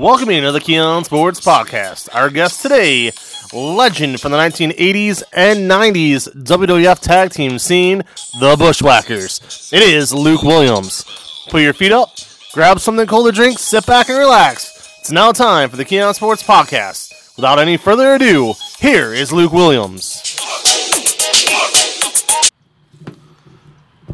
Welcome 0.00 0.28
to 0.28 0.50
the 0.50 0.60
KEEon 0.60 1.04
Sports 1.04 1.40
Podcast. 1.40 2.08
Our 2.14 2.30
guest 2.30 2.62
today, 2.62 3.12
legend 3.52 4.18
from 4.18 4.32
the 4.32 4.38
1980s 4.38 5.22
and 5.30 5.70
90s 5.70 6.26
WWF 6.42 7.00
tag 7.00 7.32
team 7.32 7.58
scene, 7.58 7.98
the 8.40 8.56
Bushwhackers. 8.58 9.70
It 9.70 9.82
is 9.82 10.14
Luke 10.14 10.42
Williams. 10.42 11.04
Put 11.50 11.60
your 11.60 11.74
feet 11.74 11.92
up, 11.92 12.08
grab 12.54 12.80
something 12.80 13.06
cold 13.06 13.26
to 13.26 13.32
drink, 13.32 13.58
sit 13.58 13.84
back 13.84 14.08
and 14.08 14.16
relax. 14.16 14.96
It's 15.00 15.10
now 15.10 15.32
time 15.32 15.68
for 15.68 15.76
the 15.76 15.84
KEEon 15.84 16.14
Sports 16.14 16.42
Podcast. 16.42 17.36
Without 17.36 17.58
any 17.58 17.76
further 17.76 18.14
ado, 18.14 18.54
here 18.78 19.12
is 19.12 19.34
Luke 19.34 19.52
Williams. 19.52 20.22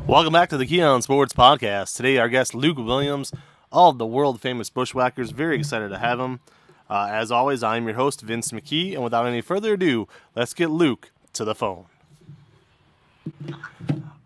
Welcome 0.04 0.32
back 0.32 0.48
to 0.48 0.56
the 0.56 0.66
KEEon 0.66 1.04
Sports 1.04 1.32
Podcast. 1.32 1.94
Today, 1.94 2.18
our 2.18 2.28
guest 2.28 2.56
Luke 2.56 2.78
Williams, 2.78 3.32
all 3.76 3.90
of 3.90 3.98
the 3.98 4.06
world 4.06 4.40
famous 4.40 4.70
Bushwhackers. 4.70 5.30
Very 5.30 5.58
excited 5.58 5.90
to 5.90 5.98
have 5.98 6.18
him. 6.18 6.40
Uh, 6.88 7.08
as 7.10 7.30
always, 7.30 7.62
I'm 7.62 7.84
your 7.84 7.96
host, 7.96 8.22
Vince 8.22 8.50
McKee, 8.50 8.94
and 8.94 9.04
without 9.04 9.26
any 9.26 9.42
further 9.42 9.74
ado, 9.74 10.08
let's 10.34 10.54
get 10.54 10.70
Luke 10.70 11.10
to 11.34 11.44
the 11.44 11.54
phone. 11.54 11.84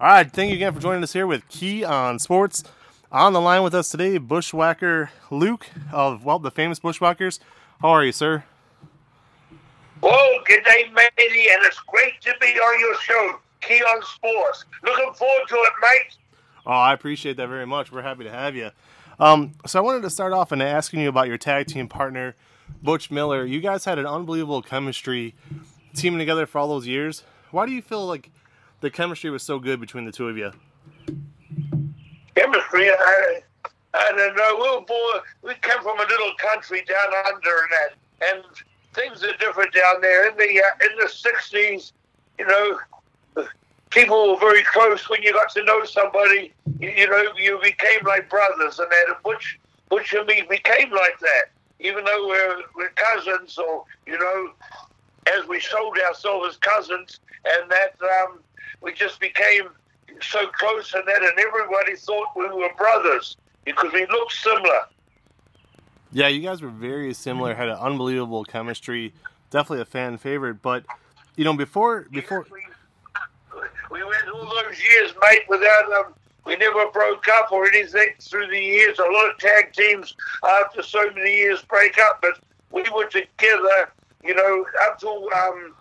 All 0.01 0.09
right, 0.09 0.31
thank 0.31 0.51
you 0.51 0.57
again 0.57 0.73
for 0.73 0.81
joining 0.81 1.03
us 1.03 1.13
here 1.13 1.27
with 1.27 1.49
Key 1.49 1.83
on 1.83 2.19
Sports. 2.21 2.63
On 3.11 3.33
the 3.33 3.41
line 3.41 3.65
with 3.65 3.75
us 3.75 3.89
today, 3.89 4.19
Bushwhacker 4.19 5.11
Luke 5.33 5.67
of 5.93 6.25
well, 6.25 6.39
the 6.39 6.53
famous 6.53 6.79
Bushwhackers. 6.79 7.41
How 7.83 7.89
are 7.89 8.05
you, 8.05 8.13
sir? 8.13 8.45
Well, 10.01 10.41
good 10.47 10.63
day, 10.65 10.91
matey, 10.95 11.47
and 11.51 11.65
it's 11.65 11.81
great 11.89 12.21
to 12.21 12.33
be 12.41 12.47
on 12.47 12.81
your 12.81 12.95
show, 13.01 13.41
Key 13.63 13.83
on 13.83 14.03
Sports. 14.03 14.65
Looking 14.85 15.13
forward 15.15 15.49
to 15.49 15.55
it, 15.57 15.73
mate. 15.83 16.17
Oh, 16.67 16.71
I 16.71 16.93
appreciate 16.93 17.37
that 17.39 17.49
very 17.49 17.67
much. 17.67 17.91
We're 17.91 18.03
happy 18.03 18.25
to 18.25 18.31
have 18.31 18.55
you. 18.55 18.71
Um, 19.21 19.53
so 19.67 19.79
I 19.79 19.83
wanted 19.83 20.01
to 20.03 20.11
start 20.11 20.33
off 20.33 20.51
and 20.51 20.63
asking 20.63 21.01
you 21.01 21.11
about 21.11 21.29
your 21.29 21.37
tag 21.37 21.67
team 21.67 21.89
partner, 21.89 22.35
Butch 22.83 23.11
Miller. 23.11 23.45
You 23.45 23.61
guys 23.61 23.85
had 23.85 23.99
an 23.99 24.07
unbelievable 24.07 24.63
chemistry 24.63 25.35
teaming 25.95 26.19
together 26.19 26.47
for 26.47 26.59
all 26.59 26.69
those 26.69 26.87
years. 26.87 27.23
Why 27.51 27.67
do 27.67 27.73
you 27.73 27.83
feel 27.83 28.07
like 28.07 28.31
the 28.81 28.91
chemistry 28.91 29.29
was 29.29 29.43
so 29.43 29.59
good 29.59 29.79
between 29.79 30.07
the 30.07 30.13
two 30.13 30.27
of 30.29 30.39
you? 30.39 30.53
Chemistry, 32.35 32.89
I, 32.89 33.41
I 33.93 34.13
don't 34.17 34.37
know. 34.37 34.57
We 34.59 34.95
were 34.95 35.21
we 35.43 35.55
came 35.61 35.83
from 35.83 35.99
a 35.99 36.07
little 36.09 36.33
country 36.39 36.83
down 36.89 37.09
under 37.27 37.51
and 37.51 37.71
that, 37.73 38.33
and 38.33 38.45
things 38.95 39.23
are 39.23 39.37
different 39.37 39.75
down 39.75 40.01
there. 40.01 40.31
In 40.31 40.37
the 40.39 40.63
uh, 40.63 40.87
in 40.87 40.97
the 40.99 41.09
sixties, 41.11 41.93
you 42.39 42.47
know, 42.47 42.79
people 43.91 44.31
were 44.31 44.39
very 44.39 44.63
close 44.65 45.09
when 45.09 45.23
you 45.23 45.33
got 45.33 45.51
to 45.51 45.65
know 45.65 45.85
somebody. 45.85 46.53
You, 46.79 46.91
you 46.91 47.11
know, 47.11 47.25
you 47.37 47.61
became 47.63 48.05
like 48.07 48.31
brothers, 48.31 48.79
and 48.79 48.91
that. 48.91 49.23
Butch, 49.23 49.59
Butch 49.89 50.15
and 50.15 50.27
me 50.27 50.43
became 50.49 50.91
like 50.91 51.19
that, 51.21 51.51
even 51.81 52.05
though 52.05 52.27
we're 52.27 52.63
we're 52.75 52.91
cousins, 52.91 53.59
or 53.59 53.85
you 54.07 54.19
know, 54.19 54.51
as 55.37 55.47
we 55.47 55.61
sold 55.61 55.99
ourselves 56.09 56.55
as 56.55 56.57
cousins, 56.57 57.21
and 57.45 57.71
that 57.71 57.95
um, 58.03 58.39
we 58.81 58.93
just 58.93 59.21
became 59.21 59.69
so 60.23 60.47
close, 60.49 60.95
and 60.95 61.07
that, 61.07 61.23
and 61.23 61.39
everybody 61.39 61.97
thought 61.97 62.29
we 62.35 62.49
were 62.49 62.71
brothers 62.77 63.37
because 63.65 63.93
we 63.93 64.07
looked 64.07 64.33
similar. 64.33 64.81
Yeah, 66.13 66.29
you 66.29 66.41
guys 66.41 66.61
were 66.61 66.71
very 66.71 67.15
similar. 67.15 67.55
Had 67.55 67.69
an 67.69 67.77
unbelievable 67.77 68.45
chemistry. 68.45 69.13
Definitely 69.51 69.83
a 69.83 69.85
fan 69.85 70.19
favorite. 70.19 70.61
But 70.63 70.85
you 71.37 71.45
know, 71.45 71.55
before 71.55 72.07
before 72.11 72.47
we, 73.91 73.99
we 73.99 74.05
went 74.05 74.29
all 74.33 74.45
those 74.45 74.83
years, 74.83 75.13
mate, 75.23 75.43
without 75.49 75.93
um, 75.99 76.15
we 76.47 76.57
never 76.57 76.91
broke 76.91 77.27
up 77.29 77.53
or 77.53 77.67
anything 77.67 78.09
through 78.21 78.49
the 78.49 78.59
years. 78.59 78.99
A 78.99 79.03
lot 79.03 79.31
of 79.31 79.39
tag 79.39 79.73
teams 79.73 80.15
after 80.61 80.83
so 80.83 81.11
many 81.15 81.37
years 81.37 81.63
break 81.63 81.99
up, 81.99 82.21
but 82.23 82.39
we 82.71 82.83
were 82.95 83.07
together, 83.07 83.91
you 84.25 84.35
know, 84.35 84.65
up 84.83 84.99
till 84.99 85.29
um, 85.35 85.75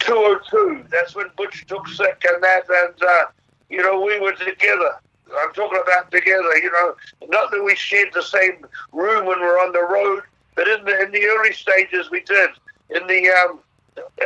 202. 0.00 0.84
That's 0.90 1.14
when 1.14 1.26
Butch 1.36 1.66
took 1.66 1.86
sick 1.88 2.24
and 2.28 2.42
that, 2.42 2.64
and 2.68 3.02
uh, 3.02 3.24
you 3.70 3.82
know, 3.82 4.00
we 4.00 4.18
were 4.20 4.32
together. 4.32 4.98
I'm 5.38 5.52
talking 5.54 5.80
about 5.82 6.10
together, 6.10 6.56
you 6.58 6.70
know, 6.70 6.94
not 7.28 7.50
that 7.52 7.62
we 7.62 7.74
shared 7.74 8.08
the 8.12 8.22
same 8.22 8.66
room 8.92 9.24
when 9.24 9.40
we're 9.40 9.58
on 9.58 9.72
the 9.72 9.82
road, 9.82 10.24
but 10.56 10.68
in 10.68 10.84
the 10.84 11.02
in 11.02 11.12
the 11.12 11.24
early 11.24 11.52
stages 11.52 12.10
we 12.10 12.20
did. 12.20 12.50
In 12.90 13.06
the 13.06 13.28
um, 13.30 13.60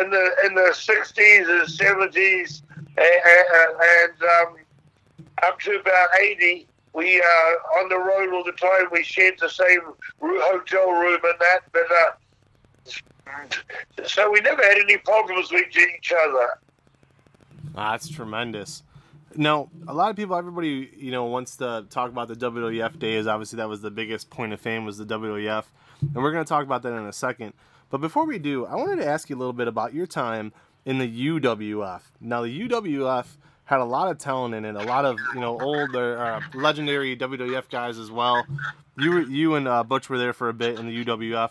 in 0.00 0.10
the 0.10 0.30
in 0.44 0.54
the 0.54 0.72
60s 0.74 1.48
and 1.48 1.68
70s 1.68 2.62
and, 2.76 4.22
um, 4.22 4.56
up 5.42 5.60
to 5.60 5.78
about 5.78 6.08
80, 6.18 6.66
we 6.92 7.20
uh, 7.20 7.78
on 7.78 7.88
the 7.88 7.98
road 7.98 8.32
all 8.32 8.42
the 8.42 8.52
time. 8.52 8.86
We 8.90 9.02
shared 9.02 9.38
the 9.38 9.50
same 9.50 9.80
hotel 10.20 10.90
room 10.90 11.20
and 11.22 11.38
that, 11.40 11.60
but 11.72 11.82
uh, 11.92 12.12
so 14.06 14.30
we 14.30 14.40
never 14.40 14.62
had 14.62 14.78
any 14.78 14.96
problems 14.98 15.52
with 15.52 15.66
each 15.76 16.12
other. 16.12 16.48
Ah, 17.76 17.92
that's 17.92 18.08
tremendous. 18.08 18.82
Now, 19.34 19.68
a 19.86 19.92
lot 19.92 20.08
of 20.08 20.16
people, 20.16 20.34
everybody, 20.36 20.90
you 20.96 21.10
know, 21.10 21.24
wants 21.24 21.56
to 21.56 21.84
talk 21.90 22.10
about 22.10 22.28
the 22.28 22.36
WWF 22.36 22.98
days. 22.98 23.26
Obviously, 23.26 23.58
that 23.58 23.68
was 23.68 23.82
the 23.82 23.90
biggest 23.90 24.30
point 24.30 24.54
of 24.54 24.60
fame 24.60 24.86
was 24.86 24.96
the 24.96 25.04
WWF, 25.04 25.64
and 26.00 26.14
we're 26.14 26.32
going 26.32 26.44
to 26.44 26.48
talk 26.48 26.64
about 26.64 26.82
that 26.82 26.94
in 26.94 27.04
a 27.04 27.12
second. 27.12 27.52
But 27.90 28.00
before 28.00 28.24
we 28.24 28.38
do, 28.38 28.64
I 28.64 28.76
wanted 28.76 28.96
to 28.96 29.06
ask 29.06 29.28
you 29.28 29.36
a 29.36 29.38
little 29.38 29.52
bit 29.52 29.68
about 29.68 29.92
your 29.92 30.06
time 30.06 30.52
in 30.86 30.98
the 30.98 31.28
UWF. 31.28 32.00
Now, 32.20 32.42
the 32.42 32.68
UWF 32.68 33.26
had 33.64 33.80
a 33.80 33.84
lot 33.84 34.10
of 34.10 34.18
talent 34.18 34.54
in 34.54 34.64
it, 34.64 34.76
a 34.76 34.84
lot 34.84 35.04
of 35.04 35.18
you 35.34 35.40
know 35.40 35.60
older 35.60 36.16
uh, 36.16 36.40
legendary 36.54 37.16
WWF 37.16 37.68
guys 37.68 37.98
as 37.98 38.10
well. 38.10 38.46
You, 38.96 39.26
you 39.26 39.56
and 39.56 39.68
uh, 39.68 39.84
Butch 39.84 40.08
were 40.08 40.16
there 40.16 40.32
for 40.32 40.48
a 40.48 40.54
bit 40.54 40.78
in 40.78 40.86
the 40.86 41.04
UWF. 41.04 41.50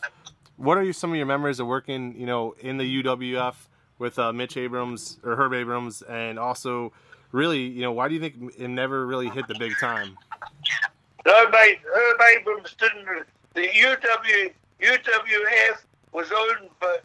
What 0.55 0.77
are 0.77 0.93
some 0.93 1.11
of 1.11 1.17
your 1.17 1.25
memories 1.25 1.59
of 1.59 1.67
working, 1.67 2.15
you 2.17 2.25
know, 2.25 2.55
in 2.61 2.77
the 2.77 3.03
UWF 3.03 3.55
with 3.99 4.17
uh, 4.17 4.31
Mitch 4.31 4.57
Abrams 4.57 5.19
or 5.23 5.35
Herb 5.35 5.53
Abrams, 5.53 6.01
and 6.03 6.39
also 6.39 6.93
really, 7.33 7.61
you 7.61 7.81
know, 7.81 7.91
why 7.91 8.07
do 8.07 8.13
you 8.15 8.21
think 8.21 8.53
it 8.57 8.69
never 8.69 9.05
really 9.05 9.29
hit 9.29 9.47
the 9.47 9.55
big 9.55 9.73
time? 9.79 10.17
Mate. 11.25 11.79
Herb 11.93 12.21
Abrams 12.39 12.75
didn't. 12.79 13.25
The 13.53 13.67
UW 13.67 14.51
UWF 14.81 15.77
was 16.13 16.31
owned 16.31 16.69
by 16.79 16.97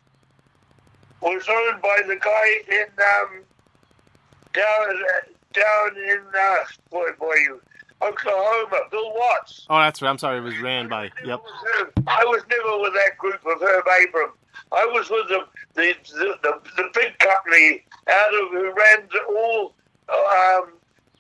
was 1.20 1.47
owned 1.48 1.82
by 1.82 2.00
the 2.06 2.16
guy 2.16 2.75
in 2.75 2.86
um, 2.98 3.42
down 4.53 5.03
down 5.53 5.97
in 5.97 6.20
uh, 6.38 6.56
boy 6.91 7.08
boy 7.19 7.34
you 7.34 7.60
Oklahoma, 8.03 8.81
Bill 8.91 9.12
Watts. 9.14 9.66
Oh, 9.69 9.78
that's 9.78 10.00
right. 10.00 10.08
I'm 10.08 10.19
sorry. 10.19 10.38
It 10.38 10.42
was 10.42 10.58
ran 10.58 10.88
by. 10.88 11.10
Yep. 11.25 11.42
I 12.06 12.25
was 12.25 12.42
never 12.48 12.81
with 12.81 12.94
that 12.94 13.19
group 13.19 13.41
of 13.44 13.60
Herb 13.60 13.84
Abrams. 14.00 14.32
I 14.72 14.86
was 14.86 15.10
with 15.10 15.28
the 15.28 15.41
the 15.75 15.94
the, 16.14 16.38
the, 16.42 16.60
the 16.76 16.91
big 16.94 17.19
company 17.19 17.84
out 18.08 18.34
of 18.34 18.50
who 18.50 18.72
ran 18.72 19.08
all 19.28 19.75
um, 20.08 20.72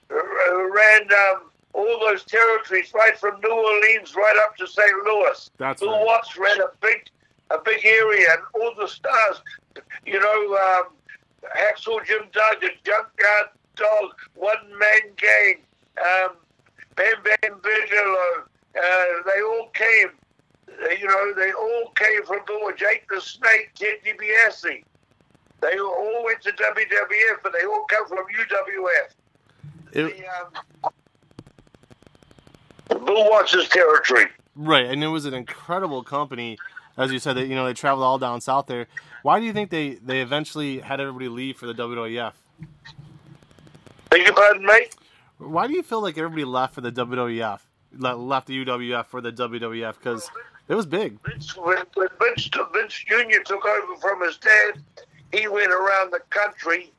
ran 0.08 1.02
um, 1.02 1.50
all 1.74 2.00
those 2.00 2.24
territories 2.24 2.92
right 2.94 3.16
from 3.18 3.38
New 3.40 3.52
Orleans 3.52 4.14
right 4.16 4.36
up 4.44 4.56
to 4.56 4.66
St. 4.66 4.90
Louis. 5.04 5.50
That's 5.58 5.80
Bill 5.80 5.92
right. 5.92 6.06
Watts 6.06 6.36
ran 6.38 6.60
a 6.60 6.68
big 6.80 7.10
a 7.50 7.58
big 7.64 7.84
area 7.84 8.26
and 8.32 8.62
all 8.62 8.74
the 8.74 8.88
stars. 8.88 9.42
You 10.06 10.20
know, 10.20 10.56
um, 10.56 10.92
Hacksaw 11.56 12.04
Jim 12.04 12.22
Duggan, 12.32 12.70
Junkyard 12.84 13.48
Dog, 13.76 14.10
One 14.34 14.78
Man 14.78 15.12
Gang, 15.16 15.56
um, 15.98 16.36
Bam 16.96 17.14
Bam 17.24 17.60
Bigelow. 17.62 18.44
Uh, 18.76 19.04
they 19.26 19.42
all 19.42 19.68
came. 19.74 20.10
You 20.98 21.06
know, 21.08 21.34
they 21.34 21.52
all 21.52 21.92
came 21.96 22.24
from 22.24 22.40
Bill 22.46 22.70
Jake 22.76 23.06
the 23.10 23.20
Snake, 23.20 23.70
Ted 23.74 23.96
DiBiase. 24.04 24.82
They 25.60 25.78
all 25.78 26.24
went 26.24 26.40
to 26.42 26.52
WWF, 26.52 27.42
but 27.42 27.52
they 27.52 27.66
all 27.66 27.84
come 27.88 28.06
from 28.08 28.18
UWF. 28.18 29.10
It, 29.92 30.16
The, 30.16 30.88
um, 32.98 33.04
Bill 33.04 33.30
Watts' 33.30 33.68
territory. 33.68 34.26
right, 34.56 34.86
and 34.86 35.02
it 35.04 35.08
was 35.08 35.24
an 35.26 35.34
incredible 35.34 36.02
company, 36.02 36.58
as 36.96 37.12
you 37.12 37.18
said. 37.18 37.36
That 37.36 37.46
you 37.46 37.54
know 37.54 37.66
they 37.66 37.74
traveled 37.74 38.04
all 38.04 38.18
down 38.18 38.40
south 38.40 38.66
there. 38.66 38.86
Why 39.22 39.40
do 39.40 39.46
you 39.46 39.52
think 39.52 39.70
they 39.70 39.94
they 39.94 40.20
eventually 40.20 40.80
had 40.80 41.00
everybody 41.00 41.28
leave 41.28 41.56
for 41.56 41.66
the 41.66 41.74
WWF? 41.74 42.32
Beg 44.10 44.24
your 44.24 44.34
pardon, 44.34 44.64
mate? 44.64 44.94
Why 45.38 45.66
do 45.66 45.74
you 45.74 45.82
feel 45.82 46.02
like 46.02 46.18
everybody 46.18 46.44
left 46.44 46.74
for 46.74 46.80
the 46.80 46.92
WWF? 46.92 47.60
Left 47.98 48.46
the 48.46 48.64
UWF 48.64 49.06
for 49.06 49.20
the 49.20 49.32
WWF 49.32 49.94
because 49.94 50.30
it 50.68 50.74
was 50.74 50.86
big. 50.86 51.18
Vince, 51.26 51.56
when, 51.56 51.78
when 51.94 52.08
Vince, 52.20 52.48
Vince 52.72 52.94
Jr. 52.94 53.42
took 53.44 53.64
over 53.64 53.96
from 54.00 54.22
his 54.22 54.36
dad, 54.38 54.82
he 55.32 55.48
went 55.48 55.72
around 55.72 56.12
the 56.12 56.20
country 56.30 56.92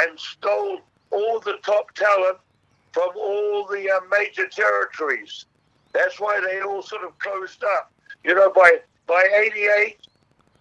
and 0.00 0.18
stole 0.18 0.80
all 1.10 1.40
the 1.40 1.58
top 1.64 1.92
talent 1.92 2.38
from 2.92 3.10
all 3.16 3.66
the 3.66 3.90
uh, 3.90 4.00
major 4.10 4.46
territories. 4.48 5.46
That's 5.92 6.20
why 6.20 6.40
they 6.40 6.60
all 6.60 6.82
sort 6.82 7.04
of 7.04 7.18
closed 7.18 7.64
up. 7.64 7.90
You 8.24 8.34
know, 8.34 8.50
by 8.50 8.80
by 9.06 9.22
'88, 9.34 10.05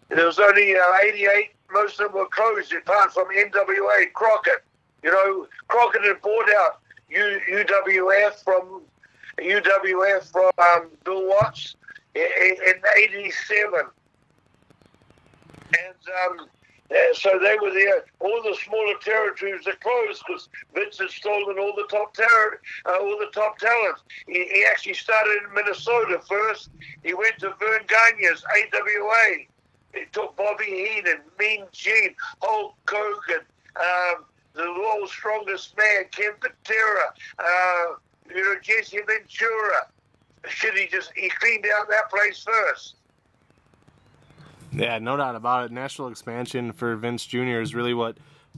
there 0.10 0.26
was 0.26 0.40
only 0.40 0.76
uh, 0.76 0.84
'88. 1.04 1.52
Most 1.72 2.00
of 2.00 2.12
them 2.12 2.22
were 2.22 2.28
closed, 2.28 2.74
apart 2.74 3.14
from 3.14 3.28
NWA 3.28 4.14
Crockett. 4.14 4.64
You 5.04 5.12
know, 5.12 5.48
Crockett 5.68 6.04
had 6.04 6.22
bought 6.22 6.50
out 6.58 6.80
U, 7.10 7.40
UWF 7.50 8.44
from 8.44 8.82
UWF 9.40 10.32
from 10.32 10.52
um, 10.58 10.90
Bill 11.04 11.28
Watts, 11.28 11.76
in, 12.14 12.22
in 12.68 12.76
'87, 12.98 13.80
and 15.74 16.40
um, 16.40 16.48
so 17.14 17.40
they 17.40 17.58
were 17.62 17.74
there. 17.74 18.06
All 18.20 18.42
the 18.44 18.56
smaller 18.64 18.94
territories 19.02 19.66
are 19.68 19.76
closed 19.82 20.24
because 20.28 20.50
Vince 20.74 21.00
had 21.00 21.10
stolen 21.10 21.58
all 21.58 21.74
the 21.76 21.88
top 21.90 22.14
ter- 22.14 22.62
uh, 22.86 22.98
all 23.02 23.18
the 23.20 23.32
top 23.34 23.58
talent. 23.58 23.98
He, 24.28 24.46
he, 24.54 24.66
actually 24.70 24.94
started 24.94 25.44
in 25.48 25.54
Minnesota 25.54 26.22
first. 26.28 26.70
He 27.04 27.14
went 27.14 27.40
to 27.40 27.54
Verne 27.60 27.86
Gagne's 27.88 28.44
AWA. 28.44 29.46
He 29.96 30.06
took 30.12 30.36
Bobby 30.36 30.66
Heenan, 30.66 31.22
Mean 31.40 31.66
Gene, 31.72 32.16
Hulk 32.42 32.76
Hogan, 32.88 33.46
um, 33.78 34.26
the 34.54 34.64
world's 34.64 35.12
strongest 35.12 35.76
man, 35.78 36.06
Ken 36.12 36.32
Patera, 36.40 37.14
uh, 37.40 37.96
you 38.30 38.44
know 38.44 38.56
Jesse 38.62 38.98
Ventura. 38.98 39.88
Should 40.48 40.76
he 40.76 40.88
just 40.88 41.12
he 41.16 41.30
cleaned 41.30 41.66
out 41.78 41.90
that 41.90 42.10
place 42.10 42.44
first? 42.44 42.96
Yeah, 44.72 45.00
no 45.00 45.16
doubt 45.16 45.36
about 45.36 45.66
it. 45.66 45.72
National 45.72 46.10
expansion 46.10 46.74
for 46.74 46.96
Vince 46.98 47.26
Jr. 47.26 47.62
is 47.62 47.74
really 47.74 47.94
what 47.94 48.18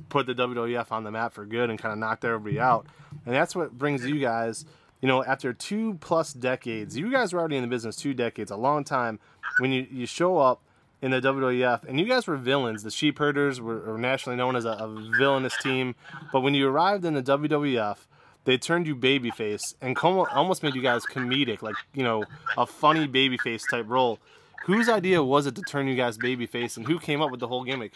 put 0.10 0.26
the 0.26 0.34
WWF 0.34 0.92
on 0.92 1.04
the 1.04 1.12
map 1.12 1.34
for 1.34 1.46
good 1.46 1.70
and 1.70 1.78
kind 1.78 1.92
of 1.92 2.00
knocked 2.00 2.26
everybody 2.26 2.60
out. 2.60 2.88
And 3.26 3.34
that's 3.34 3.56
what 3.56 3.78
brings 3.78 4.06
you 4.06 4.20
guys, 4.20 4.66
you 5.02 5.08
know, 5.08 5.24
after 5.24 5.54
two 5.54 5.96
plus 6.02 6.34
decades, 6.34 6.98
you 6.98 7.12
guys 7.12 7.34
were 7.34 7.40
already 7.40 7.58
in 7.58 7.62
the 7.62 7.68
business 7.68 7.96
two 7.96 8.14
decades, 8.14 8.52
a 8.52 8.56
long 8.56 8.84
time. 8.84 9.20
When 9.60 9.72
you, 9.72 9.88
you 9.90 10.06
show 10.06 10.38
up 10.38 10.62
in 11.02 11.12
the 11.12 11.22
WWF, 11.22 11.84
and 11.88 12.00
you 12.00 12.06
guys 12.06 12.26
were 12.28 12.38
villains. 12.38 12.84
The 12.84 12.92
Sheep 12.92 13.20
Herders 13.20 13.62
were, 13.62 13.80
were 13.80 13.98
nationally 13.98 14.36
known 14.36 14.56
as 14.56 14.66
a, 14.66 14.72
a, 14.72 15.12
villainous 15.18 15.56
team. 15.62 15.96
But 16.34 16.42
when 16.42 16.54
you 16.54 16.68
arrived 16.68 17.06
in 17.06 17.14
the 17.14 17.22
WWF, 17.22 17.98
they 18.46 18.58
turned 18.58 18.88
you 18.88 18.96
babyface 18.96 19.76
and 19.82 19.98
almost 19.98 20.64
made 20.64 20.74
you 20.74 20.82
guys 20.82 21.06
comedic, 21.06 21.62
like, 21.62 21.76
you 21.94 22.04
know, 22.04 22.24
a 22.58 22.66
funny 22.66 23.08
babyface 23.08 23.70
type 23.70 23.86
role. 23.88 24.20
Whose 24.66 24.90
idea 24.90 25.24
was 25.24 25.46
it 25.46 25.56
to 25.56 25.62
turn 25.62 25.88
you 25.88 25.96
guys 25.96 26.18
babyface, 26.18 26.78
and 26.78 26.86
who 26.86 27.00
came 27.00 27.22
up 27.22 27.30
with 27.30 27.40
the 27.40 27.48
whole 27.48 27.64
gimmick? 27.64 27.94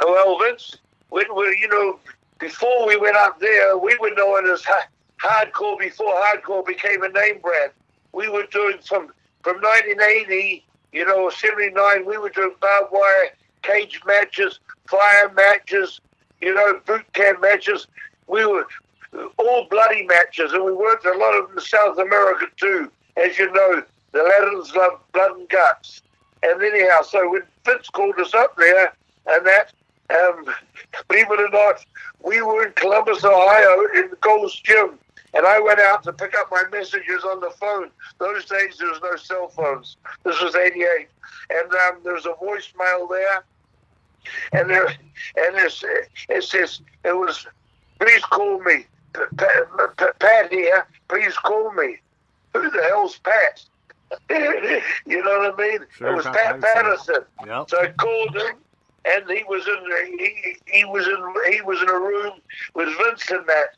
Well, 0.00 0.38
Vince, 0.38 0.76
we, 1.10 1.26
we, 1.34 1.58
you 1.60 1.68
know, 1.68 1.98
before 2.38 2.86
we 2.86 2.96
went 2.96 3.16
up 3.16 3.38
there, 3.40 3.76
we 3.76 3.96
were 4.00 4.10
known 4.14 4.50
as 4.50 4.62
hardcore 5.22 5.78
before 5.78 6.14
hardcore 6.14 6.64
became 6.66 7.02
a 7.02 7.08
name 7.08 7.40
brand. 7.40 7.72
We 8.12 8.28
were 8.28 8.44
doing 8.50 8.78
from 8.84 9.12
from 9.42 9.56
1980, 9.56 10.64
you 10.92 11.04
know, 11.06 11.30
79. 11.30 12.06
We 12.06 12.18
were 12.18 12.28
doing 12.28 12.54
barbed 12.60 12.92
wire 12.92 13.30
cage 13.62 14.00
matches, 14.06 14.60
fire 14.86 15.30
matches, 15.34 16.00
you 16.40 16.54
know, 16.54 16.80
boot 16.86 17.10
camp 17.12 17.40
matches. 17.40 17.86
We 18.26 18.44
were 18.44 18.66
all 19.36 19.66
bloody 19.70 20.06
matches, 20.06 20.52
and 20.52 20.64
we 20.64 20.72
worked 20.72 21.06
a 21.06 21.12
lot 21.12 21.34
of 21.34 21.50
in 21.50 21.60
South 21.60 21.98
America 21.98 22.46
too, 22.56 22.90
as 23.16 23.38
you 23.38 23.50
know. 23.52 23.82
The 24.12 24.22
Latins 24.22 24.74
love 24.74 25.00
blood 25.12 25.38
and 25.38 25.48
guts. 25.48 26.02
And 26.42 26.62
anyhow, 26.62 27.02
so 27.02 27.30
when 27.30 27.42
Vince 27.64 27.88
called 27.88 28.18
us 28.18 28.34
up 28.34 28.56
there 28.56 28.92
and 29.26 29.46
that, 29.46 29.72
um, 30.10 30.44
believe 31.08 31.26
it 31.30 31.40
or 31.40 31.48
not, 31.48 31.84
we 32.22 32.42
were 32.42 32.66
in 32.66 32.72
Columbus, 32.74 33.24
Ohio 33.24 33.86
in 33.94 34.10
the 34.10 34.18
Gold's 34.20 34.54
Gym. 34.60 34.98
And 35.34 35.46
I 35.46 35.58
went 35.60 35.80
out 35.80 36.02
to 36.04 36.12
pick 36.12 36.34
up 36.36 36.50
my 36.50 36.64
messages 36.70 37.24
on 37.24 37.40
the 37.40 37.50
phone. 37.50 37.90
Those 38.18 38.44
days 38.44 38.76
there 38.78 38.88
was 38.88 39.00
no 39.02 39.16
cell 39.16 39.48
phones. 39.48 39.96
This 40.24 40.40
was 40.42 40.54
'88, 40.54 41.08
and 41.50 41.72
um, 41.72 42.00
there 42.04 42.14
was 42.14 42.26
a 42.26 42.34
voicemail 42.42 43.08
there, 43.08 43.44
and 44.52 44.68
there, 44.68 44.86
and 45.36 45.56
this, 45.56 45.82
it 46.28 46.44
says 46.44 46.82
it 47.04 47.16
was, 47.16 47.46
please 47.98 48.22
call 48.24 48.60
me, 48.60 48.86
Pat, 49.36 50.18
Pat 50.18 50.52
here. 50.52 50.86
Please 51.08 51.36
call 51.36 51.72
me. 51.72 51.96
Who 52.52 52.70
the 52.70 52.82
hell's 52.82 53.18
Pat? 53.18 53.64
you 55.06 55.22
know 55.24 55.38
what 55.38 55.54
I 55.54 55.70
mean? 55.70 55.86
Sure, 55.96 56.12
it 56.12 56.16
was 56.16 56.26
Pat 56.26 56.60
Patterson. 56.60 57.24
Yep. 57.46 57.70
So 57.70 57.80
I 57.80 57.88
called 57.92 58.36
him, 58.36 58.56
and 59.06 59.30
he 59.30 59.42
was 59.48 59.66
in 59.66 60.18
he, 60.18 60.56
he 60.66 60.84
was 60.84 61.06
in 61.06 61.52
he 61.52 61.62
was 61.62 61.80
in 61.80 61.88
a 61.88 61.98
room 61.98 62.40
with 62.74 62.88
Vince 62.98 63.30
and 63.30 63.46
that. 63.46 63.76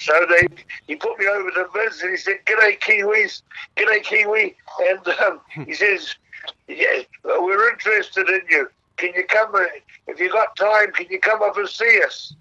So 0.00 0.26
they 0.28 0.46
he 0.86 0.96
put 0.96 1.18
me 1.18 1.26
over 1.26 1.50
to 1.50 1.66
Vince 1.74 2.02
and 2.02 2.12
he 2.12 2.16
said, 2.16 2.38
"G'day 2.46 2.78
Kiwis, 2.80 3.42
g'day 3.76 4.02
Kiwi," 4.02 4.56
and 4.88 5.08
um, 5.20 5.40
he 5.66 5.74
says, 5.74 6.14
"Yeah, 6.68 7.02
we're 7.24 7.70
interested 7.70 8.28
in 8.28 8.42
you. 8.48 8.70
Can 8.96 9.12
you 9.14 9.24
come? 9.24 9.54
Uh, 9.54 9.64
if 10.06 10.20
you 10.20 10.30
got 10.30 10.56
time, 10.56 10.92
can 10.92 11.06
you 11.10 11.18
come 11.18 11.42
up 11.42 11.56
and 11.56 11.68
see 11.68 12.00
us?" 12.06 12.34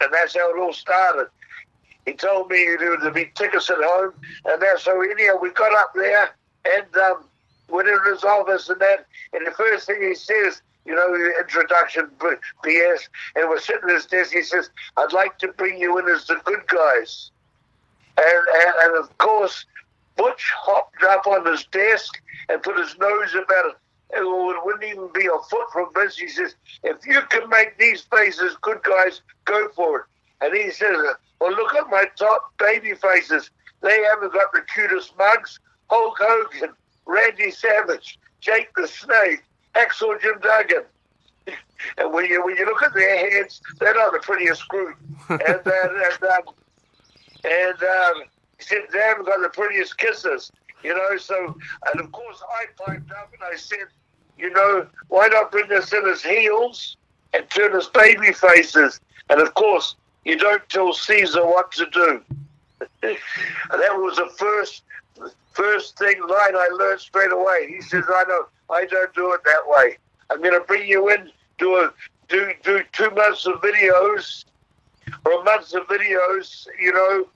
And 0.00 0.12
that's 0.12 0.34
how 0.36 0.54
it 0.54 0.60
all 0.60 0.72
started. 0.72 1.28
He 2.04 2.12
told 2.12 2.50
me 2.50 2.76
there 2.78 2.96
would 2.96 3.14
be 3.14 3.32
tickets 3.34 3.68
at 3.68 3.78
home, 3.80 4.12
and 4.44 4.62
that's 4.62 4.84
so 4.84 5.00
anyhow 5.02 5.38
we 5.40 5.50
got 5.50 5.74
up 5.74 5.92
there 5.94 6.30
and 6.64 6.96
um, 6.96 7.24
went 7.68 7.88
in 7.88 7.98
his 8.08 8.22
office 8.22 8.68
and 8.68 8.80
that, 8.80 9.06
and 9.32 9.44
the 9.44 9.50
first 9.50 9.86
thing 9.86 10.02
he 10.02 10.14
says, 10.14 10.62
you 10.86 10.94
know, 10.94 11.10
the 11.10 11.32
introduction 11.40 12.10
BS, 12.62 13.08
and 13.34 13.48
we're 13.48 13.58
sitting 13.58 13.88
at 13.88 13.94
his 13.96 14.06
desk. 14.06 14.32
He 14.32 14.42
says, 14.42 14.70
"I'd 14.96 15.12
like 15.12 15.38
to 15.38 15.48
bring 15.48 15.78
you 15.78 15.98
in 15.98 16.08
as 16.08 16.26
the 16.26 16.36
good 16.44 16.66
guys," 16.68 17.30
and 18.16 18.46
and, 18.48 18.74
and 18.82 18.96
of 18.96 19.16
course, 19.18 19.66
Butch 20.16 20.52
hopped 20.56 21.02
up 21.02 21.26
on 21.26 21.44
his 21.46 21.64
desk 21.66 22.20
and 22.48 22.62
put 22.62 22.78
his 22.78 22.96
nose 22.98 23.34
about 23.34 23.66
it. 23.66 23.76
It 24.10 24.22
wouldn't 24.64 24.84
even 24.84 25.08
be 25.12 25.26
a 25.26 25.38
foot 25.50 25.70
from 25.72 25.92
Vince. 25.92 26.16
He 26.16 26.28
says, 26.28 26.54
"If 26.84 27.04
you 27.04 27.20
can 27.22 27.48
make 27.48 27.76
these 27.78 28.02
faces 28.02 28.56
good 28.60 28.82
guys, 28.84 29.22
go 29.44 29.68
for 29.70 30.00
it." 30.00 30.04
And 30.40 30.54
he 30.54 30.70
says, 30.70 30.96
"Well, 31.40 31.52
look 31.52 31.74
at 31.74 31.90
my 31.90 32.04
top 32.16 32.56
baby 32.58 32.94
faces. 32.94 33.50
They 33.80 34.02
haven't 34.04 34.32
got 34.32 34.52
the 34.52 34.62
cutest 34.62 35.16
mugs. 35.18 35.58
Hulk 35.90 36.16
Hogan, 36.18 36.74
Randy 37.06 37.50
Savage, 37.50 38.18
Jake 38.40 38.74
the 38.74 38.88
Snake, 38.88 39.42
Hacksaw 39.76 40.20
Jim 40.20 40.38
Duggan. 40.40 40.84
and 41.98 42.12
when 42.12 42.26
you 42.26 42.44
when 42.44 42.56
you 42.56 42.64
look 42.64 42.82
at 42.82 42.94
their 42.94 43.30
heads, 43.30 43.60
they're 43.78 43.94
not 43.94 44.12
the 44.12 44.18
prettiest 44.20 44.66
group. 44.68 44.96
and 45.28 45.40
uh, 45.42 45.50
and 45.64 46.22
um, 46.24 46.54
and 47.44 47.82
um, 47.82 48.22
he 48.58 48.64
said 48.64 48.78
they 48.92 48.98
haven't 48.98 49.26
got 49.26 49.40
the 49.42 49.50
prettiest 49.50 49.98
kisses. 49.98 50.50
You 50.82 50.94
know, 50.94 51.16
so 51.16 51.56
and 51.92 52.00
of 52.00 52.12
course 52.12 52.42
I 52.60 52.66
piped 52.84 53.10
up 53.10 53.32
and 53.32 53.42
I 53.52 53.56
said, 53.56 53.86
you 54.38 54.50
know, 54.50 54.86
why 55.08 55.28
not 55.28 55.50
bring 55.50 55.70
us 55.72 55.92
in 55.92 56.06
as 56.06 56.22
heels 56.22 56.96
and 57.34 57.48
turn 57.50 57.74
us 57.74 57.88
baby 57.88 58.32
faces? 58.32 59.00
And 59.28 59.40
of 59.40 59.54
course, 59.54 59.96
you 60.24 60.36
don't 60.36 60.66
tell 60.68 60.92
Caesar 60.92 61.44
what 61.44 61.72
to 61.72 61.86
do. 61.90 62.22
and 63.02 63.16
that 63.70 63.96
was 63.96 64.16
the 64.16 64.30
first 64.38 64.82
first 65.52 65.98
thing 65.98 66.20
line 66.20 66.54
I 66.56 66.68
learned 66.72 67.00
straight 67.00 67.32
away. 67.32 67.68
He 67.68 67.80
says, 67.80 68.04
I 68.08 68.24
don't, 68.26 68.48
I 68.70 68.84
don't 68.86 69.12
do 69.14 69.32
it 69.32 69.40
that 69.44 69.62
way. 69.66 69.98
I'm 70.30 70.40
going 70.42 70.58
to 70.58 70.66
bring 70.66 70.86
you 70.86 71.08
in, 71.10 71.30
do 71.58 71.76
a, 71.76 71.92
do 72.28 72.52
do 72.62 72.82
two 72.92 73.10
months 73.10 73.46
of 73.46 73.60
videos, 73.60 74.44
or 75.24 75.44
months 75.44 75.72
of 75.74 75.86
videos. 75.86 76.66
You 76.80 76.92
know, 76.92 77.28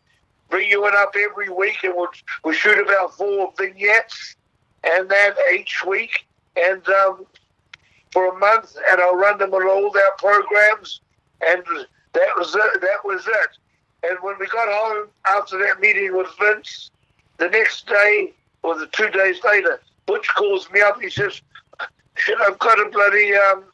bring 0.49 0.69
you 0.69 0.87
in 0.87 0.95
up 0.97 1.15
every 1.17 1.49
week, 1.49 1.85
and 1.85 1.95
we'll 1.97 2.09
we'll 2.45 2.55
shoot 2.55 2.79
about 2.79 3.17
four 3.17 3.53
vignettes, 3.57 4.37
and 4.85 5.09
then 5.09 5.33
each 5.55 5.85
week, 5.87 6.27
and 6.57 6.87
um, 6.89 7.27
for 8.13 8.35
a 8.35 8.39
month, 8.39 8.77
and 8.91 9.01
I'll 9.01 9.17
run 9.17 9.39
them 9.39 9.55
on 9.55 9.67
all 9.69 9.91
their 9.93 10.11
programs, 10.19 11.01
and 11.47 11.63
that 12.13 12.29
was 12.37 12.55
it. 12.55 12.81
That 12.81 13.05
was 13.05 13.27
it. 13.27 13.59
And 14.03 14.19
when 14.23 14.35
we 14.41 14.47
got 14.49 14.69
home 14.69 15.09
after 15.29 15.59
that 15.59 15.81
meeting 15.81 16.17
with 16.17 16.29
Vince, 16.41 16.91
the 17.41 17.49
next 17.49 17.87
day, 17.87 18.33
or 18.63 18.79
the 18.79 18.87
two 18.89 19.09
days 19.11 19.43
later, 19.45 19.81
Butch 20.07 20.29
calls 20.37 20.71
me 20.71 20.83
up. 20.83 21.01
He 21.01 21.11
says, 21.11 21.41
"Shit, 22.15 22.39
I've 22.47 22.59
got 22.59 22.79
a 22.79 22.91
bloody 22.91 23.35
um, 23.35 23.65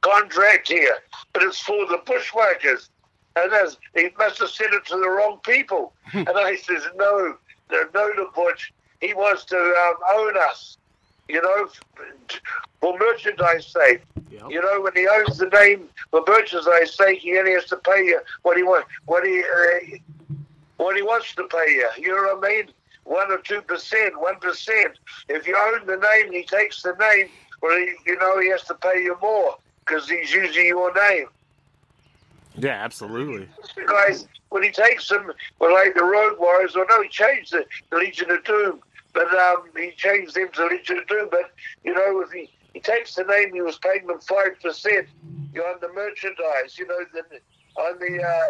contract 0.00 0.68
here, 0.68 0.96
but 1.32 1.42
it's 1.42 1.60
for 1.60 1.86
the 1.86 2.00
bushwhackers." 2.04 2.90
And 3.36 3.52
as, 3.52 3.76
he 3.94 4.08
must 4.18 4.40
have 4.40 4.48
sent 4.48 4.74
it 4.74 4.84
to 4.86 4.96
the 4.96 5.08
wrong 5.08 5.38
people. 5.44 5.92
and 6.12 6.28
I 6.30 6.56
says, 6.56 6.82
"No, 6.96 7.36
no, 7.70 7.82
no, 7.94 8.12
to 8.14 8.26
Butch. 8.34 8.72
He 9.00 9.14
wants 9.14 9.44
to 9.46 9.56
um, 9.56 9.94
own 10.18 10.34
us." 10.38 10.78
You 11.28 11.42
know, 11.42 11.68
for 12.80 12.98
merchandise 12.98 13.66
sake. 13.66 14.02
Yep. 14.30 14.44
You 14.48 14.62
know, 14.62 14.80
when 14.80 14.94
he 14.94 15.06
owns 15.06 15.36
the 15.36 15.50
name 15.50 15.90
for 16.10 16.24
merchandise 16.26 16.94
sake, 16.94 17.18
he 17.18 17.36
only 17.38 17.52
has 17.52 17.66
to 17.66 17.76
pay 17.76 18.02
you 18.04 18.20
what 18.42 18.56
he 18.56 18.62
wants. 18.62 18.88
What 19.04 19.26
he 19.26 19.42
uh, 19.42 19.98
what 20.78 20.96
he 20.96 21.02
wants 21.02 21.34
to 21.34 21.44
pay 21.44 21.72
you. 21.72 21.88
You 21.98 22.16
know 22.16 22.34
what 22.34 22.44
I 22.44 22.48
mean? 22.48 22.68
One 23.04 23.30
or 23.30 23.38
two 23.38 23.60
percent, 23.62 24.20
one 24.20 24.36
percent. 24.36 24.98
If 25.28 25.46
you 25.46 25.56
own 25.56 25.86
the 25.86 25.96
name, 25.96 26.32
he 26.32 26.44
takes 26.44 26.82
the 26.82 26.94
name. 26.98 27.28
Well, 27.60 27.76
he, 27.76 27.92
you 28.06 28.18
know 28.18 28.40
he 28.40 28.48
has 28.50 28.64
to 28.64 28.74
pay 28.74 29.02
you 29.02 29.16
more 29.20 29.56
because 29.84 30.08
he's 30.08 30.32
using 30.32 30.66
your 30.66 30.92
name. 30.94 31.26
Yeah, 32.56 32.70
absolutely. 32.72 33.48
Guys, 33.86 34.26
when 34.50 34.62
he 34.62 34.70
takes 34.70 35.08
them, 35.08 35.32
well, 35.58 35.72
like 35.72 35.94
the 35.94 36.04
Road 36.04 36.38
Warriors, 36.38 36.74
or 36.74 36.86
no, 36.88 37.02
he 37.02 37.08
changed 37.08 37.52
the, 37.52 37.64
Legion 37.96 38.30
of 38.30 38.44
Doom, 38.44 38.80
but 39.14 39.32
um, 39.38 39.64
he 39.76 39.92
changed 39.92 40.34
them 40.34 40.48
to 40.54 40.66
Legion 40.66 40.98
of 40.98 41.06
Doom. 41.06 41.28
But 41.30 41.52
you 41.84 41.94
know, 41.94 42.20
if 42.20 42.30
he 42.30 42.50
he 42.74 42.80
takes 42.80 43.14
the 43.14 43.24
name, 43.24 43.52
he 43.52 43.62
was 43.62 43.78
paying 43.78 44.06
them 44.06 44.20
five 44.20 44.60
percent. 44.62 45.08
You 45.54 45.62
on 45.62 45.78
the 45.80 45.92
merchandise, 45.92 46.78
you 46.78 46.86
know, 46.86 46.98
the, 47.12 47.22
on 47.80 47.98
the 47.98 48.22
uh, 48.22 48.48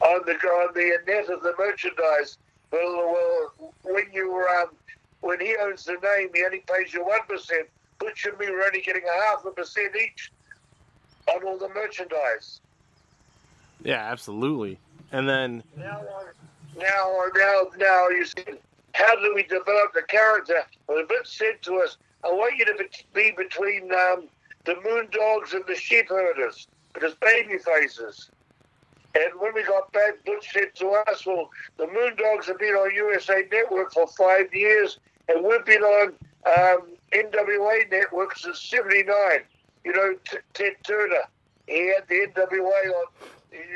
on 0.00 0.22
the 0.26 0.32
on 0.32 0.74
the 0.74 0.98
net 1.06 1.28
of 1.28 1.42
the 1.42 1.54
merchandise. 1.58 2.38
Well, 2.72 3.12
well, 3.12 3.72
when 3.84 4.04
you 4.12 4.34
um, 4.60 4.70
when 5.20 5.40
he 5.40 5.56
owns 5.60 5.84
the 5.84 5.96
name, 6.02 6.28
he 6.34 6.44
only 6.44 6.62
pays 6.72 6.92
you 6.92 7.04
one 7.04 7.20
percent. 7.28 7.68
Butch 7.98 8.26
and 8.26 8.38
me 8.38 8.50
were 8.50 8.62
only 8.62 8.80
getting 8.80 9.02
a 9.04 9.22
half 9.26 9.44
a 9.44 9.50
percent 9.50 9.94
each 9.96 10.30
on 11.34 11.44
all 11.44 11.58
the 11.58 11.68
merchandise. 11.70 12.60
Yeah, 13.82 14.04
absolutely. 14.10 14.78
And 15.12 15.28
then 15.28 15.62
Now, 15.76 16.00
now, 16.76 17.24
now, 17.34 17.62
now, 17.78 18.08
you 18.08 18.24
see, 18.24 18.44
how 18.92 19.16
do 19.16 19.32
we 19.34 19.42
develop 19.44 19.92
the 19.94 20.02
character? 20.08 20.62
Well, 20.88 21.04
Vince 21.08 21.36
said 21.36 21.62
to 21.62 21.76
us, 21.76 21.96
I 22.24 22.28
want 22.28 22.56
you 22.56 22.64
to 22.66 22.74
be- 22.74 22.90
be 23.14 23.34
between 23.36 23.92
um, 23.92 24.28
the 24.64 24.74
Moondogs 24.74 25.54
and 25.54 25.64
the 25.66 25.74
Sheep 25.74 26.08
Herders, 26.08 26.68
because 26.92 27.14
baby 27.22 27.58
faces. 27.58 28.30
And 29.14 29.40
when 29.40 29.54
we 29.54 29.62
got 29.64 29.92
back, 29.92 30.24
Butch 30.24 30.48
said 30.52 30.74
to 30.76 30.90
us, 31.08 31.24
well, 31.26 31.50
the 31.76 31.86
Moondogs 31.86 32.46
have 32.46 32.58
been 32.58 32.74
on 32.74 32.94
USA 32.94 33.44
Network 33.50 33.92
for 33.92 34.06
five 34.18 34.52
years, 34.54 34.98
and 35.28 35.44
we've 35.44 35.64
been 35.64 35.82
on 35.82 36.08
um, 36.46 36.96
NWA 37.12 37.90
Network 37.90 38.36
since 38.36 38.60
79. 38.62 39.14
You 39.84 39.92
know, 39.92 40.14
T- 40.24 40.38
Ted 40.54 40.72
Turner, 40.84 41.22
he 41.66 41.92
had 41.94 42.06
the 42.08 42.26
NWA 42.34 42.92
on, 42.92 43.06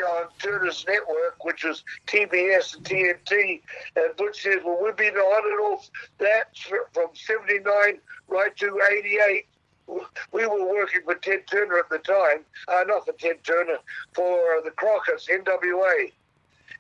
on 0.09 0.29
Turner's 0.39 0.85
network, 0.87 1.43
which 1.45 1.65
was 1.65 1.83
TBS 2.07 2.77
and 2.77 2.85
TNT. 2.85 3.63
And 3.97 4.15
Butch 4.17 4.43
says, 4.43 4.59
well, 4.65 4.79
we've 4.83 4.97
been 4.97 5.17
on 5.17 5.51
and 5.51 5.61
off 5.73 5.89
that 6.19 6.57
from 6.93 7.09
79 7.15 7.99
right 8.29 8.57
to 8.57 8.81
88 8.91 9.47
we 9.87 10.47
were 10.47 10.65
working 10.67 11.03
for 11.05 11.15
Ted 11.15 11.47
Turner 11.47 11.79
at 11.79 11.89
the 11.91 11.99
time, 11.99 12.45
uh, 12.69 12.85
not 12.87 13.07
for 13.07 13.13
Ted 13.13 13.45
Turner, 13.45 13.79
for 14.15 14.63
the 14.65 14.71
Crockett's 14.71 15.29
NWA, 15.29 16.13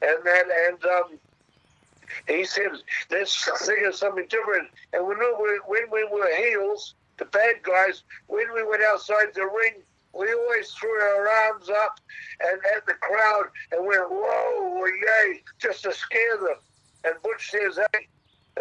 and 0.02 0.18
that 0.24 0.44
and 0.68 0.84
um, 0.84 1.18
he 2.26 2.44
said 2.44 2.70
let's 3.10 3.48
think 3.66 3.86
of 3.86 3.94
something 3.94 4.26
different. 4.28 4.68
And 4.92 5.06
when 5.06 5.18
we 5.18 5.32
were, 5.32 5.58
when 5.66 5.90
we 5.90 6.04
were 6.04 6.34
heels, 6.36 6.94
the 7.18 7.24
bad 7.26 7.62
guys, 7.62 8.02
when 8.26 8.52
we 8.54 8.64
went 8.64 8.82
outside 8.82 9.34
the 9.34 9.42
ring, 9.42 9.82
we 10.14 10.32
always 10.32 10.70
threw 10.72 10.90
our 10.90 11.28
arms 11.28 11.70
up 11.70 12.00
and 12.40 12.60
at 12.76 12.86
the 12.86 12.94
crowd 12.94 13.44
and 13.70 13.86
went 13.86 14.10
whoa 14.10 14.84
yay 14.86 15.42
just 15.58 15.82
to 15.84 15.92
scare 15.92 16.36
them. 16.36 16.56
And 17.04 17.14
Butch 17.22 17.50
says, 17.50 17.78
hey, 17.92 18.08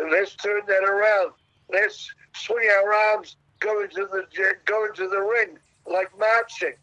let's 0.09 0.35
turn 0.35 0.61
that 0.67 0.83
around. 0.83 1.33
Let's 1.69 2.09
swing 2.33 2.69
our 2.69 2.93
arms 2.93 3.35
go 3.61 3.87
to 3.87 4.07
the 4.11 4.25
going 4.65 4.93
to 4.95 5.07
the 5.07 5.19
ring 5.19 5.57
like 5.85 6.11
marching. 6.19 6.73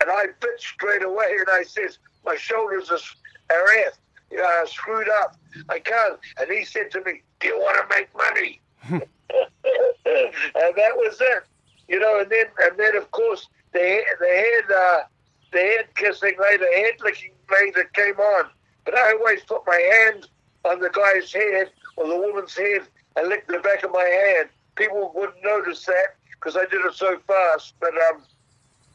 And 0.00 0.10
I 0.10 0.26
bit 0.40 0.60
straight 0.60 1.02
away, 1.02 1.36
and 1.40 1.48
I 1.50 1.64
says, 1.64 1.98
my 2.24 2.36
shoulders 2.36 2.90
are, 2.90 3.56
are 3.56 3.68
ass, 3.86 3.98
uh, 4.32 4.66
screwed 4.66 5.08
up. 5.08 5.36
I 5.68 5.80
can't. 5.80 6.18
And 6.38 6.50
he 6.50 6.64
said 6.64 6.90
to 6.92 7.02
me, 7.02 7.22
"Do 7.40 7.48
you 7.48 7.58
want 7.58 7.90
to 7.90 7.96
make 7.96 8.08
money?" 8.16 8.60
and 8.90 9.02
that 10.04 10.96
was 10.96 11.20
it, 11.20 11.42
you 11.88 11.98
know. 11.98 12.20
And 12.20 12.30
then, 12.30 12.46
and 12.60 12.78
then, 12.78 12.96
of 12.96 13.10
course, 13.10 13.48
the 13.72 14.02
the 14.20 14.26
head, 14.26 14.64
uh, 14.70 15.00
the 15.52 15.58
head 15.58 15.86
kissing 15.96 16.34
later, 16.38 16.66
the 16.70 16.78
head 16.78 16.94
licking 17.02 17.32
later 17.50 17.84
came 17.94 18.18
on. 18.18 18.50
But 18.84 18.96
I 18.96 19.12
always 19.12 19.42
put 19.44 19.62
my 19.66 20.04
hand 20.04 20.28
on 20.64 20.80
the 20.80 20.90
guy's 20.90 21.32
head 21.32 21.70
or 21.96 22.06
the 22.06 22.16
woman's 22.16 22.56
head 22.56 22.82
and 23.16 23.28
licked 23.28 23.48
the 23.48 23.58
back 23.58 23.82
of 23.82 23.90
my 23.92 24.04
hand 24.04 24.48
people 24.78 25.12
wouldn't 25.14 25.42
notice 25.44 25.84
that 25.86 26.14
because 26.32 26.56
I 26.56 26.64
did 26.64 26.84
it 26.84 26.94
so 26.94 27.18
fast. 27.26 27.74
But 27.80 27.92
um, 28.10 28.22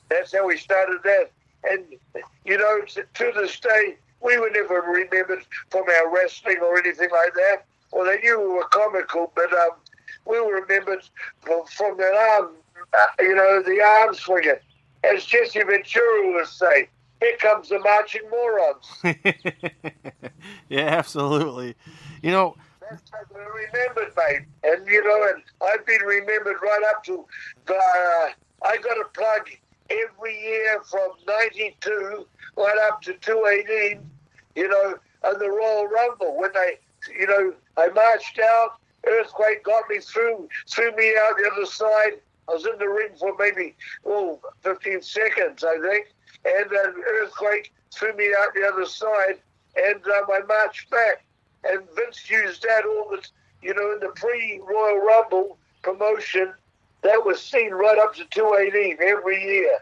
that's 0.10 0.34
how 0.34 0.48
we 0.48 0.58
started 0.58 1.00
that. 1.04 1.30
And, 1.70 1.84
you 2.46 2.58
know, 2.58 2.82
to, 2.86 3.32
this 3.36 3.60
day, 3.60 3.98
we 4.22 4.38
were 4.38 4.50
never 4.50 4.82
remembered 4.82 5.46
from 5.70 5.84
our 5.84 6.14
wrestling 6.14 6.58
or 6.62 6.78
anything 6.78 7.10
like 7.12 7.34
that. 7.36 7.66
Well, 7.92 8.06
they 8.06 8.20
knew 8.20 8.40
we 8.40 8.48
were 8.48 8.68
comical, 8.72 9.32
but 9.36 9.54
um, 9.54 9.72
we 10.26 10.40
were 10.40 10.62
remembered 10.62 11.04
from, 11.42 11.66
from 11.66 11.98
that 11.98 12.14
arm, 12.34 12.52
uh, 12.94 13.06
you 13.20 13.36
know, 13.36 13.62
the 13.62 13.82
arm 13.82 14.16
swinging. 14.16 14.56
As 15.04 15.26
Jesse 15.26 15.60
Ventura 15.60 16.34
would 16.34 16.48
say, 16.48 16.88
here 17.20 17.38
comes 17.38 17.70
the 17.70 17.80
marching 17.80 18.22
morons. 18.30 19.04
yeah, 20.70 20.88
absolutely. 20.88 21.76
You 22.22 22.32
know, 22.32 22.56
they're 23.34 23.52
remembered, 23.52 24.14
mate. 24.18 24.46
And 24.64 24.88
you 24.88 25.04
know, 25.04 25.28
and 25.34 25.44
I've 25.62 25.86
been 25.86 26.02
remembered 26.02 26.58
right 26.62 26.82
up 26.90 27.04
to 27.06 27.26
the. 27.66 27.76
Uh, 27.76 28.30
I 28.66 28.78
got 28.78 28.98
a 29.00 29.06
plug 29.14 29.50
every 29.90 30.42
year 30.42 30.82
from 30.90 31.12
'92 31.28 32.26
right 32.58 32.78
up 32.88 33.02
to 33.04 33.14
218. 33.14 34.10
You 34.56 34.68
know, 34.68 34.96
and 35.24 35.40
the 35.40 35.50
Royal 35.50 35.88
Rumble 35.88 36.38
when 36.38 36.52
they, 36.54 36.80
you 37.18 37.28
know, 37.28 37.54
I 37.78 37.88
marched 37.90 38.40
out. 38.40 38.80
Earthquake 39.06 39.66
got 39.66 39.90
me 39.90 40.00
through, 40.00 40.48
threw 40.70 40.96
me 40.96 41.14
out 41.20 41.36
the 41.38 41.52
other 41.52 41.66
side. 41.66 42.22
I 42.48 42.54
was 42.54 42.66
in 42.66 42.78
the 42.80 42.88
ring 42.88 43.10
for 43.20 43.36
maybe 43.38 43.76
oh, 44.06 44.40
15 44.62 45.02
seconds, 45.02 45.64
I 45.64 45.78
think, 45.80 46.08
and 46.46 46.72
an 46.72 47.04
earthquake 47.06 47.74
threw 47.94 48.16
me 48.16 48.34
out 48.40 48.54
the 48.54 48.66
other 48.66 48.86
side, 48.86 49.40
and 49.76 50.02
um, 50.06 50.26
I 50.32 50.42
marched 50.48 50.90
back 50.90 51.26
and 51.64 51.82
Vince 51.96 52.30
used 52.30 52.64
that 52.64 52.86
all 52.86 53.10
the, 53.10 53.26
you 53.62 53.74
know, 53.74 53.94
in 53.94 54.00
the 54.00 54.14
pre-Royal 54.16 54.98
Rumble 54.98 55.58
promotion. 55.82 56.54
That 57.02 57.26
was 57.26 57.42
seen 57.42 57.72
right 57.72 57.98
up 57.98 58.16
to 58.16 58.26
218 58.26 58.98
every 59.02 59.44
year. 59.44 59.80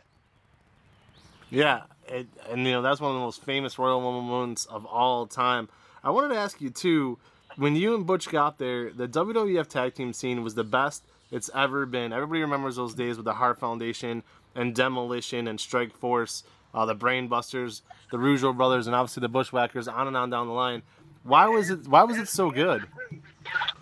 Yeah, 1.51 1.81
it, 2.07 2.27
and 2.49 2.65
you 2.65 2.71
know 2.71 2.81
that's 2.81 2.99
one 2.99 3.11
of 3.11 3.15
the 3.15 3.21
most 3.21 3.43
famous 3.43 3.77
Royal 3.77 4.01
Rumble 4.01 4.21
moments 4.21 4.65
of 4.65 4.85
all 4.85 5.27
time. 5.27 5.69
I 6.03 6.09
wanted 6.09 6.29
to 6.29 6.37
ask 6.39 6.59
you 6.61 6.69
too, 6.71 7.19
when 7.57 7.75
you 7.75 7.93
and 7.93 8.07
Butch 8.07 8.29
got 8.29 8.57
there, 8.57 8.91
the 8.91 9.07
WWF 9.07 9.67
tag 9.67 9.93
team 9.93 10.13
scene 10.13 10.43
was 10.43 10.55
the 10.55 10.63
best 10.63 11.03
it's 11.29 11.49
ever 11.53 11.85
been. 11.85 12.11
Everybody 12.13 12.41
remembers 12.41 12.75
those 12.75 12.93
days 12.93 13.17
with 13.17 13.25
the 13.25 13.33
Hart 13.33 13.59
Foundation 13.59 14.23
and 14.55 14.73
Demolition 14.73 15.47
and 15.47 15.59
Strike 15.59 15.95
Force, 15.95 16.43
uh, 16.73 16.85
the 16.85 16.95
Brainbusters, 16.95 17.81
the 18.11 18.17
Rougeau 18.17 18.55
brothers, 18.55 18.87
and 18.87 18.95
obviously 18.95 19.21
the 19.21 19.29
Bushwhackers, 19.29 19.87
on 19.87 20.07
and 20.07 20.17
on 20.17 20.29
down 20.29 20.47
the 20.47 20.53
line. 20.53 20.81
Why 21.23 21.47
was 21.47 21.69
it? 21.69 21.87
Why 21.87 22.03
was 22.03 22.17
it 22.17 22.27
so 22.27 22.51
good? 22.51 22.87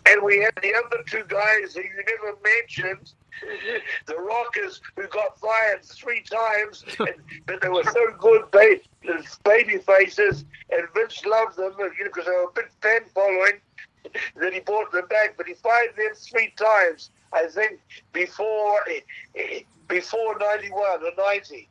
And 0.06 0.24
we 0.24 0.40
had 0.40 0.54
the 0.62 0.74
other 0.76 1.04
two 1.06 1.24
guys 1.28 1.74
that 1.74 1.84
you 1.84 1.92
never 1.96 2.38
mentioned, 2.44 3.14
the 4.08 4.16
Rockers, 4.16 4.82
who 4.96 5.08
got 5.08 5.40
fired 5.40 5.84
three 5.84 6.24
times, 6.24 6.84
and, 7.00 7.16
but 7.46 7.62
they 7.62 7.70
were 7.70 7.84
so 7.84 8.12
good, 8.18 8.50
baby, 8.52 8.82
baby 9.44 9.78
faces, 9.78 10.46
and 10.72 10.88
Vince 10.96 11.24
loved 11.26 11.58
them 11.58 11.74
because 11.78 11.98
you 11.98 12.06
know, 12.06 12.12
they 12.24 12.32
were 12.32 12.50
a 12.50 12.54
big 12.56 12.70
fan 12.82 13.02
following. 13.14 13.60
That 14.38 14.54
he 14.54 14.62
brought 14.62 14.92
them 14.92 15.06
back, 15.08 15.36
but 15.38 15.46
he 15.46 15.54
fired 15.54 15.96
them 15.96 16.16
three 16.16 16.54
times. 16.56 17.12
I 17.34 17.46
think 17.48 17.80
before 18.14 18.80
eh, 18.90 19.02
eh, 19.36 19.60
before 19.88 20.38
ninety 20.40 20.72
one 20.72 21.04
or 21.04 21.12
ninety. 21.18 21.68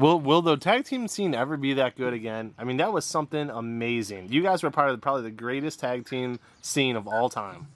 Will 0.00 0.18
will 0.18 0.40
the 0.40 0.56
tag 0.56 0.86
team 0.86 1.08
scene 1.08 1.34
ever 1.34 1.58
be 1.58 1.74
that 1.74 1.94
good 1.94 2.14
again? 2.14 2.54
I 2.58 2.64
mean, 2.64 2.78
that 2.78 2.90
was 2.90 3.04
something 3.04 3.50
amazing. 3.50 4.32
You 4.32 4.42
guys 4.42 4.62
were 4.62 4.70
part 4.70 4.88
of 4.88 4.96
the, 4.96 5.00
probably 5.00 5.24
the 5.24 5.30
greatest 5.30 5.78
tag 5.78 6.08
team 6.08 6.40
scene 6.62 6.96
of 6.96 7.06
all 7.06 7.28
time. 7.28 7.68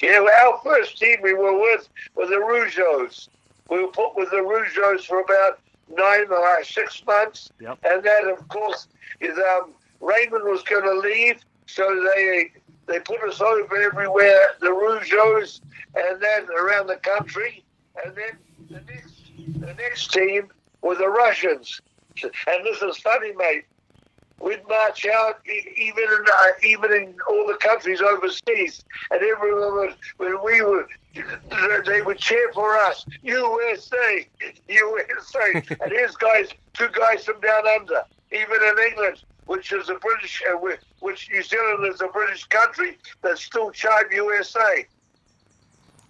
Yeah, 0.00 0.24
our 0.42 0.60
first 0.62 0.98
team 0.98 1.16
we 1.20 1.34
were 1.34 1.58
with 1.58 1.88
were 2.14 2.26
the 2.26 2.36
Rougeaus. 2.36 3.28
We 3.68 3.82
were 3.82 3.88
put 3.88 4.16
with 4.16 4.30
the 4.30 4.36
Rougeaus 4.36 5.04
for 5.04 5.20
about 5.20 5.58
nine 5.88 6.26
or 6.30 6.64
six 6.64 7.04
months, 7.04 7.50
yep. 7.60 7.78
and 7.82 8.04
that, 8.04 8.24
of 8.28 8.46
course, 8.48 8.86
is 9.20 9.36
um, 9.36 9.72
Raymond 10.00 10.44
was 10.44 10.62
going 10.62 10.84
to 10.84 10.96
leave, 10.96 11.40
so 11.66 12.08
they 12.14 12.52
they 12.86 13.00
put 13.00 13.20
us 13.24 13.40
over 13.40 13.76
everywhere, 13.76 14.54
the 14.60 14.68
Rougeaus, 14.68 15.60
and 15.96 16.22
then 16.22 16.46
around 16.56 16.86
the 16.86 16.96
country, 16.96 17.64
and 18.04 18.14
then 18.14 18.38
the 18.70 18.80
next 18.92 19.60
the 19.60 19.74
next 19.74 20.12
team 20.12 20.48
were 20.82 20.96
the 20.96 21.08
Russians. 21.08 21.80
And 22.22 22.64
this 22.64 22.82
is 22.82 22.98
funny, 22.98 23.32
mate. 23.32 23.64
We'd 24.40 24.66
march 24.66 25.06
out 25.06 25.40
even 25.46 26.04
in 26.04 26.24
uh, 26.26 26.46
even 26.64 26.92
in 26.92 27.14
all 27.28 27.46
the 27.46 27.58
countries 27.60 28.00
overseas, 28.00 28.82
and 29.10 29.22
everyone 29.22 29.74
would 29.74 29.94
when 30.16 30.42
we 30.42 30.62
would 30.62 30.86
they 31.86 32.00
would 32.00 32.18
cheer 32.18 32.50
for 32.54 32.76
us, 32.78 33.04
USA, 33.22 34.26
USA. 34.68 35.52
and 35.54 35.92
here's 35.92 36.16
guys, 36.16 36.48
two 36.72 36.88
guys 36.88 37.24
from 37.24 37.40
down 37.40 37.66
under, 37.68 38.02
even 38.32 38.62
in 38.62 38.78
England, 38.88 39.22
which 39.44 39.72
is 39.72 39.90
a 39.90 39.94
British, 39.94 40.42
uh, 40.50 40.56
which 41.00 41.28
New 41.30 41.42
Zealand 41.42 41.92
is 41.92 42.00
a 42.00 42.08
British 42.08 42.46
country 42.46 42.96
that 43.22 43.36
still 43.36 43.70
chime 43.70 44.04
USA. 44.12 44.86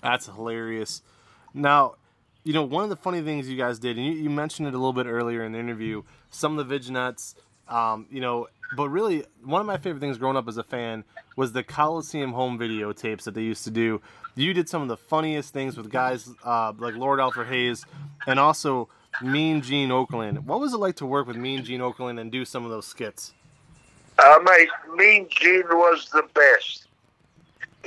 That's 0.03 0.27
hilarious. 0.27 1.03
Now, 1.53 1.95
you 2.45 2.53
know, 2.53 2.63
one 2.63 2.85
of 2.85 2.91
the 2.91 2.97
funny 2.97 3.23
things 3.23 3.49
you 3.49 3.57
guys 3.57 3.79
did, 3.79 3.97
and 3.97 4.07
you, 4.07 4.13
you 4.13 4.31
mentioned 4.31 4.69
it 4.69 4.75
a 4.75 4.79
little 4.79 4.93
bit 4.93 5.07
earlier 5.07 5.45
in 5.45 5.53
the 5.53 5.59
interview, 5.59 6.03
some 6.31 6.59
of 6.59 6.59
the 6.59 6.65
vignettes, 6.65 7.35
um, 7.69 8.07
you 8.11 8.21
know, 8.21 8.49
but 8.77 8.89
really, 8.89 9.25
one 9.43 9.61
of 9.61 9.67
my 9.67 9.79
favorite 9.79 10.01
things 10.01 10.17
growing 10.17 10.37
up 10.37 10.47
as 10.47 10.57
a 10.57 10.63
fan 10.63 11.05
was 11.37 11.53
the 11.53 11.63
Coliseum 11.63 12.33
home 12.33 12.57
video 12.57 12.93
tapes 12.93 13.25
that 13.25 13.35
they 13.35 13.43
used 13.43 13.65
to 13.65 13.71
do. 13.71 14.01
You 14.37 14.55
did 14.55 14.69
some 14.69 14.81
of 14.81 14.89
the 14.89 14.97
funniest 14.97 15.53
things 15.53 15.77
with 15.77 15.91
guys 15.91 16.31
uh, 16.45 16.73
like 16.79 16.95
Lord 16.95 17.19
Alfred 17.19 17.49
Hayes 17.49 17.85
and 18.29 18.39
also 18.39 18.89
Mean 19.23 19.61
Gene 19.61 19.89
Okerlund. 19.89 20.45
What 20.45 20.61
was 20.61 20.73
it 20.73 20.79
like 20.79 20.97
to 20.97 21.07
work 21.07 21.27
with 21.27 21.37
Mean 21.37 21.65
Gene 21.65 21.81
Okerlund 21.81 22.21
and 22.21 22.31
do 22.31 22.45
some 22.45 22.65
of 22.65 22.71
those 22.71 22.87
skits? 22.87 23.35
Uh, 24.19 24.39
Mean 24.95 25.27
Gene 25.31 25.65
was 25.71 26.09
the 26.13 26.23
best. 26.35 26.87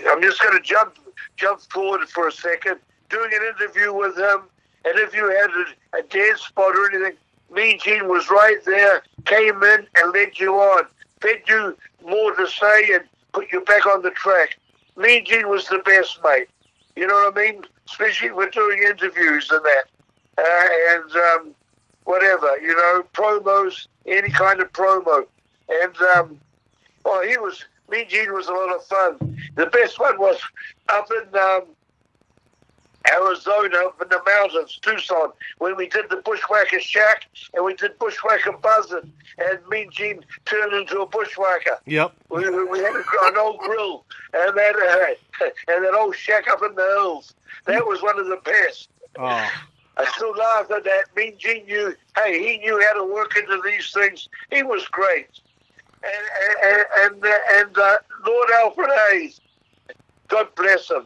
I'm 0.05 0.21
just 0.21 0.41
going 0.41 0.57
to 0.57 0.61
jump 0.61 0.97
jump 1.37 1.61
forward 1.61 2.07
for 2.09 2.27
a 2.27 2.31
second. 2.31 2.79
Doing 3.09 3.31
an 3.33 3.41
interview 3.55 3.93
with 3.93 4.17
him, 4.17 4.43
and 4.85 4.99
if 4.99 5.13
you 5.13 5.29
had 5.29 5.49
a, 5.51 5.99
a 5.99 6.03
dead 6.03 6.37
spot 6.37 6.75
or 6.75 6.89
anything, 6.89 7.17
Mean 7.51 7.79
Gene 7.79 8.07
was 8.07 8.29
right 8.29 8.57
there, 8.65 9.03
came 9.25 9.61
in 9.63 9.87
and 9.95 10.13
led 10.13 10.39
you 10.39 10.55
on, 10.55 10.85
fed 11.21 11.41
you 11.47 11.77
more 12.05 12.33
to 12.35 12.47
say 12.47 12.93
and 12.93 13.03
put 13.31 13.51
you 13.51 13.61
back 13.61 13.85
on 13.85 14.01
the 14.01 14.09
track. 14.11 14.57
Mean 14.97 15.25
Gene 15.25 15.47
was 15.47 15.67
the 15.67 15.79
best, 15.79 16.19
mate. 16.23 16.47
You 16.95 17.07
know 17.07 17.13
what 17.13 17.37
I 17.37 17.41
mean? 17.41 17.63
Especially 17.87 18.29
for 18.29 18.49
doing 18.49 18.83
interviews 18.83 19.49
and 19.51 19.63
that. 19.63 19.83
Uh, 20.37 20.67
and 20.95 21.11
um, 21.15 21.55
whatever, 22.05 22.57
you 22.59 22.75
know, 22.75 23.03
promos, 23.13 23.87
any 24.07 24.29
kind 24.29 24.59
of 24.59 24.71
promo. 24.71 25.25
And, 25.69 25.95
um, 26.15 26.39
oh, 27.05 27.25
he 27.27 27.37
was, 27.37 27.65
Mean 27.89 28.09
Gene 28.09 28.33
was 28.33 28.47
a 28.47 28.53
lot 28.53 28.75
of 28.75 28.85
fun. 28.85 29.37
The 29.55 29.67
best 29.67 29.99
one 29.99 30.19
was 30.19 30.39
up 30.89 31.07
in 31.11 31.39
um, 31.39 31.63
Arizona, 33.11 33.77
up 33.85 34.01
in 34.01 34.09
the 34.09 34.21
mountains, 34.25 34.79
Tucson, 34.81 35.31
when 35.57 35.75
we 35.75 35.87
did 35.87 36.09
the 36.09 36.17
Bushwhacker 36.17 36.79
Shack 36.79 37.25
and 37.53 37.65
we 37.65 37.73
did 37.73 37.97
Bushwhacker 37.99 38.53
Buzzard, 38.53 39.09
and 39.37 39.59
Mean 39.69 39.89
Gene 39.91 40.23
turned 40.45 40.73
into 40.73 41.01
a 41.01 41.05
bushwhacker. 41.05 41.79
Yep. 41.85 42.13
We, 42.29 42.49
we 42.65 42.79
had 42.79 42.95
an 42.95 43.37
old 43.37 43.59
grill 43.59 44.05
and 44.33 44.57
that 44.57 44.75
uh, 44.75 45.45
and 45.67 45.85
that 45.85 45.93
old 45.93 46.15
shack 46.15 46.47
up 46.47 46.61
in 46.63 46.75
the 46.75 46.81
hills. 46.81 47.33
That 47.65 47.85
was 47.85 48.01
one 48.01 48.19
of 48.19 48.27
the 48.27 48.39
best. 48.43 48.89
Oh. 49.17 49.49
I 49.95 50.05
still 50.15 50.31
laugh 50.31 50.71
at 50.71 50.83
that. 50.85 51.03
Mean 51.15 51.35
Gene 51.37 51.65
knew, 51.65 51.95
hey, 52.15 52.39
he 52.39 52.57
knew 52.59 52.83
how 52.87 52.93
to 52.93 53.13
work 53.13 53.35
into 53.37 53.61
these 53.63 53.91
things. 53.91 54.27
He 54.49 54.63
was 54.63 54.87
great. 54.87 55.27
And 56.03 56.53
and 56.63 56.85
and, 57.01 57.25
and 57.51 57.77
uh, 57.77 57.97
Lord 58.25 58.49
Alfred 58.55 58.89
Hayes, 59.09 59.39
God 60.27 60.47
bless 60.55 60.89
him. 60.89 61.05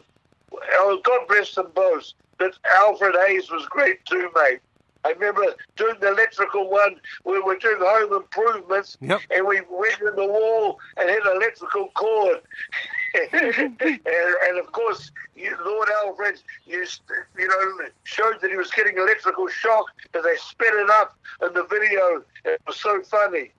Oh, 0.52 1.00
God 1.04 1.20
bless 1.28 1.54
them 1.54 1.68
both. 1.74 2.12
But 2.38 2.54
Alfred 2.76 3.14
Hayes 3.26 3.50
was 3.50 3.66
great 3.66 4.04
too, 4.06 4.30
mate. 4.34 4.60
I 5.04 5.10
remember 5.12 5.42
doing 5.76 5.94
the 6.00 6.08
electrical 6.08 6.68
one. 6.68 7.00
Where 7.22 7.40
We 7.40 7.46
were 7.46 7.56
doing 7.58 7.78
home 7.80 8.12
improvements, 8.12 8.96
Yep. 9.00 9.20
and 9.30 9.46
we 9.46 9.60
went 9.70 10.00
in 10.00 10.14
the 10.16 10.26
wall 10.26 10.78
and 10.96 11.08
hit 11.08 11.24
an 11.24 11.36
electrical 11.36 11.88
cord. 11.94 12.40
and, 13.14 13.72
and 13.80 14.58
of 14.58 14.70
course, 14.72 15.10
you, 15.36 15.56
Lord 15.64 15.88
Alfred, 16.04 16.40
you, 16.66 16.84
you 17.38 17.48
know, 17.48 17.88
showed 18.04 18.40
that 18.40 18.50
he 18.50 18.56
was 18.56 18.70
getting 18.72 18.98
electrical 18.98 19.46
shock, 19.48 19.86
but 20.12 20.22
they 20.24 20.36
sped 20.36 20.74
it 20.74 20.90
up 20.90 21.16
in 21.42 21.52
the 21.54 21.64
video. 21.64 22.22
It 22.44 22.60
was 22.66 22.76
so 22.76 23.00
funny. 23.02 23.52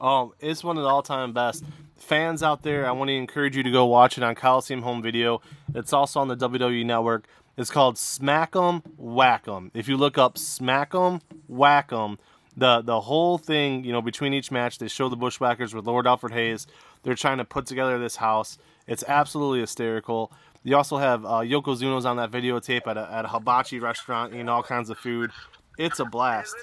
Oh, 0.00 0.32
it's 0.40 0.62
one 0.62 0.76
of 0.78 0.84
the 0.84 0.88
all-time 0.88 1.32
best. 1.32 1.64
Fans 1.98 2.42
out 2.42 2.62
there, 2.62 2.86
I 2.86 2.92
want 2.92 3.08
to 3.08 3.14
encourage 3.14 3.56
you 3.56 3.62
to 3.62 3.70
go 3.70 3.84
watch 3.86 4.16
it 4.16 4.24
on 4.24 4.34
Coliseum 4.34 4.82
Home 4.82 5.02
Video. 5.02 5.40
It's 5.74 5.92
also 5.92 6.20
on 6.20 6.28
the 6.28 6.36
WWE 6.36 6.84
Network. 6.86 7.26
It's 7.56 7.70
called 7.70 7.96
Smack'em 7.96 8.82
Whack'em. 9.00 9.72
If 9.74 9.88
you 9.88 9.96
look 9.96 10.16
up 10.16 10.36
Smack'em 10.36 11.20
Whack'em, 11.50 12.18
the 12.56 12.82
the 12.82 13.00
whole 13.02 13.36
thing, 13.36 13.84
you 13.84 13.92
know, 13.92 14.00
between 14.00 14.32
each 14.32 14.50
match, 14.50 14.78
they 14.78 14.88
show 14.88 15.08
the 15.08 15.16
Bushwhackers 15.16 15.74
with 15.74 15.86
Lord 15.86 16.06
Alfred 16.06 16.32
Hayes. 16.32 16.66
They're 17.02 17.14
trying 17.14 17.38
to 17.38 17.44
put 17.44 17.66
together 17.66 17.98
this 17.98 18.16
house. 18.16 18.58
It's 18.86 19.04
absolutely 19.06 19.60
hysterical. 19.60 20.32
You 20.64 20.76
also 20.76 20.98
have 20.98 21.24
uh, 21.24 21.40
Yokozuna's 21.40 22.04
on 22.04 22.16
that 22.16 22.30
videotape 22.30 22.86
at 22.86 22.96
a, 22.96 23.08
at 23.12 23.24
a 23.24 23.28
hibachi 23.28 23.80
restaurant, 23.80 24.34
eating 24.34 24.48
all 24.48 24.62
kinds 24.62 24.90
of 24.90 24.98
food. 24.98 25.30
It's 25.78 26.00
a 26.00 26.04
blast. 26.04 26.54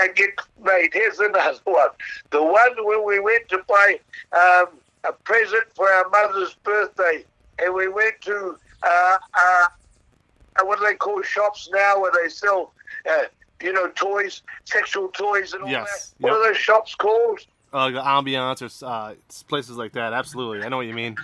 And 0.00 0.14
get, 0.14 0.30
mate, 0.62 0.90
here's 0.92 1.18
another 1.18 1.58
one. 1.64 1.88
The 2.30 2.42
one 2.42 2.72
when 2.78 3.04
we 3.04 3.20
went 3.20 3.48
to 3.48 3.62
buy 3.68 3.98
um, 4.32 4.66
a 5.04 5.12
present 5.24 5.64
for 5.74 5.88
our 5.90 6.08
mother's 6.10 6.54
birthday, 6.62 7.24
and 7.58 7.74
we 7.74 7.88
went 7.88 8.20
to 8.22 8.56
uh, 8.82 8.88
uh, 9.34 9.66
uh, 10.58 10.64
what 10.64 10.78
do 10.78 10.86
they 10.86 10.94
call 10.94 11.20
shops 11.22 11.68
now 11.72 12.00
where 12.00 12.12
they 12.22 12.28
sell, 12.28 12.72
uh, 13.10 13.24
you 13.62 13.72
know, 13.72 13.88
toys, 13.90 14.42
sexual 14.64 15.08
toys 15.08 15.52
and 15.52 15.62
all 15.64 15.70
Yes. 15.70 16.14
that. 16.18 16.22
What 16.24 16.30
Yep. 16.32 16.38
are 16.40 16.48
those 16.48 16.56
shops 16.56 16.94
called? 16.94 17.40
Uh, 17.72 17.90
the 17.90 18.00
ambiance 18.00 18.62
or 18.82 18.86
uh, 18.86 19.14
places 19.48 19.76
like 19.76 19.92
that. 19.92 20.12
Absolutely, 20.12 20.64
I 20.64 20.68
know 20.68 20.78
what 20.78 20.86
you 20.86 20.94
mean. 20.94 21.16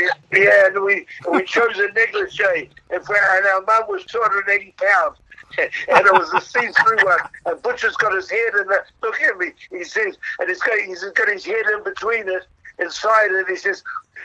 Yeah, 0.00 0.08
Yeah, 0.30 0.66
and 0.66 0.82
we 0.84 1.06
we 1.30 1.42
chose 1.44 1.78
a 1.78 1.88
negligee, 1.94 2.68
and, 2.90 3.04
for, 3.04 3.16
and 3.16 3.46
our 3.46 3.62
mum 3.62 3.84
was 3.88 4.04
280 4.04 4.74
pounds. 4.76 5.16
and 5.58 6.06
it 6.06 6.12
was 6.12 6.32
a 6.34 6.40
see-through 6.40 7.04
one. 7.04 7.18
And 7.46 7.62
Butcher's 7.62 7.96
got 7.96 8.14
his 8.14 8.30
head 8.30 8.54
in 8.60 8.66
the 8.66 8.82
look 9.02 9.20
at 9.20 9.38
me. 9.38 9.52
He 9.70 9.84
says, 9.84 10.16
and 10.38 10.48
he's 10.48 10.60
got 10.60 10.78
he's 10.80 11.04
got 11.04 11.28
his 11.28 11.44
head 11.44 11.64
in 11.74 11.82
between 11.84 12.28
it, 12.28 12.46
inside 12.78 13.32
it. 13.32 13.46
He 13.48 13.56
says, 13.56 13.82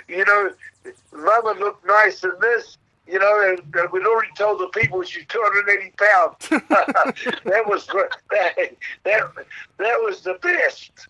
you 0.08 0.26
know, 0.26 0.52
Mum 1.14 1.42
would 1.44 1.58
look 1.60 1.86
nice 1.86 2.24
in 2.24 2.32
this. 2.42 2.78
You 3.08 3.20
know, 3.20 3.50
and, 3.50 3.76
and 3.76 3.92
we'd 3.92 4.06
already 4.06 4.32
told 4.38 4.60
the 4.60 4.68
people 4.68 5.02
she's 5.04 5.26
280 5.28 5.94
pounds. 5.98 6.48
that 6.70 7.64
was 7.68 7.86
that, 7.88 8.76
that 9.04 9.22
that 9.78 9.98
was 10.02 10.22
the 10.22 10.38
best. 10.42 11.08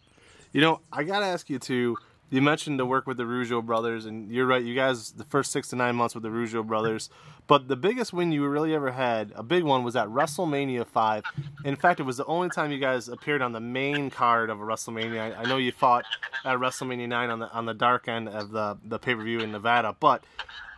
You 0.52 0.62
know, 0.62 0.80
I 0.91 1.04
gotta 1.04 1.26
ask 1.26 1.50
you 1.50 1.60
too. 1.60 1.97
You 2.30 2.41
mentioned 2.41 2.80
to 2.80 2.86
work 2.86 3.08
with 3.08 3.17
the 3.17 3.24
Rougeau 3.24 3.63
brothers, 3.63 4.06
and 4.06 4.32
you're 4.32 4.45
right. 4.45 4.63
You 4.63 4.74
guys, 4.74 5.12
the 5.12 5.26
first 5.26 5.52
six 5.52 5.67
to 5.69 5.76
nine 5.76 5.95
months 5.95 6.15
with 6.15 6.24
the 6.24 6.30
Rougeau 6.30 6.65
brothers, 6.65 7.10
but 7.51 7.67
the 7.67 7.75
biggest 7.75 8.13
win 8.13 8.31
you 8.31 8.47
really 8.47 8.73
ever 8.73 8.91
had, 8.91 9.33
a 9.35 9.43
big 9.43 9.65
one, 9.65 9.83
was 9.83 9.97
at 9.97 10.07
WrestleMania 10.07 10.87
five. 10.87 11.25
In 11.65 11.75
fact, 11.75 11.99
it 11.99 12.03
was 12.03 12.15
the 12.15 12.23
only 12.23 12.47
time 12.47 12.71
you 12.71 12.77
guys 12.77 13.09
appeared 13.09 13.41
on 13.41 13.51
the 13.51 13.59
main 13.59 14.09
card 14.09 14.49
of 14.49 14.61
a 14.61 14.63
WrestleMania. 14.63 15.35
I, 15.35 15.41
I 15.41 15.43
know 15.43 15.57
you 15.57 15.73
fought 15.73 16.05
at 16.45 16.57
WrestleMania 16.59 17.09
nine 17.09 17.29
on 17.29 17.39
the 17.39 17.51
on 17.51 17.65
the 17.65 17.73
dark 17.73 18.07
end 18.07 18.29
of 18.29 18.51
the 18.51 18.77
the 18.85 18.97
pay 18.97 19.15
per 19.15 19.21
view 19.21 19.41
in 19.41 19.51
Nevada, 19.51 19.93
but 19.99 20.23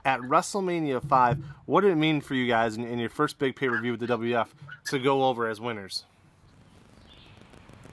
at 0.03 0.19
WrestleMania 0.21 1.07
five, 1.07 1.37
what 1.67 1.81
did 1.81 1.91
it 1.91 1.95
mean 1.97 2.21
for 2.21 2.33
you 2.33 2.47
guys 2.47 2.75
in, 2.75 2.87
in 2.87 2.97
your 2.97 3.11
first 3.11 3.37
big 3.37 3.55
pay 3.55 3.69
per 3.69 3.79
view 3.79 3.91
with 3.91 3.99
the 3.99 4.07
WF 4.07 4.47
to 4.85 4.97
go 4.97 5.25
over 5.25 5.47
as 5.47 5.61
winners? 5.61 6.05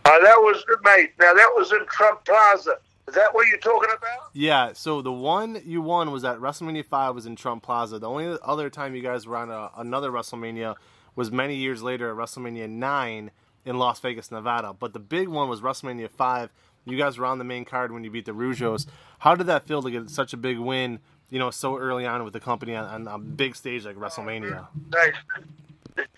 Uh, 0.07 0.19
that 0.21 0.39
was 0.39 0.65
mate. 0.85 1.13
Now 1.21 1.35
that 1.35 1.53
was 1.55 1.71
in 1.73 1.85
Trump 1.85 2.25
Plaza. 2.25 2.79
Is 3.11 3.17
that 3.17 3.35
what 3.35 3.49
you're 3.49 3.59
talking 3.59 3.91
about? 3.91 4.31
Yeah, 4.35 4.73
so 4.73 5.03
the 5.03 5.11
one 5.11 5.61
you 5.65 5.83
won 5.83 6.13
was 6.13 6.25
at 6.25 6.39
WrestleMania 6.39 6.85
5 6.85 7.13
was 7.13 7.27
in 7.27 7.35
Trump 7.35 7.65
Plaza. 7.65 7.99
The 7.99 8.09
only 8.09 8.39
other 8.41 8.71
time 8.71 8.95
you 8.95 9.03
guys 9.03 9.27
were 9.27 9.37
on 9.37 9.51
a, 9.51 9.69
another 9.77 10.13
WrestleMania 10.13 10.77
was 11.17 11.33
many 11.33 11.57
years 11.57 11.83
later 11.83 12.09
at 12.09 12.17
WrestleMania 12.17 12.71
9 12.71 13.33
in 13.65 13.79
Las 13.79 13.99
Vegas, 13.99 14.31
Nevada. 14.31 14.73
But 14.73 14.93
the 14.93 15.01
big 15.01 15.27
one 15.27 15.49
was 15.49 15.61
WrestleMania 15.61 16.09
5. 16.09 16.51
You 16.85 16.97
guys 16.97 17.19
were 17.19 17.27
on 17.27 17.39
the 17.39 17.45
main 17.45 17.65
card 17.65 17.91
when 17.91 18.05
you 18.05 18.13
beat 18.13 18.27
the 18.27 18.33
Rougeaus. 18.33 18.87
How 19.19 19.35
did 19.35 19.49
that 19.49 19.67
feel 19.67 19.83
to 19.83 19.91
get 19.91 20.09
such 20.09 20.33
a 20.33 20.37
big 20.37 20.61
win, 20.61 21.01
you 21.31 21.41
know, 21.41 21.51
so 21.51 21.77
early 21.79 22.07
on 22.07 22.23
with 22.23 22.33
the 22.33 22.39
company 22.39 22.77
on, 22.77 23.09
on 23.09 23.13
a 23.13 23.19
big 23.19 23.57
stage 23.57 23.87
like 23.87 23.97
WrestleMania? 23.97 24.69
Like, 24.93 25.15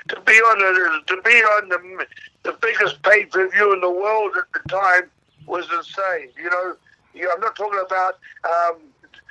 to 0.08 0.20
be 0.26 0.32
on 0.34 0.58
the 0.58 1.14
to 1.14 1.22
be 1.22 1.30
on 1.30 1.70
the 1.70 2.06
the 2.42 2.58
biggest 2.60 3.02
pay 3.02 3.24
per 3.24 3.48
view 3.48 3.72
in 3.72 3.80
the 3.80 3.90
world 3.90 4.32
at 4.36 4.44
the 4.52 4.68
time 4.68 5.10
was 5.46 5.66
insane. 5.76 6.28
You 6.36 6.50
know, 6.50 6.76
you, 7.14 7.30
I'm 7.32 7.40
not 7.40 7.56
talking 7.56 7.82
about 7.84 8.18
um, 8.44 8.78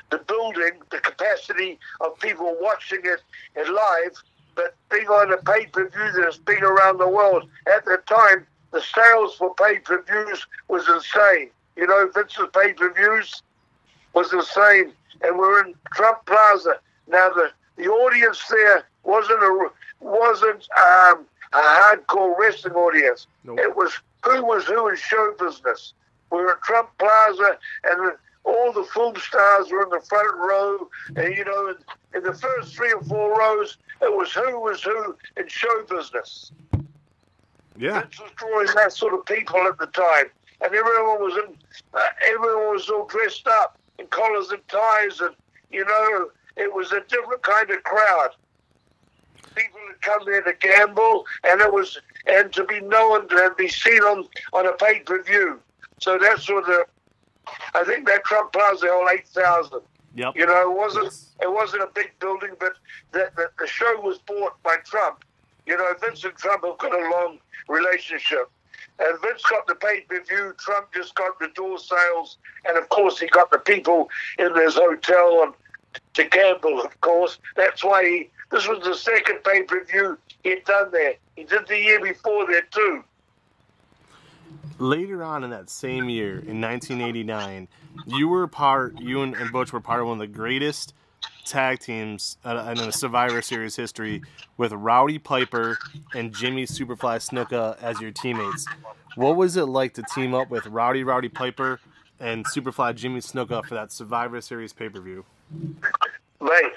the 0.09 0.17
building, 0.19 0.79
the 0.91 0.99
capacity 0.99 1.79
of 2.01 2.17
people 2.19 2.55
watching 2.59 3.01
it 3.03 3.21
in 3.55 3.73
live, 3.73 4.13
but 4.55 4.75
being 4.89 5.07
on 5.07 5.31
a 5.31 5.37
pay 5.37 5.65
per 5.67 5.89
view 5.89 6.21
that's 6.21 6.37
big 6.37 6.61
around 6.63 6.97
the 6.97 7.07
world. 7.07 7.47
At 7.73 7.85
the 7.85 7.97
time, 8.05 8.45
the 8.71 8.81
sales 8.81 9.35
for 9.35 9.53
pay 9.55 9.79
per 9.79 10.01
views 10.03 10.45
was 10.67 10.87
insane. 10.87 11.49
You 11.75 11.87
know, 11.87 12.09
Vince's 12.13 12.47
pay 12.53 12.73
per 12.73 12.93
views 12.93 13.41
was 14.13 14.31
insane, 14.33 14.93
and 15.21 15.37
we're 15.37 15.65
in 15.65 15.73
Trump 15.93 16.25
Plaza 16.25 16.75
now. 17.07 17.29
The 17.29 17.51
the 17.77 17.87
audience 17.87 18.43
there 18.49 18.83
wasn't 19.03 19.41
a 19.41 19.69
wasn't 20.01 20.67
um, 20.77 21.25
a 21.53 21.57
hardcore 21.57 22.37
wrestling 22.37 22.73
audience. 22.73 23.27
Nope. 23.43 23.59
It 23.59 23.75
was 23.75 23.93
who 24.23 24.43
was 24.45 24.65
who 24.65 24.87
in 24.89 24.95
show 24.97 25.33
business. 25.39 25.93
We 26.31 26.37
were 26.39 26.53
at 26.53 26.61
Trump 26.61 26.89
Plaza, 26.97 27.57
and 27.83 28.13
all 28.43 28.73
the 28.73 28.85
film 28.93 29.15
stars 29.17 29.71
were 29.71 29.83
in 29.83 29.89
the 29.89 30.01
front 30.07 30.37
row. 30.37 30.89
And 31.15 31.35
you 31.35 31.45
know, 31.45 31.69
in, 31.69 31.75
in 32.15 32.23
the 32.23 32.33
first 32.33 32.75
three 32.75 32.91
or 32.93 33.03
four 33.03 33.37
rows, 33.37 33.77
it 34.01 34.15
was 34.15 34.31
who 34.31 34.59
was 34.59 34.81
who 34.81 35.15
in 35.37 35.47
show 35.47 35.83
business. 35.89 36.51
Yeah. 37.77 38.01
Vince 38.01 38.19
was 38.19 38.31
drawing 38.35 38.67
that 38.75 38.93
sort 38.93 39.13
of 39.13 39.25
people 39.25 39.59
at 39.67 39.77
the 39.77 39.87
time, 39.87 40.25
and 40.61 40.73
everyone 40.73 41.21
was 41.21 41.37
in. 41.37 41.55
Uh, 41.93 41.99
everyone 42.27 42.73
was 42.73 42.89
all 42.89 43.05
dressed 43.07 43.47
up 43.47 43.77
in 43.99 44.07
collars 44.07 44.51
and 44.51 44.65
ties, 44.67 45.19
and 45.19 45.35
you 45.71 45.85
know, 45.85 46.29
it 46.57 46.73
was 46.73 46.91
a 46.91 47.01
different 47.01 47.43
kind 47.43 47.69
of 47.71 47.83
crowd. 47.83 48.29
People 49.55 49.79
had 49.87 50.01
come 50.01 50.21
there 50.25 50.41
to 50.41 50.53
gamble, 50.59 51.25
and 51.43 51.59
it 51.59 51.73
was 51.73 51.99
and 52.25 52.53
to 52.53 52.63
be 52.63 52.79
known 52.81 53.27
and 53.29 53.55
be 53.57 53.67
seen 53.67 54.01
on 54.01 54.27
on 54.53 54.65
a 54.65 54.73
pay 54.73 54.99
per 54.99 55.21
view. 55.23 55.59
So 56.01 56.17
that's 56.21 56.45
sort 56.45 56.67
of. 56.67 56.85
I 57.73 57.83
think 57.83 58.05
that 58.07 58.23
Trump 58.25 58.51
Plaza 58.53 58.87
held 58.87 59.07
eight 59.13 59.27
thousand. 59.27 59.81
Yep. 60.15 60.33
You 60.35 60.45
know, 60.45 60.71
it 60.71 60.77
wasn't 60.77 61.05
Yes. 61.05 61.31
it 61.41 61.51
wasn't 61.51 61.83
a 61.83 61.87
big 61.87 62.11
building, 62.19 62.51
but 62.59 62.73
the, 63.13 63.31
the 63.35 63.49
the 63.59 63.67
show 63.67 63.99
was 64.01 64.17
bought 64.19 64.61
by 64.63 64.75
Trump. 64.85 65.23
You 65.65 65.77
know, 65.77 65.93
Vince 66.01 66.23
and 66.23 66.35
Trump 66.35 66.65
have 66.65 66.77
got 66.79 66.93
a 66.93 67.09
long 67.09 67.37
relationship, 67.69 68.49
And 68.99 69.21
Vince 69.21 69.43
got 69.43 69.67
the 69.67 69.75
pay 69.75 70.01
per 70.01 70.21
view. 70.23 70.53
Trump 70.57 70.87
just 70.93 71.15
got 71.15 71.39
the 71.39 71.47
door 71.55 71.77
sales, 71.77 72.37
and 72.67 72.77
of 72.77 72.89
course 72.89 73.19
he 73.19 73.27
got 73.27 73.51
the 73.51 73.59
people 73.59 74.09
in 74.39 74.53
his 74.55 74.75
hotel 74.75 75.43
and 75.43 75.53
to 76.15 76.23
gamble. 76.25 76.81
Of 76.81 76.99
course, 77.01 77.37
that's 77.55 77.83
why 77.83 78.03
he. 78.03 78.29
This 78.51 78.67
was 78.67 78.83
the 78.83 78.95
second 78.95 79.43
pay 79.43 79.63
per 79.63 79.83
view 79.85 80.17
he'd 80.43 80.65
done 80.65 80.91
there. 80.91 81.13
He 81.35 81.43
did 81.45 81.67
the 81.67 81.77
year 81.77 82.01
before 82.01 82.45
there 82.47 82.63
too. 82.71 83.03
Later 84.79 85.23
on 85.23 85.43
in 85.43 85.49
that 85.51 85.69
same 85.69 86.09
year, 86.09 86.39
in 86.39 86.61
1989, 86.61 87.67
you 88.05 88.27
were 88.27 88.47
part. 88.47 88.99
You 88.99 89.21
and, 89.21 89.35
and 89.35 89.51
Butch 89.51 89.73
were 89.73 89.81
part 89.81 90.01
of 90.01 90.07
one 90.07 90.15
of 90.15 90.19
the 90.19 90.27
greatest 90.27 90.93
tag 91.45 91.79
teams 91.79 92.37
uh, 92.45 92.73
in 92.75 92.77
the 92.77 92.91
Survivor 92.91 93.41
Series 93.41 93.75
history 93.75 94.21
with 94.57 94.71
Roddy 94.71 95.19
Piper 95.19 95.77
and 96.13 96.33
Jimmy 96.33 96.65
Superfly 96.65 97.17
Snuka 97.17 97.81
as 97.81 97.99
your 97.99 98.11
teammates. 98.11 98.65
What 99.15 99.35
was 99.35 99.57
it 99.57 99.65
like 99.65 99.93
to 99.95 100.03
team 100.15 100.33
up 100.33 100.49
with 100.49 100.65
Rowdy 100.67 101.03
Roddy 101.03 101.29
Piper 101.29 101.79
and 102.19 102.45
Superfly 102.45 102.95
Jimmy 102.95 103.19
Snuka 103.19 103.65
for 103.65 103.75
that 103.75 103.91
Survivor 103.91 104.39
Series 104.41 104.73
pay 104.73 104.89
per 104.89 105.01
view? 105.01 105.25
Mate, 106.41 106.71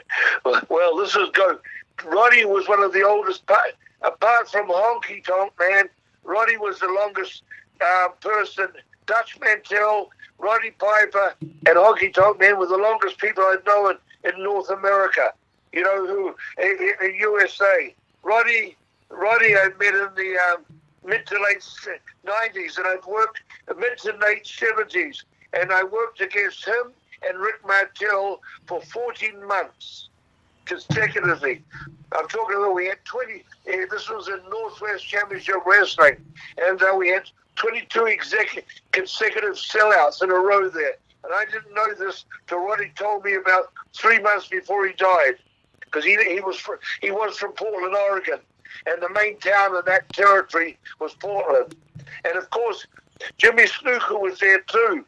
well, 0.68 0.96
this 0.96 1.14
is 1.16 1.28
good. 1.32 1.58
Roddy 2.04 2.44
was 2.44 2.68
one 2.68 2.82
of 2.82 2.92
the 2.92 3.02
oldest, 3.02 3.44
apart 4.02 4.50
from 4.50 4.68
Honky 4.68 5.24
Tonk 5.24 5.52
Man. 5.58 5.88
Roddy 6.24 6.56
was 6.56 6.80
the 6.80 6.88
longest 6.88 7.42
uh, 7.80 8.08
person. 8.20 8.68
Dutch 9.06 9.38
Mantell, 9.40 10.10
Roddy 10.38 10.70
Piper, 10.72 11.34
and 11.40 11.76
Honky 11.76 12.12
Tonk 12.12 12.40
Man 12.40 12.58
were 12.58 12.66
the 12.66 12.76
longest 12.76 13.18
people 13.18 13.44
I've 13.44 13.64
known 13.66 13.96
in 14.24 14.42
North 14.42 14.70
America. 14.70 15.32
You 15.72 15.82
know 15.82 16.06
who 16.06 16.34
in, 16.58 16.94
in 17.02 17.14
USA. 17.16 17.94
Roddy, 18.22 18.76
Roddy, 19.10 19.56
I 19.56 19.68
met 19.78 19.94
in 19.94 20.08
the 20.16 20.38
um, 20.52 20.64
mid 21.04 21.26
to 21.26 21.34
late 21.34 21.62
'90s, 22.24 22.78
and 22.78 22.86
I've 22.86 23.06
worked 23.06 23.42
mid 23.76 23.98
to 23.98 24.16
late 24.22 24.44
'70s, 24.44 25.24
and 25.52 25.70
I 25.70 25.84
worked 25.84 26.20
against 26.20 26.64
him 26.66 26.92
and 27.28 27.38
Rick 27.38 27.66
Martel 27.66 28.40
for 28.66 28.80
14 28.82 29.46
months 29.46 30.08
consecutively. 30.66 31.62
I'm 32.12 32.28
talking 32.28 32.56
about 32.56 32.74
we 32.74 32.86
had 32.86 33.04
20. 33.04 33.34
Uh, 33.34 33.86
this 33.90 34.08
was 34.08 34.28
in 34.28 34.40
Northwest 34.48 35.06
Championship 35.06 35.56
Wrestling, 35.66 36.16
and 36.58 36.80
uh, 36.82 36.94
we 36.96 37.08
had 37.08 37.28
22 37.56 38.00
execu- 38.00 38.64
consecutive 38.92 39.54
sellouts 39.54 40.22
in 40.22 40.30
a 40.30 40.34
row 40.34 40.68
there. 40.68 40.96
And 41.24 41.32
I 41.32 41.44
didn't 41.46 41.74
know 41.74 41.94
this 41.94 42.24
till 42.46 42.58
Roddy 42.58 42.92
told 42.96 43.24
me 43.24 43.34
about 43.34 43.72
three 43.94 44.18
months 44.20 44.48
before 44.48 44.86
he 44.86 44.92
died, 44.92 45.36
because 45.80 46.04
he 46.04 46.16
he 46.24 46.40
was 46.40 46.62
he 47.00 47.10
was 47.10 47.38
from 47.38 47.52
Portland, 47.52 47.94
Oregon, 47.94 48.40
and 48.86 49.02
the 49.02 49.08
main 49.10 49.38
town 49.38 49.74
in 49.76 49.82
that 49.86 50.12
territory 50.12 50.78
was 51.00 51.14
Portland. 51.14 51.74
And 52.24 52.36
of 52.36 52.50
course, 52.50 52.86
Jimmy 53.38 53.64
Snuka 53.64 54.20
was 54.20 54.38
there 54.38 54.60
too. 54.60 55.04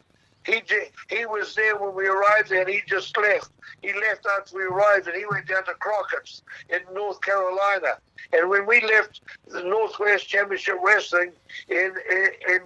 He 0.46 0.62
he 1.10 1.26
was 1.26 1.54
there 1.54 1.76
when 1.76 1.94
we 1.94 2.06
arrived 2.06 2.50
there, 2.50 2.60
and 2.60 2.70
he 2.70 2.80
just 2.86 3.16
left. 3.18 3.50
He 3.82 3.92
left 3.92 4.26
after 4.26 4.56
we 4.56 4.62
arrived, 4.64 5.08
and 5.08 5.16
he 5.16 5.24
went 5.28 5.48
down 5.48 5.64
to 5.64 5.74
Crockett's 5.74 6.42
in 6.68 6.80
North 6.94 7.20
Carolina. 7.20 7.98
And 8.32 8.48
when 8.48 8.64
we 8.66 8.80
left 8.80 9.20
the 9.48 9.62
Northwest 9.62 10.28
Championship 10.28 10.76
Wrestling 10.82 11.32
in 11.68 11.94
in 12.10 12.28
in, 12.48 12.62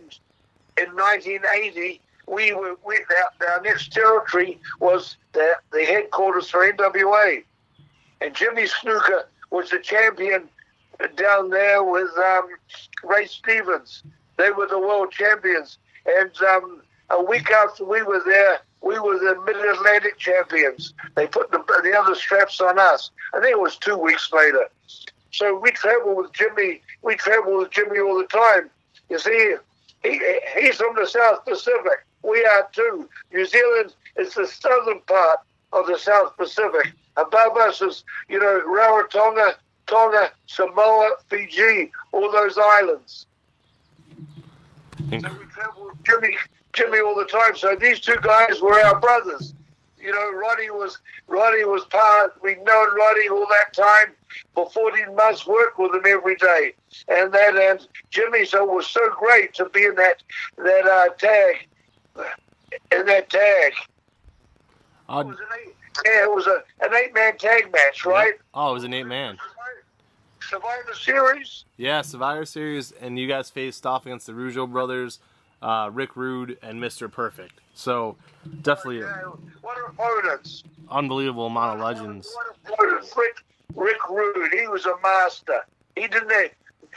in 0.77 0.95
1980 0.95 2.01
we 2.31 2.53
were 2.53 2.77
we, 2.87 2.97
our, 2.97 3.49
our 3.49 3.61
next 3.63 3.93
territory 3.93 4.59
was 4.79 5.17
the, 5.33 5.55
the 5.73 5.85
headquarters 5.85 6.49
for 6.49 6.71
NWA, 6.73 7.43
and 8.21 8.35
Jimmy 8.35 8.65
Snuka 8.65 9.25
was 9.51 9.71
the 9.71 9.81
champion 9.81 10.49
down 11.17 11.51
there 11.51 11.83
with 11.83 12.11
um, 12.19 12.49
Ray 13.03 13.27
Stevens. 13.27 14.05
They 14.37 14.51
were 14.51 14.69
the 14.69 14.79
world 14.79 15.11
champions, 15.11 15.79
and 16.07 16.31
um, 16.43 16.83
a 17.11 17.23
week 17.23 17.51
after 17.51 17.85
we 17.85 18.03
were 18.03 18.23
there, 18.25 18.61
we 18.83 18.99
were 18.99 19.19
the 19.19 19.41
Mid 19.45 19.57
Atlantic 19.57 20.19
champions. 20.19 20.95
They 21.15 21.27
put 21.27 21.51
the, 21.51 21.59
the 21.83 21.99
other 21.99 22.15
straps 22.15 22.61
on 22.61 22.79
us. 22.79 23.11
I 23.35 23.41
think 23.41 23.53
it 23.53 23.61
was 23.61 23.77
two 23.77 23.97
weeks 23.97 24.33
later. 24.33 24.69
So 25.33 25.59
we 25.59 25.71
travel 25.71 26.17
with 26.17 26.33
Jimmy. 26.33 26.83
We 27.03 27.17
travel 27.17 27.59
with 27.59 27.71
Jimmy 27.71 28.01
all 28.01 28.19
the 28.19 28.27
time. 28.27 28.71
You 29.09 29.19
see, 29.19 29.57
he, 30.03 30.21
he's 30.59 30.77
from 30.77 30.97
the 30.97 31.07
South 31.07 31.45
Pacific 31.45 32.05
we 32.23 32.45
are 32.45 32.69
too. 32.73 33.09
New 33.33 33.47
Zealand 33.47 33.95
is 34.17 34.35
the 34.35 34.47
southern 34.47 35.01
part 35.03 35.41
of 35.73 35.87
the 35.87 35.99
South 35.99 36.37
Pacific. 36.37 36.93
Above 37.17 37.57
us 37.57 37.81
is, 37.81 38.05
you 38.29 38.39
know, 38.39 38.63
Rarotonga, 38.67 39.55
Tonga, 39.87 40.31
Samoa, 40.47 41.17
Fiji, 41.29 41.91
all 42.13 42.31
those 42.31 42.59
islands. 42.59 43.27
So 44.99 45.17
we 45.17 45.19
travel 45.19 45.87
with 45.87 46.05
Jimmy, 46.05 46.37
Jimmy 46.73 47.01
all 47.01 47.17
the 47.17 47.25
time. 47.25 47.57
So 47.57 47.75
these 47.75 48.01
two 48.01 48.17
guys 48.23 48.61
were 48.61 48.81
our 48.85 48.99
brothers. 48.99 49.55
You 49.99 50.13
know, 50.13 50.33
Roddy 50.33 50.71
was 50.71 50.99
Roddy 51.27 51.65
was 51.65 51.85
part. 51.87 52.35
We'd 52.43 52.65
known 52.65 52.97
Roddy 52.97 53.29
all 53.29 53.47
that 53.47 53.75
time 53.75 54.15
for 54.55 54.71
14 54.71 55.15
months. 55.15 55.47
Worked 55.47 55.79
with 55.79 55.95
him 55.95 56.03
every 56.07 56.37
day, 56.37 56.73
and 57.09 57.31
that 57.33 57.57
and 57.57 57.87
Jimmy 58.11 58.47
so 58.47 58.65
it 58.65 58.75
was 58.75 58.87
so 58.87 59.11
great 59.19 59.53
to 59.55 59.67
be 59.67 59.85
in 59.85 59.95
that 59.97 60.23
that 60.57 60.87
uh, 60.87 61.09
tag 61.19 61.67
in 62.93 63.07
that 63.07 63.29
tag. 63.29 63.73
Uh, 65.09 65.21
it 65.21 65.27
was 65.27 65.39
an 65.39 65.47
eight, 65.61 65.75
yeah, 66.05 66.25
it 66.25 66.35
was 66.35 66.47
a, 66.47 66.63
an 66.81 66.95
eight 66.95 67.13
man 67.15 67.37
tag 67.37 67.71
match, 67.73 68.07
right? 68.07 68.35
Oh, 68.55 68.71
it 68.71 68.75
was 68.75 68.85
an 68.85 68.95
eight 68.95 69.07
man. 69.07 69.37
Survivor 70.49 70.95
Series? 70.95 71.65
Yeah, 71.77 72.03
Survivor 72.03 72.45
Series, 72.45 72.93
and 72.93 73.19
you 73.19 73.29
guys 73.29 73.51
faced 73.51 73.87
off 73.87 74.07
against 74.07 74.27
the 74.27 74.33
Rougeau 74.33 74.71
brothers, 74.71 75.21
uh, 75.63 75.91
Rick 75.93 76.17
Rude, 76.17 76.59
and 76.63 76.81
Mr. 76.81 77.11
Perfect. 77.11 77.61
So, 77.75 78.17
definitely. 78.63 79.03
What 79.61 79.79
opponents? 79.89 80.63
Unbelievable 80.91 81.47
amount 81.47 81.81
of 81.81 81.85
legends. 81.85 82.35
Rick, 83.17 83.37
Rick 83.75 84.09
Rude, 84.09 84.53
he 84.53 84.67
was 84.67 84.87
a 84.87 84.95
master. 85.03 85.61
He 85.97 86.07
didn't. 86.09 86.53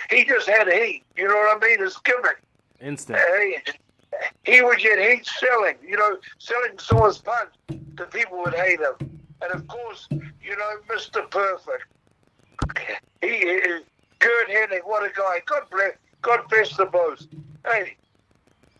He 0.09 0.25
just 0.25 0.49
had 0.49 0.67
heat. 0.67 1.03
You 1.15 1.27
know 1.27 1.35
what 1.35 1.63
I 1.63 1.67
mean? 1.67 1.79
His 1.79 1.97
gimmick. 1.97 2.41
Instant. 2.81 3.19
Hey, 3.19 3.61
he 4.43 4.61
would 4.61 4.79
get 4.79 4.97
hate 4.99 5.25
selling. 5.25 5.75
You 5.85 5.97
know, 5.97 6.17
selling 6.39 6.77
someone's 6.79 7.19
punch, 7.19 7.49
the 7.67 8.05
people 8.05 8.41
would 8.43 8.55
hate 8.55 8.79
him. 8.79 9.19
And 9.41 9.51
of 9.51 9.67
course, 9.67 10.07
you 10.11 10.57
know, 10.57 10.77
Mr. 10.89 11.29
Perfect. 11.29 11.85
He 13.21 13.27
is 13.27 13.83
Curt 14.19 14.49
Hennig, 14.49 14.81
what 14.85 15.03
a 15.03 15.13
guy. 15.13 15.41
God 15.45 15.63
bless, 15.69 15.91
God 16.21 16.41
bless 16.49 16.75
the 16.77 16.85
both. 16.85 17.27
Hey, 17.65 17.97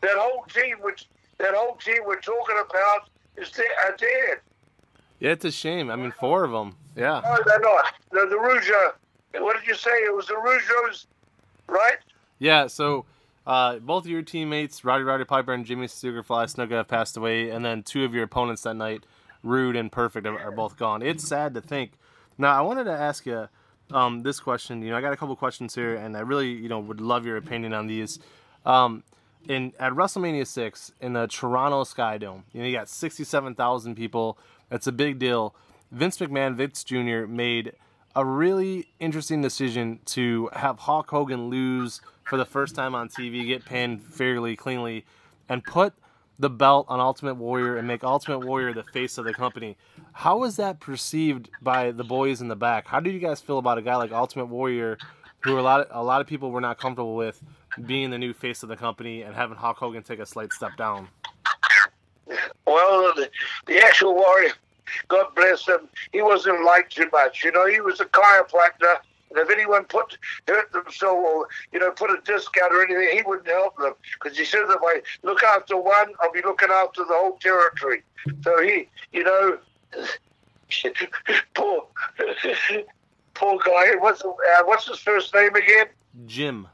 that 0.04 0.16
whole 0.16 0.44
team, 0.54 0.78
which 0.82 1.08
that 1.40 1.56
whole 1.56 1.76
team 1.78 2.04
we're 2.06 2.22
talking 2.22 2.58
about, 2.70 3.10
is 3.36 3.50
dead. 3.50 3.66
Are 3.86 3.96
dead. 3.98 4.38
Yeah, 5.20 5.32
it's 5.32 5.46
a 5.46 5.52
shame. 5.52 5.90
I 5.90 5.96
mean, 5.96 6.12
four 6.12 6.44
of 6.44 6.52
them. 6.52 6.76
Yeah. 6.96 7.22
No, 7.24 7.38
they're 7.46 7.60
not. 7.60 7.86
The, 8.12 8.28
the 8.30 8.36
Rougeau. 8.36 9.42
What 9.42 9.58
did 9.58 9.68
you 9.68 9.76
say? 9.76 9.90
It 9.90 10.16
was 10.16 10.28
the 10.28 10.34
Rougeaus, 10.36 11.08
right? 11.68 11.98
Yeah. 12.38 12.68
So 12.68 13.06
uh, 13.48 13.80
both 13.80 14.04
of 14.04 14.12
your 14.12 14.22
teammates, 14.22 14.86
Rowdy 14.86 15.04
Roddy 15.04 15.24
Piper 15.24 15.54
and 15.54 15.66
Jimmy 15.66 15.88
Superfly 15.88 16.54
Snuka, 16.54 16.72
have 16.72 16.88
passed 16.88 17.18
away, 17.18 17.50
and 17.50 17.66
then 17.66 17.84
two 17.84 18.04
of 18.04 18.14
your 18.14 18.24
opponents 18.24 18.64
that 18.64 18.76
night, 18.76 19.06
Rude 19.42 19.76
and 19.76 19.92
Perfect, 19.92 20.28
are, 20.28 20.38
are 20.38 20.52
both 20.52 20.78
gone. 20.78 21.02
It's 21.02 21.28
sad 21.28 21.54
to 21.56 21.62
think. 21.62 21.94
Now, 22.38 22.58
I 22.58 22.62
wanted 22.62 22.84
to 22.86 22.92
ask 22.92 23.26
you 23.26 23.48
um, 23.92 24.24
this 24.24 24.40
question. 24.40 24.82
You 24.82 24.92
know, 24.92 24.98
I 24.98 25.02
got 25.02 25.14
a 25.14 25.18
couple 25.18 25.36
questions 25.36 25.74
here, 25.74 25.96
and 25.96 26.16
I 26.18 26.22
really, 26.22 26.52
you 26.52 26.70
know, 26.70 26.80
would 26.80 27.02
love 27.02 27.26
your 27.26 27.38
opinion 27.38 27.74
on 27.74 27.88
these. 27.88 28.20
Um, 28.66 29.04
in 29.48 29.74
at 29.80 29.94
WrestleMania 29.94 30.48
six 30.48 30.92
in 31.02 31.14
the 31.14 31.28
Toronto 31.28 31.84
Sky 31.84 32.18
Dome, 32.18 32.44
you 32.54 32.62
know, 32.62 32.68
you 32.68 32.76
got 32.76 32.90
sixty-seven 32.90 33.56
thousand 33.56 33.96
people. 33.96 34.38
That's 34.70 34.88
a 34.88 34.92
big 34.92 35.20
deal. 35.20 35.56
Vince 35.92 36.18
McMahon, 36.18 36.56
Vince 36.56 36.84
Jr. 36.84 37.28
made 37.28 37.74
a 38.16 38.26
really 38.26 38.88
interesting 39.00 39.42
decision 39.42 40.00
to 40.06 40.50
have 40.54 40.80
Hulk 40.80 41.10
Hogan 41.10 41.50
lose 41.50 42.02
for 42.24 42.38
the 42.38 42.46
first 42.46 42.76
time 42.76 42.96
on 42.96 43.10
TV, 43.10 43.46
get 43.46 43.66
pinned 43.66 44.04
fairly 44.04 44.56
cleanly, 44.56 45.06
and 45.50 45.64
put 45.64 45.94
the 46.40 46.50
belt 46.50 46.86
on 46.90 47.00
Ultimate 47.00 47.36
Warrior 47.36 47.78
and 47.78 47.88
make 47.88 48.04
Ultimate 48.04 48.40
Warrior 48.40 48.74
the 48.74 48.84
face 48.84 49.18
of 49.18 49.26
the 49.26 49.34
company. 49.34 49.78
How 50.14 50.38
was 50.38 50.56
that 50.58 50.80
perceived 50.80 51.50
by 51.62 51.92
the 51.92 52.04
boys 52.04 52.42
in 52.42 52.48
the 52.48 52.56
back? 52.56 52.88
How 52.88 53.00
did 53.00 53.14
you 53.14 53.20
guys 53.20 53.40
feel 53.40 53.60
about 53.60 53.78
a 53.78 53.82
guy 53.82 53.96
like 53.96 54.12
Ultimate 54.12 54.46
Warrior, 54.48 54.98
who 55.42 55.60
a 55.60 55.62
lot 55.62 55.82
of, 55.82 55.88
a 55.92 56.04
lot 56.04 56.22
of 56.22 56.28
people 56.28 56.52
were 56.52 56.62
not 56.62 56.80
comfortable 56.80 57.16
with 57.16 57.42
being 57.86 58.10
the 58.10 58.18
new 58.18 58.34
face 58.34 58.64
of 58.64 58.70
the 58.70 58.78
company 58.78 59.22
and 59.22 59.36
having 59.36 59.58
Hulk 59.58 59.78
Hogan 59.78 60.04
take 60.04 60.20
a 60.20 60.26
slight 60.26 60.54
step 60.54 60.78
down? 60.78 61.08
Well, 62.66 63.14
the, 63.16 63.30
the 63.68 63.80
actual 63.80 64.16
Warrior, 64.16 64.54
God 65.08 65.28
bless 65.36 65.68
him, 65.68 65.90
he 66.12 66.22
wasn't 66.22 66.64
liked 66.64 66.96
too 66.96 67.10
much. 67.12 67.44
You 67.44 67.52
know, 67.52 67.68
he 67.68 67.82
was 67.82 68.00
a 68.00 68.06
chiropractor 68.06 68.98
and 69.34 69.42
if 69.42 69.50
anyone 69.50 69.86
put 69.86 70.18
hurt 70.48 70.72
themselves 70.72 71.26
or 71.26 71.48
you 71.72 71.80
know 71.80 71.92
put 71.92 72.12
a 72.12 72.22
discount 72.24 72.74
or 72.74 72.84
anything, 72.84 73.18
he 73.18 73.24
wouldn't 73.24 73.48
help 73.48 73.78
them 73.78 73.94
because 74.22 74.38
he 74.38 74.46
said 74.46 74.62
if 74.70 74.82
I 74.82 75.02
look 75.24 75.44
after 75.44 75.76
one, 75.76 76.14
I'll 76.22 76.32
be 76.32 76.42
looking 76.44 76.70
after 76.70 77.04
the 77.04 77.14
whole 77.14 77.38
territory. 77.38 78.04
So 78.44 78.62
he, 78.62 78.88
you 79.12 79.24
know, 79.24 79.58
poor 81.56 81.88
poor 83.34 83.60
guy. 83.66 83.96
What's 84.00 84.22
uh, 84.24 84.34
what's 84.66 84.88
his 84.88 85.00
first 85.00 85.34
name 85.34 85.56
again? 85.56 85.88
Jim. 86.28 86.68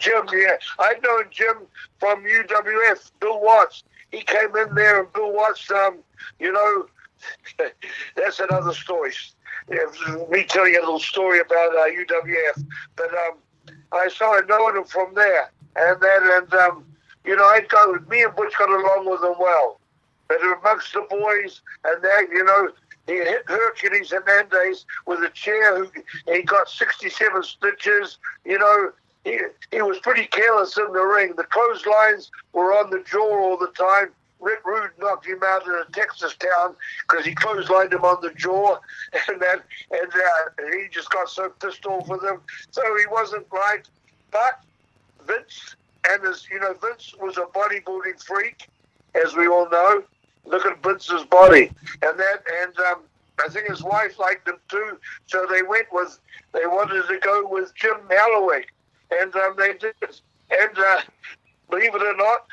Jim, 0.00 0.26
yeah. 0.32 0.56
I've 0.78 1.02
known 1.02 1.24
Jim 1.30 1.58
from 1.98 2.24
UWF, 2.24 3.12
Bill 3.20 3.40
Watts. 3.40 3.84
He 4.10 4.22
came 4.22 4.56
in 4.56 4.74
there, 4.74 5.00
and 5.00 5.12
Bill 5.12 5.32
Watts, 5.32 5.70
um, 5.70 5.98
you 6.40 6.52
know, 6.52 6.86
that's 8.16 8.40
another 8.40 8.72
story. 8.72 9.12
Me 9.68 10.44
telling 10.44 10.72
you 10.72 10.80
a 10.80 10.84
little 10.84 10.98
story 10.98 11.38
about 11.38 11.76
uh, 11.76 11.86
UWF. 11.90 12.64
But 12.96 13.10
um, 13.10 13.38
I 13.92 14.08
started 14.08 14.48
knowing 14.48 14.76
him 14.76 14.84
from 14.84 15.14
there. 15.14 15.52
And 15.76 16.00
then, 16.00 16.22
and 16.32 16.54
um, 16.54 16.84
you 17.24 17.36
know, 17.36 17.44
I'd 17.44 17.68
go, 17.68 17.98
me 18.08 18.22
and 18.22 18.34
Butch 18.34 18.54
got 18.58 18.68
along 18.68 19.08
with 19.08 19.22
him 19.22 19.36
well. 19.38 19.78
But 20.28 20.38
amongst 20.42 20.92
the 20.92 21.06
boys, 21.08 21.60
and 21.84 22.02
that, 22.02 22.26
you 22.32 22.44
know, 22.44 22.70
he 23.06 23.14
hit 23.14 23.42
Hercules 23.46 24.10
Hernandez 24.10 24.86
with 25.06 25.20
a 25.20 25.30
chair. 25.30 25.78
Who 25.78 25.90
he 26.32 26.42
got 26.42 26.68
67 26.68 27.42
stitches. 27.42 28.18
You 28.44 28.58
know, 28.58 28.92
he, 29.24 29.38
he 29.70 29.82
was 29.82 29.98
pretty 29.98 30.26
careless 30.26 30.76
in 30.78 30.92
the 30.92 31.00
ring. 31.00 31.34
The 31.36 31.44
clotheslines 31.44 32.30
were 32.52 32.72
on 32.72 32.90
the 32.90 33.02
jaw 33.04 33.40
all 33.40 33.56
the 33.56 33.68
time. 33.68 34.10
Rick 34.40 34.64
Rude 34.64 34.90
knocked 34.98 35.26
him 35.26 35.40
out 35.44 35.66
in 35.66 35.72
a 35.72 35.84
Texas 35.92 36.34
town 36.36 36.74
because 37.08 37.26
he 37.26 37.34
clotheslined 37.34 37.92
him 37.92 38.04
on 38.04 38.22
the 38.22 38.32
jaw, 38.34 38.78
and 39.28 39.40
then 39.40 39.58
and 39.90 40.10
uh, 40.10 40.64
he 40.72 40.88
just 40.90 41.10
got 41.10 41.28
so 41.28 41.50
pissed 41.60 41.84
off 41.84 42.08
with 42.08 42.22
him. 42.24 42.40
So 42.70 42.82
he 42.96 43.06
wasn't 43.10 43.46
right. 43.52 43.86
But 44.30 44.60
Vince 45.26 45.76
and 46.08 46.22
his, 46.22 46.46
you 46.50 46.60
know, 46.60 46.74
Vince 46.74 47.14
was 47.20 47.36
a 47.36 47.42
bodybuilding 47.42 48.22
freak, 48.22 48.68
as 49.22 49.34
we 49.34 49.46
all 49.46 49.68
know. 49.68 50.02
Look 50.46 50.64
at 50.64 50.82
Vince's 50.82 51.24
body, 51.24 51.70
and 52.02 52.18
that, 52.18 52.42
and 52.62 52.78
um, 52.78 53.02
I 53.44 53.48
think 53.48 53.68
his 53.68 53.82
wife 53.82 54.18
liked 54.18 54.48
him 54.48 54.56
too. 54.68 54.98
So 55.26 55.46
they 55.50 55.62
went 55.62 55.86
with, 55.92 56.18
they 56.52 56.66
wanted 56.66 57.06
to 57.08 57.18
go 57.18 57.46
with 57.46 57.74
Jim 57.74 57.96
Hellwig, 58.08 58.64
and 59.10 59.34
um, 59.36 59.54
they 59.56 59.72
did. 59.74 59.94
And 60.50 60.78
uh, 60.78 61.00
believe 61.70 61.94
it 61.94 62.02
or 62.02 62.16
not, 62.16 62.46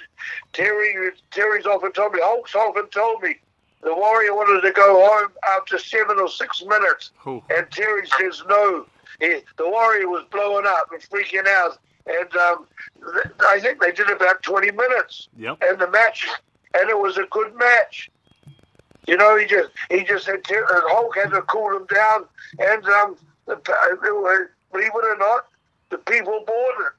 Terry 0.54 1.12
Terry's 1.32 1.66
often 1.66 1.92
told 1.92 2.14
me, 2.14 2.20
Hulk's 2.22 2.56
often 2.56 2.88
told 2.88 3.22
me, 3.24 3.36
the 3.82 3.94
Warrior 3.94 4.34
wanted 4.36 4.62
to 4.62 4.72
go 4.74 5.08
home 5.08 5.32
after 5.56 5.78
seven 5.78 6.20
or 6.20 6.30
six 6.30 6.64
minutes, 6.66 7.12
Ooh. 7.28 7.44
and 7.56 7.70
Terry 7.72 8.08
says 8.20 8.42
no. 8.50 8.86
He, 9.20 9.40
the 9.58 9.68
Warrior 9.70 10.10
was 10.10 10.26
blowing 10.32 10.66
up 10.68 10.92
and 10.92 11.02
freaking 11.02 11.48
out, 11.48 11.78
and 12.06 12.36
um, 12.36 12.68
th- 13.14 13.34
I 13.48 13.60
think 13.60 13.80
they 13.80 13.92
did 13.92 14.10
about 14.10 14.42
twenty 14.44 14.72
minutes, 14.72 15.30
Yep. 15.38 15.58
and 15.62 15.80
the 15.80 15.90
match, 15.90 16.28
and 16.74 16.90
it 16.90 16.98
was 16.98 17.18
a 17.18 17.26
good 17.32 17.56
match. 17.56 18.10
You 19.08 19.16
know, 19.16 19.38
he 19.38 19.46
just 19.46 19.70
he 19.90 20.04
just 20.04 20.26
had 20.28 20.44
Ter- 20.44 20.66
uh, 20.66 20.82
Hulk 20.94 21.16
had 21.16 21.32
to 21.32 21.42
cool 21.44 21.76
him 21.78 21.86
down, 21.86 22.26
and 22.60 22.86
um, 22.86 23.16
the, 23.46 23.56
believe 24.72 24.92
it 24.94 25.06
or 25.06 25.18
not, 25.18 25.46
the 25.90 25.98
people 26.00 26.44
it 26.48 26.94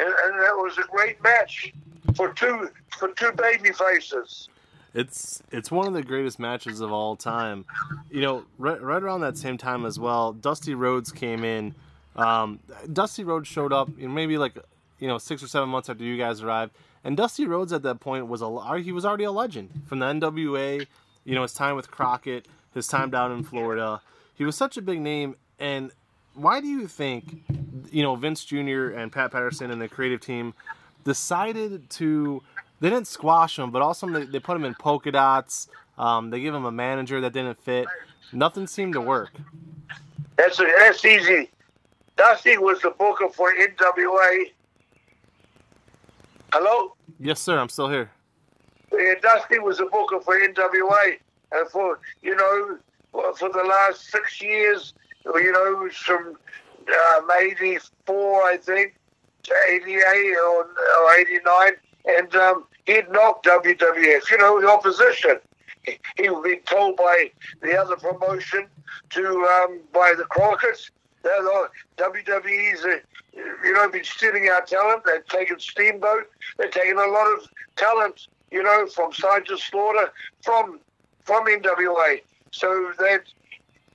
and, 0.00 0.14
and 0.24 0.40
that 0.40 0.56
was 0.56 0.78
a 0.78 0.82
great 0.82 1.22
match 1.22 1.72
for 2.14 2.32
two 2.32 2.70
for 2.96 3.08
two 3.12 3.32
baby 3.32 3.70
faces. 3.72 4.48
It's 4.94 5.42
it's 5.52 5.70
one 5.70 5.86
of 5.86 5.94
the 5.94 6.02
greatest 6.02 6.38
matches 6.38 6.80
of 6.80 6.90
all 6.90 7.16
time. 7.16 7.64
You 8.10 8.22
know, 8.22 8.44
right, 8.58 8.80
right 8.80 9.02
around 9.02 9.20
that 9.20 9.38
same 9.38 9.58
time 9.58 9.84
as 9.84 10.00
well, 10.00 10.32
Dusty 10.32 10.74
Rhodes 10.74 11.12
came 11.12 11.44
in. 11.44 11.74
Um, 12.16 12.58
Dusty 12.92 13.22
Rhodes 13.22 13.46
showed 13.46 13.72
up, 13.72 13.88
know, 14.08 14.14
maybe 14.14 14.36
like 14.36 14.54
you 14.98 15.06
know 15.06 15.18
six 15.18 15.42
or 15.42 15.48
seven 15.48 15.68
months 15.68 15.88
after 15.88 16.02
you 16.02 16.16
guys 16.16 16.42
arrived, 16.42 16.72
and 17.04 17.16
Dusty 17.16 17.46
Rhodes 17.46 17.72
at 17.72 17.82
that 17.82 18.00
point 18.00 18.26
was 18.26 18.40
a 18.40 18.78
he 18.78 18.92
was 18.92 19.04
already 19.04 19.24
a 19.24 19.32
legend 19.32 19.70
from 19.86 20.00
the 20.00 20.06
NWA. 20.06 20.86
You 21.24 21.34
know, 21.34 21.42
his 21.42 21.54
time 21.54 21.76
with 21.76 21.90
Crockett, 21.90 22.48
his 22.74 22.88
time 22.88 23.10
down 23.10 23.30
in 23.30 23.44
Florida. 23.44 24.00
He 24.34 24.44
was 24.44 24.56
such 24.56 24.78
a 24.78 24.82
big 24.82 25.00
name, 25.00 25.36
and 25.58 25.92
why 26.34 26.60
do 26.60 26.66
you 26.66 26.88
think, 26.88 27.42
you 27.90 28.02
know, 28.02 28.14
Vince 28.16 28.44
Jr. 28.44 28.90
and 28.90 29.10
Pat 29.12 29.32
Patterson 29.32 29.70
and 29.70 29.80
the 29.80 29.88
creative 29.88 30.20
team 30.20 30.54
decided 31.04 31.88
to? 31.90 32.42
They 32.80 32.88
didn't 32.88 33.08
squash 33.08 33.58
him, 33.58 33.70
but 33.70 33.82
also 33.82 34.06
they, 34.08 34.24
they 34.24 34.38
put 34.38 34.56
him 34.56 34.64
in 34.64 34.74
polka 34.74 35.12
dots. 35.12 35.68
Um, 35.98 36.30
they 36.30 36.40
give 36.40 36.54
him 36.54 36.64
a 36.64 36.72
manager 36.72 37.20
that 37.20 37.32
didn't 37.32 37.62
fit. 37.62 37.86
Nothing 38.32 38.66
seemed 38.66 38.94
to 38.94 39.00
work. 39.00 39.32
That's 40.36 40.58
a, 40.60 40.66
that's 40.78 41.04
easy. 41.04 41.50
Dusty 42.16 42.56
was 42.56 42.80
the 42.80 42.90
booker 42.90 43.28
for 43.28 43.52
NWA. 43.52 44.44
Hello, 46.52 46.94
Yes, 47.18 47.40
sir. 47.40 47.58
I'm 47.58 47.68
still 47.68 47.88
here. 47.88 48.10
yeah, 48.98 49.14
Dusty 49.20 49.58
was 49.58 49.76
the 49.78 49.84
booker 49.86 50.20
for 50.20 50.40
NWA, 50.40 51.18
and 51.52 51.68
for 51.68 52.00
you 52.22 52.34
know 52.34 52.78
for 53.12 53.50
the 53.50 53.62
last 53.62 54.10
six 54.10 54.40
years, 54.40 54.94
you 55.26 55.52
know, 55.52 55.88
from 55.92 56.36
um, 57.16 57.28
'84, 57.38 58.42
I 58.44 58.56
think, 58.56 58.94
to 59.44 59.54
'88 59.68 60.36
or, 60.36 60.64
or 60.64 61.14
'89, 61.18 61.72
and 62.06 62.36
um, 62.36 62.64
he'd 62.86 63.10
knocked 63.10 63.46
WWF. 63.46 64.30
You 64.30 64.38
know, 64.38 64.60
the 64.60 64.68
opposition. 64.68 65.38
He, 66.16 66.28
would 66.28 66.44
be 66.44 66.56
told 66.66 66.96
by 66.96 67.30
the 67.62 67.74
other 67.74 67.96
promotion 67.96 68.66
to 69.10 69.26
um, 69.26 69.80
by 69.92 70.14
the 70.16 70.24
Crockett's. 70.24 70.90
The 71.22 71.68
WWE's, 71.98 72.82
uh, 72.82 72.96
you 73.62 73.74
know, 73.74 73.90
been 73.90 74.04
stealing 74.04 74.48
our 74.48 74.62
talent. 74.64 75.02
They've 75.04 75.26
taken 75.26 75.60
Steamboat. 75.60 76.30
They've 76.56 76.70
taken 76.70 76.96
a 76.96 77.06
lot 77.08 77.26
of 77.26 77.46
talent, 77.76 78.28
you 78.50 78.62
know, 78.62 78.86
from 78.86 79.12
Sergeant 79.12 79.60
Slaughter, 79.60 80.12
from 80.42 80.80
from 81.24 81.46
NWA. 81.46 82.20
So 82.52 82.92
they, 82.98 83.18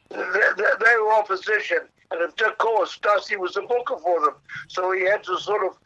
they 0.10 0.96
were 1.02 1.14
opposition, 1.14 1.80
and 2.12 2.22
of 2.22 2.58
course 2.58 2.98
Dusty 3.00 3.36
was 3.36 3.54
the 3.54 3.62
booker 3.62 3.98
for 3.98 4.22
them. 4.22 4.36
So 4.68 4.92
he 4.92 5.04
had 5.04 5.24
to 5.24 5.38
sort 5.40 5.66
of, 5.66 5.78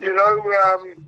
you 0.00 0.14
know, 0.14 0.42
um, 0.72 1.04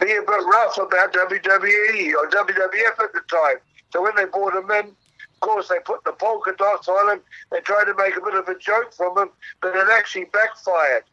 be 0.00 0.12
a 0.12 0.20
bit 0.20 0.26
rough 0.26 0.78
about 0.78 1.12
WWE 1.12 2.14
or 2.14 2.28
WWF 2.30 3.04
at 3.04 3.12
the 3.12 3.22
time. 3.28 3.56
So 3.92 4.02
when 4.02 4.14
they 4.16 4.24
brought 4.24 4.54
him 4.54 4.70
in, 4.70 4.86
of 4.88 5.40
course 5.40 5.68
they 5.68 5.78
put 5.84 6.02
the 6.04 6.12
polka 6.12 6.54
dots 6.56 6.88
on 6.88 7.12
him. 7.16 7.20
They 7.50 7.60
tried 7.60 7.84
to 7.84 7.94
make 7.94 8.16
a 8.16 8.20
bit 8.20 8.34
of 8.34 8.48
a 8.48 8.58
joke 8.58 8.92
from 8.94 9.18
him, 9.18 9.30
but 9.60 9.76
it 9.76 9.86
actually 9.90 10.26
backfired. 10.26 11.04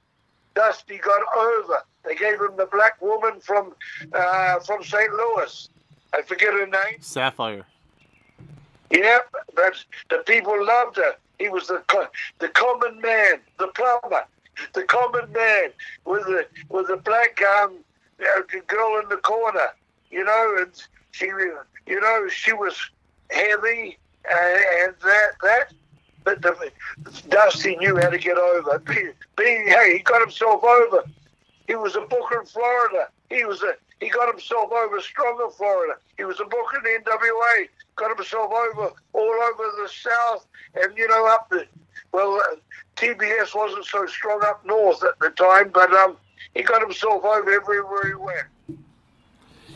Dusty 0.56 0.98
got 0.98 1.22
over. 1.36 1.84
They 2.06 2.16
gave 2.16 2.40
him 2.40 2.56
the 2.58 2.68
black 2.72 3.02
woman 3.02 3.40
from 3.40 3.74
uh, 4.14 4.60
from 4.60 4.84
St. 4.84 5.12
Louis. 5.12 5.70
I 6.14 6.22
forget 6.22 6.54
her 6.54 6.68
name. 6.68 7.02
Sapphire. 7.02 7.66
Yep, 8.92 9.34
but 9.56 9.74
the 10.10 10.18
people 10.20 10.54
loved 10.64 10.98
her. 10.98 11.16
He 11.40 11.50
was 11.50 11.68
the 11.68 11.84
the 12.40 12.48
common 12.50 13.02
man, 13.02 13.40
the 13.60 13.68
plumber, 13.68 14.26
the 14.74 14.84
common 14.84 15.32
man 15.32 15.72
with 16.06 16.24
the 16.26 16.46
with 16.70 16.88
the 16.88 16.98
black 16.98 17.42
um 17.42 17.78
uh, 18.22 18.42
girl 18.68 19.00
in 19.02 19.10
the 19.10 19.18
corner, 19.18 19.70
you 20.12 20.24
know, 20.24 20.56
and 20.60 20.72
she 21.12 21.26
you 21.26 22.00
know 22.00 22.28
she 22.30 22.54
was 22.54 22.76
heavy 23.32 23.98
and, 24.30 24.64
and 24.84 24.96
that 25.04 25.32
that. 25.42 25.74
But 26.24 26.42
the, 26.42 26.72
Dusty 27.28 27.76
knew 27.76 27.98
how 27.98 28.10
to 28.10 28.18
get 28.18 28.38
over. 28.38 28.80
Being, 28.80 29.12
being 29.36 29.68
hey, 29.68 29.98
he 29.98 30.04
got 30.04 30.22
himself 30.22 30.64
over. 30.64 31.04
He 31.68 31.76
was 31.76 31.98
a 31.98 32.02
booker 32.02 32.40
in 32.40 32.46
Florida. 32.46 33.10
He 33.30 33.44
was 33.44 33.62
a 33.62 33.74
he 34.00 34.10
got 34.10 34.30
himself 34.30 34.72
over 34.72 35.00
strong 35.02 35.40
in 35.44 35.52
Florida. 35.52 35.96
He 36.18 36.24
was 36.24 36.40
a 36.40 36.46
booker 36.46 36.78
in 36.78 37.04
NWA. 37.04 37.68
Got 37.96 38.16
himself 38.18 38.52
over 38.52 38.92
all 39.14 39.22
over 39.24 39.64
the 39.82 39.90
South, 39.90 40.46
and 40.76 40.98
you 40.98 41.08
know 41.08 41.28
up 41.28 41.50
the 41.50 41.66
well, 42.14 42.36
uh, 42.36 42.56
TBS 42.96 43.56
wasn't 43.56 43.86
so 43.86 44.06
strong 44.06 44.42
up 44.46 44.64
north 44.66 45.04
at 45.04 45.20
the 45.20 45.32
time, 45.32 45.72
but 45.74 45.92
um, 45.94 46.16
he 46.54 46.62
got 46.62 46.82
himself 46.82 47.24
over 47.26 47.52
everywhere 47.52 48.06
he 48.06 48.14
went. 48.14 48.48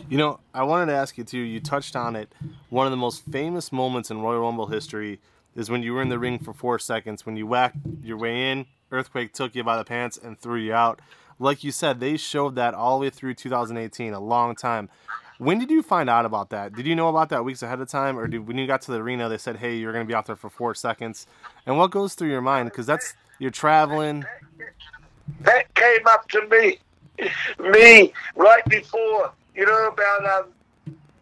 You 0.08 0.18
know, 0.18 0.40
I 0.54 0.64
wanted 0.64 0.86
to 0.88 0.94
ask 0.94 1.18
you 1.18 1.24
too. 1.24 1.40
You 1.40 1.60
touched 1.60 1.96
on 1.96 2.16
it. 2.16 2.32
One 2.70 2.86
of 2.88 2.92
the 2.92 2.98
most 2.98 3.26
famous 3.26 3.72
moments 3.72 4.10
in 4.12 4.22
Royal 4.22 4.42
Rumble 4.42 4.68
history 4.68 5.20
is 5.56 5.70
when 5.70 5.84
you 5.84 5.94
were 5.94 6.02
in 6.02 6.10
the 6.10 6.20
ring 6.20 6.38
for 6.40 6.54
four 6.54 6.80
seconds. 6.80 7.26
When 7.26 7.36
you 7.36 7.48
whacked 7.48 7.78
your 8.04 8.18
way 8.18 8.52
in, 8.52 8.68
Earthquake 8.92 9.34
took 9.34 9.56
you 9.56 9.64
by 9.64 9.78
the 9.78 9.84
pants 9.84 10.18
and 10.18 10.40
threw 10.40 10.60
you 10.60 10.74
out. 10.74 11.00
Like 11.40 11.64
you 11.64 11.72
said, 11.72 12.00
they 12.00 12.18
showed 12.18 12.56
that 12.56 12.74
all 12.74 13.00
the 13.00 13.06
way 13.06 13.10
through 13.10 13.34
2018, 13.34 14.14
a 14.14 14.20
long 14.20 14.56
time. 14.56 14.90
When 15.38 15.60
did 15.60 15.70
you 15.70 15.84
find 15.84 16.10
out 16.10 16.26
about 16.26 16.50
that? 16.50 16.74
Did 16.74 16.88
you 16.88 16.96
know 16.96 17.10
about 17.10 17.30
that 17.30 17.46
weeks 17.46 17.62
ahead 17.62 17.80
of 17.80 17.88
time, 17.90 18.18
or 18.18 18.28
did, 18.28 18.48
when 18.48 18.58
you 18.58 18.66
got 18.66 18.82
to 18.84 18.92
the 18.92 18.98
arena, 18.98 19.30
they 19.30 19.38
said, 19.38 19.58
"Hey, 19.58 19.76
you're 19.76 19.94
going 19.94 20.04
to 20.06 20.08
be 20.08 20.16
out 20.16 20.26
there 20.26 20.36
for 20.36 20.50
four 20.50 20.74
seconds"? 20.74 21.28
And 21.66 21.78
what 21.78 21.92
goes 21.92 22.16
through 22.16 22.30
your 22.30 22.42
mind? 22.42 22.72
Because 22.72 22.88
that's 22.88 23.14
you're 23.38 23.52
traveling. 23.52 24.26
That 25.42 25.72
came 25.76 26.08
up 26.08 26.28
to 26.30 26.48
me, 26.48 26.80
me 27.60 28.14
right 28.36 28.66
before, 28.66 29.32
you 29.56 29.66
know, 29.66 29.88
about 29.90 30.26
um, 30.26 30.46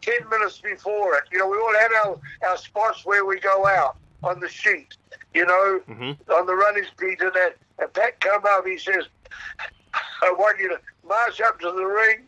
ten 0.02 0.30
minutes 0.30 0.62
before 0.62 1.16
it. 1.16 1.24
You 1.32 1.40
know, 1.40 1.48
we 1.50 1.58
all 1.58 1.74
had 1.74 1.92
our 2.06 2.20
our 2.50 2.58
spots 2.58 3.06
where 3.06 3.26
we 3.26 3.40
go 3.40 3.68
out 3.68 3.98
on 4.24 4.40
the 4.40 4.48
sheet. 4.50 4.96
You 5.34 5.46
know, 5.46 5.82
Mhm. 5.90 6.18
on 6.34 6.46
the 6.46 6.56
running 6.56 6.86
speed 6.86 7.20
and 7.22 7.34
that. 7.34 7.58
And 7.80 7.92
Pat 7.92 8.22
come 8.22 8.44
up, 8.48 8.66
he 8.66 8.78
says, 8.78 9.04
"I 10.22 10.32
want 10.38 10.58
you 10.60 10.70
to 10.70 10.80
march 11.06 11.42
up 11.42 11.60
to 11.60 11.72
the 11.72 11.84
ring, 11.86 12.20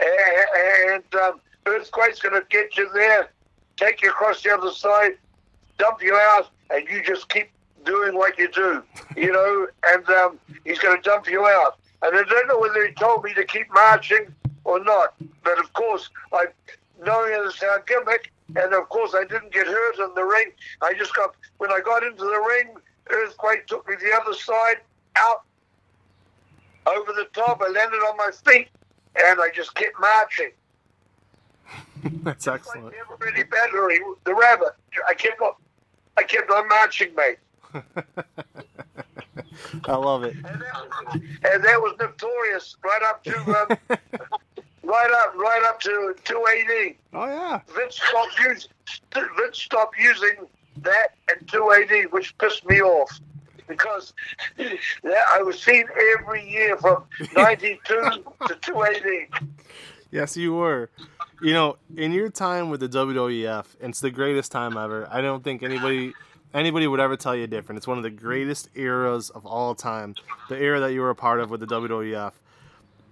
and, 0.00 1.14
um, 1.22 1.40
Earthquake's 1.66 2.20
going 2.20 2.40
to 2.40 2.46
get 2.48 2.76
you 2.76 2.88
there, 2.92 3.28
take 3.76 4.02
you 4.02 4.10
across 4.10 4.42
the 4.42 4.50
other 4.50 4.70
side, 4.70 5.12
dump 5.78 6.00
you 6.00 6.14
out, 6.14 6.48
and 6.70 6.86
you 6.88 7.02
just 7.02 7.28
keep 7.28 7.50
doing 7.84 8.14
what 8.14 8.38
you 8.38 8.50
do, 8.50 8.82
you 9.16 9.32
know, 9.32 9.66
and 9.86 10.08
um, 10.10 10.38
he's 10.64 10.78
going 10.78 10.96
to 10.96 11.02
dump 11.02 11.28
you 11.28 11.44
out. 11.46 11.78
And 12.02 12.16
I 12.16 12.22
don't 12.22 12.48
know 12.48 12.58
whether 12.58 12.86
he 12.86 12.92
told 12.94 13.24
me 13.24 13.34
to 13.34 13.44
keep 13.44 13.72
marching 13.72 14.34
or 14.64 14.82
not, 14.82 15.14
but 15.42 15.58
of 15.58 15.72
course, 15.72 16.10
I 16.32 16.46
knowing 17.04 17.32
it 17.32 17.42
was 17.42 17.62
our 17.62 17.82
gimmick, 17.86 18.32
and 18.54 18.72
of 18.72 18.88
course, 18.88 19.14
I 19.14 19.24
didn't 19.24 19.52
get 19.52 19.66
hurt 19.66 19.98
in 19.98 20.14
the 20.14 20.24
ring. 20.24 20.52
I 20.82 20.94
just 20.94 21.14
got 21.14 21.34
when 21.58 21.70
I 21.70 21.80
got 21.80 22.02
into 22.02 22.24
the 22.24 22.44
ring, 22.48 22.74
earthquake 23.10 23.66
took 23.66 23.88
me 23.88 23.96
the 23.96 24.12
other 24.20 24.34
side 24.34 24.76
out 25.16 25.44
over 26.86 27.12
the 27.12 27.26
top. 27.32 27.60
I 27.62 27.68
landed 27.68 27.96
on 27.96 28.16
my 28.16 28.30
feet, 28.44 28.68
and 29.24 29.40
I 29.40 29.48
just 29.54 29.74
kept 29.74 29.98
marching. 30.00 30.50
That's 32.22 32.46
excellent. 32.46 32.86
Like 32.86 32.94
everybody 33.00 33.42
battery, 33.44 34.00
the 34.24 34.34
rabbit. 34.34 34.74
I 35.08 35.14
kept 35.14 35.40
on, 35.40 35.52
I 36.16 36.22
kept 36.22 36.50
on 36.50 36.68
marching, 36.68 37.14
mate. 37.14 37.38
I 39.84 39.96
love 39.96 40.24
it. 40.24 40.34
And 40.34 40.44
that, 40.44 40.74
was, 40.74 41.14
and 41.14 41.64
that 41.64 41.80
was 41.80 41.96
notorious 41.98 42.76
right 42.84 43.02
up 43.02 43.24
to 43.24 43.36
um, 43.36 43.78
right 44.82 45.10
up 45.10 45.34
right 45.36 45.62
up 45.66 45.80
to 45.80 46.14
280. 46.24 46.98
Oh 47.12 47.26
yeah. 47.26 47.60
Vince 47.74 48.00
stopped 48.08 48.38
using 48.38 48.70
Vince 49.36 49.58
stopped 49.58 49.98
using 49.98 50.46
that 50.82 51.14
and 51.30 51.48
280, 51.48 52.08
which 52.08 52.36
pissed 52.38 52.66
me 52.68 52.80
off 52.80 53.20
because 53.68 54.14
I 54.58 55.42
was 55.42 55.62
seen 55.62 55.84
every 56.18 56.48
year 56.48 56.76
from 56.76 57.04
92 57.36 57.78
to 58.48 58.58
280. 58.60 59.28
Yes, 60.10 60.36
you 60.36 60.54
were. 60.54 60.90
You 61.42 61.52
know, 61.52 61.76
in 61.96 62.12
your 62.12 62.30
time 62.30 62.70
with 62.70 62.80
the 62.80 62.88
WWF, 62.88 63.66
it's 63.80 64.00
the 64.00 64.10
greatest 64.10 64.50
time 64.50 64.76
ever. 64.76 65.06
I 65.10 65.20
don't 65.20 65.44
think 65.44 65.62
anybody 65.62 66.14
anybody 66.54 66.86
would 66.86 67.00
ever 67.00 67.16
tell 67.16 67.36
you 67.36 67.46
different. 67.46 67.76
It's 67.76 67.86
one 67.86 67.98
of 67.98 68.02
the 68.04 68.10
greatest 68.10 68.70
eras 68.74 69.30
of 69.30 69.44
all 69.44 69.74
time. 69.74 70.14
The 70.48 70.56
era 70.56 70.80
that 70.80 70.92
you 70.92 71.00
were 71.00 71.10
a 71.10 71.14
part 71.14 71.40
of 71.40 71.50
with 71.50 71.60
the 71.60 71.66
WWF. 71.66 72.32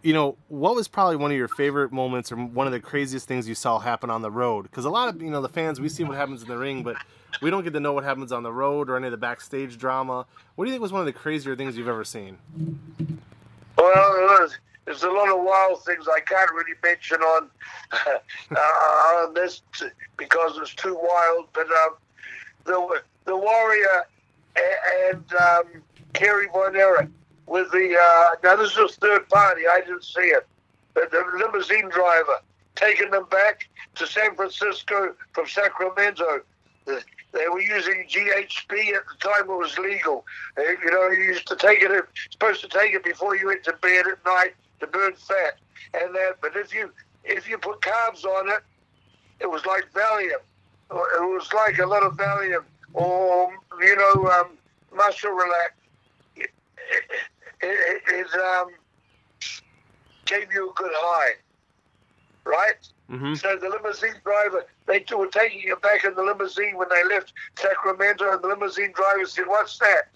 You 0.02 0.12
know, 0.12 0.36
what 0.48 0.74
was 0.74 0.88
probably 0.88 1.16
one 1.16 1.30
of 1.30 1.36
your 1.36 1.48
favorite 1.48 1.92
moments 1.92 2.30
or 2.30 2.36
one 2.36 2.66
of 2.66 2.72
the 2.72 2.80
craziest 2.80 3.26
things 3.26 3.48
you 3.48 3.54
saw 3.54 3.78
happen 3.78 4.10
on 4.10 4.22
the 4.22 4.30
road? 4.30 4.62
Because 4.64 4.84
a 4.84 4.90
lot 4.90 5.08
of, 5.08 5.20
you 5.20 5.30
know, 5.30 5.40
the 5.40 5.48
fans, 5.48 5.80
we 5.80 5.88
see 5.88 6.04
what 6.04 6.16
happens 6.16 6.42
in 6.42 6.48
the 6.48 6.58
ring, 6.58 6.82
but 6.82 6.96
we 7.40 7.50
don't 7.50 7.64
get 7.64 7.72
to 7.72 7.80
know 7.80 7.92
what 7.92 8.04
happens 8.04 8.32
on 8.32 8.42
the 8.42 8.52
road 8.52 8.90
or 8.90 8.96
any 8.96 9.06
of 9.06 9.10
the 9.10 9.16
backstage 9.16 9.78
drama. 9.78 10.26
What 10.54 10.64
do 10.64 10.70
you 10.70 10.74
think 10.74 10.82
was 10.82 10.92
one 10.92 11.00
of 11.00 11.06
the 11.06 11.12
crazier 11.12 11.56
things 11.56 11.76
you've 11.76 11.88
ever 11.88 12.04
seen? 12.04 12.38
Well, 13.76 14.48
there's 14.84 15.02
a 15.02 15.10
lot 15.10 15.28
of 15.30 15.42
wild 15.42 15.84
things 15.84 16.06
I 16.08 16.20
can't 16.20 16.50
really 16.52 16.74
mention 16.82 17.20
on 17.20 17.50
uh, 17.92 18.56
on 18.56 19.34
this 19.34 19.62
because 20.16 20.58
it's 20.58 20.74
too 20.74 20.94
wild. 20.94 21.48
But 21.52 21.66
um, 21.66 21.94
the 22.64 23.02
the 23.24 23.36
Warrior 23.36 24.06
and 25.08 25.24
um, 25.34 25.82
Kerry 26.12 26.48
Von 26.52 26.76
Erich 26.76 27.08
with 27.46 27.70
the 27.72 27.96
uh, 27.98 28.36
now 28.42 28.56
this 28.56 28.76
is 28.76 28.96
third 28.96 29.28
party. 29.28 29.62
I 29.70 29.80
didn't 29.80 30.04
see 30.04 30.20
it, 30.20 30.46
but 30.92 31.10
the 31.10 31.24
limousine 31.38 31.88
driver 31.88 32.40
taking 32.74 33.10
them 33.10 33.26
back 33.30 33.68
to 33.94 34.06
San 34.06 34.34
Francisco 34.34 35.14
from 35.32 35.46
Sacramento. 35.46 36.42
They 37.34 37.48
were 37.48 37.60
using 37.60 38.06
GHB 38.08 38.94
at 38.94 39.02
the 39.08 39.16
time 39.20 39.50
it 39.50 39.58
was 39.58 39.76
legal. 39.76 40.24
You 40.56 40.90
know, 40.90 41.08
you 41.10 41.24
used 41.24 41.48
to 41.48 41.56
take 41.56 41.82
it, 41.82 42.04
supposed 42.30 42.60
to 42.60 42.68
take 42.68 42.94
it 42.94 43.04
before 43.04 43.36
you 43.36 43.46
went 43.46 43.64
to 43.64 43.72
bed 43.82 44.06
at 44.06 44.24
night 44.24 44.54
to 44.80 44.86
burn 44.86 45.14
fat 45.14 45.58
and 45.94 46.14
that. 46.14 46.36
But 46.40 46.56
if 46.56 46.72
you 46.72 46.92
if 47.24 47.48
you 47.48 47.58
put 47.58 47.80
carbs 47.80 48.24
on 48.24 48.48
it, 48.50 48.62
it 49.40 49.50
was 49.50 49.66
like 49.66 49.84
Valium. 49.92 50.40
It 50.90 51.22
was 51.22 51.52
like 51.52 51.78
a 51.78 51.86
of 51.86 52.16
Valium 52.16 52.64
or 52.92 53.52
you 53.80 53.96
know 53.96 54.28
um, 54.28 54.50
muscle 54.94 55.30
relax. 55.30 55.72
It, 56.36 56.50
it, 57.62 58.02
it, 58.08 58.40
um, 58.40 58.68
gave 60.26 60.52
you 60.52 60.70
a 60.70 60.72
good 60.74 60.92
high, 60.92 61.32
right? 62.44 62.88
Mm-hmm. 63.10 63.34
So 63.34 63.56
the 63.56 63.68
limousine 63.68 64.14
driver, 64.24 64.64
they 64.86 65.04
were 65.14 65.26
taking 65.26 65.60
him 65.60 65.78
back 65.82 66.04
in 66.04 66.14
the 66.14 66.22
limousine 66.22 66.76
when 66.76 66.88
they 66.88 67.04
left 67.14 67.32
Sacramento, 67.56 68.32
and 68.32 68.42
the 68.42 68.48
limousine 68.48 68.92
driver 68.92 69.26
said, 69.26 69.46
"What's 69.46 69.78
that?" 69.78 70.08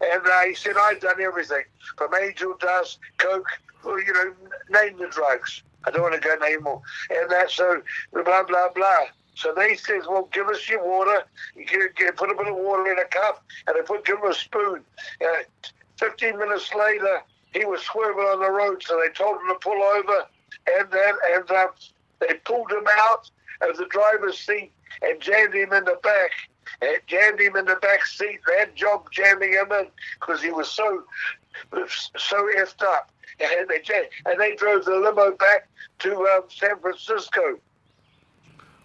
And 0.00 0.26
uh, 0.26 0.40
he 0.46 0.54
said, 0.54 0.76
"I've 0.76 1.00
done 1.00 1.20
everything 1.20 1.64
from 1.96 2.14
angel 2.14 2.54
dust, 2.58 2.98
coke, 3.18 3.48
well, 3.84 4.00
you 4.00 4.12
know, 4.12 4.32
name 4.70 4.98
the 4.98 5.08
drugs. 5.08 5.62
I 5.84 5.90
don't 5.90 6.02
want 6.02 6.14
to 6.14 6.20
go 6.20 6.34
name 6.36 6.62
more. 6.62 6.80
And 7.10 7.30
that, 7.30 7.50
so 7.50 7.82
blah 8.12 8.42
blah 8.44 8.68
blah." 8.74 9.06
So 9.34 9.54
they 9.54 9.76
says, 9.76 10.04
well, 10.06 10.28
give 10.30 10.48
us 10.48 10.68
your 10.68 10.84
water. 10.84 11.24
You 11.56 11.64
get, 11.96 12.16
put 12.16 12.30
a 12.30 12.34
bit 12.34 12.48
of 12.48 12.54
water 12.54 12.92
in 12.92 12.98
a 12.98 13.04
cup, 13.04 13.42
and 13.66 13.76
they 13.76 13.80
put 13.82 14.04
give 14.04 14.18
him 14.18 14.30
a 14.30 14.34
spoon. 14.34 14.84
Uh, 15.24 15.42
Fifteen 15.98 16.36
minutes 16.36 16.74
later, 16.74 17.22
he 17.54 17.64
was 17.64 17.80
swerving 17.82 18.24
on 18.24 18.40
the 18.40 18.50
road, 18.50 18.82
so 18.82 19.00
they 19.00 19.12
told 19.12 19.36
him 19.36 19.48
to 19.48 19.54
pull 19.60 19.80
over, 19.80 20.26
and 20.78 20.90
then 20.90 21.14
and 21.34 21.50
uh, 21.50 21.66
they 22.26 22.34
pulled 22.44 22.70
him 22.70 22.86
out 22.98 23.30
of 23.62 23.76
the 23.76 23.86
driver's 23.86 24.38
seat 24.38 24.72
and 25.02 25.20
jammed 25.20 25.54
him 25.54 25.72
in 25.72 25.84
the 25.84 25.98
back. 26.02 26.30
And 26.80 26.96
jammed 27.06 27.40
him 27.40 27.56
in 27.56 27.64
the 27.66 27.76
back 27.76 28.06
seat. 28.06 28.40
They 28.46 28.58
had 28.58 28.74
job 28.76 29.10
jamming 29.10 29.52
him 29.52 29.72
in 29.72 29.88
because 30.20 30.40
he 30.42 30.50
was 30.50 30.70
so 30.70 31.02
so 32.16 32.48
effed 32.56 32.82
up. 32.82 33.10
And 33.40 33.68
they 33.68 33.80
jammed, 33.80 34.08
and 34.26 34.38
they 34.40 34.54
drove 34.54 34.84
the 34.84 34.96
limo 34.96 35.32
back 35.32 35.68
to 36.00 36.14
um, 36.28 36.42
San 36.48 36.78
Francisco. 36.78 37.58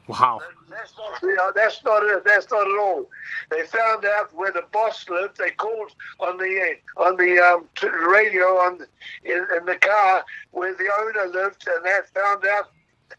Wow. 0.08 0.40
That's 0.70 0.94
not, 0.98 1.22
you 1.22 1.36
know, 1.36 1.52
that's 1.54 1.84
not 1.84 2.04
it. 2.04 2.24
That's 2.26 2.50
not 2.50 2.62
at 2.62 2.80
all. 2.80 3.10
They 3.52 3.64
found 3.66 4.06
out 4.06 4.34
where 4.34 4.52
the 4.52 4.64
boss 4.72 5.08
lived. 5.10 5.38
They 5.38 5.52
called 5.52 5.92
on 6.20 6.38
the 6.38 6.76
on 6.98 7.18
the 7.18 7.40
um, 7.40 7.68
radio 8.10 8.46
on 8.58 8.86
in, 9.24 9.46
in 9.58 9.66
the 9.66 9.76
car 9.76 10.26
where 10.52 10.74
the 10.74 10.90
owner 11.00 11.28
lived, 11.32 11.68
and 11.68 11.86
they 11.86 12.00
found 12.14 12.46
out. 12.46 12.72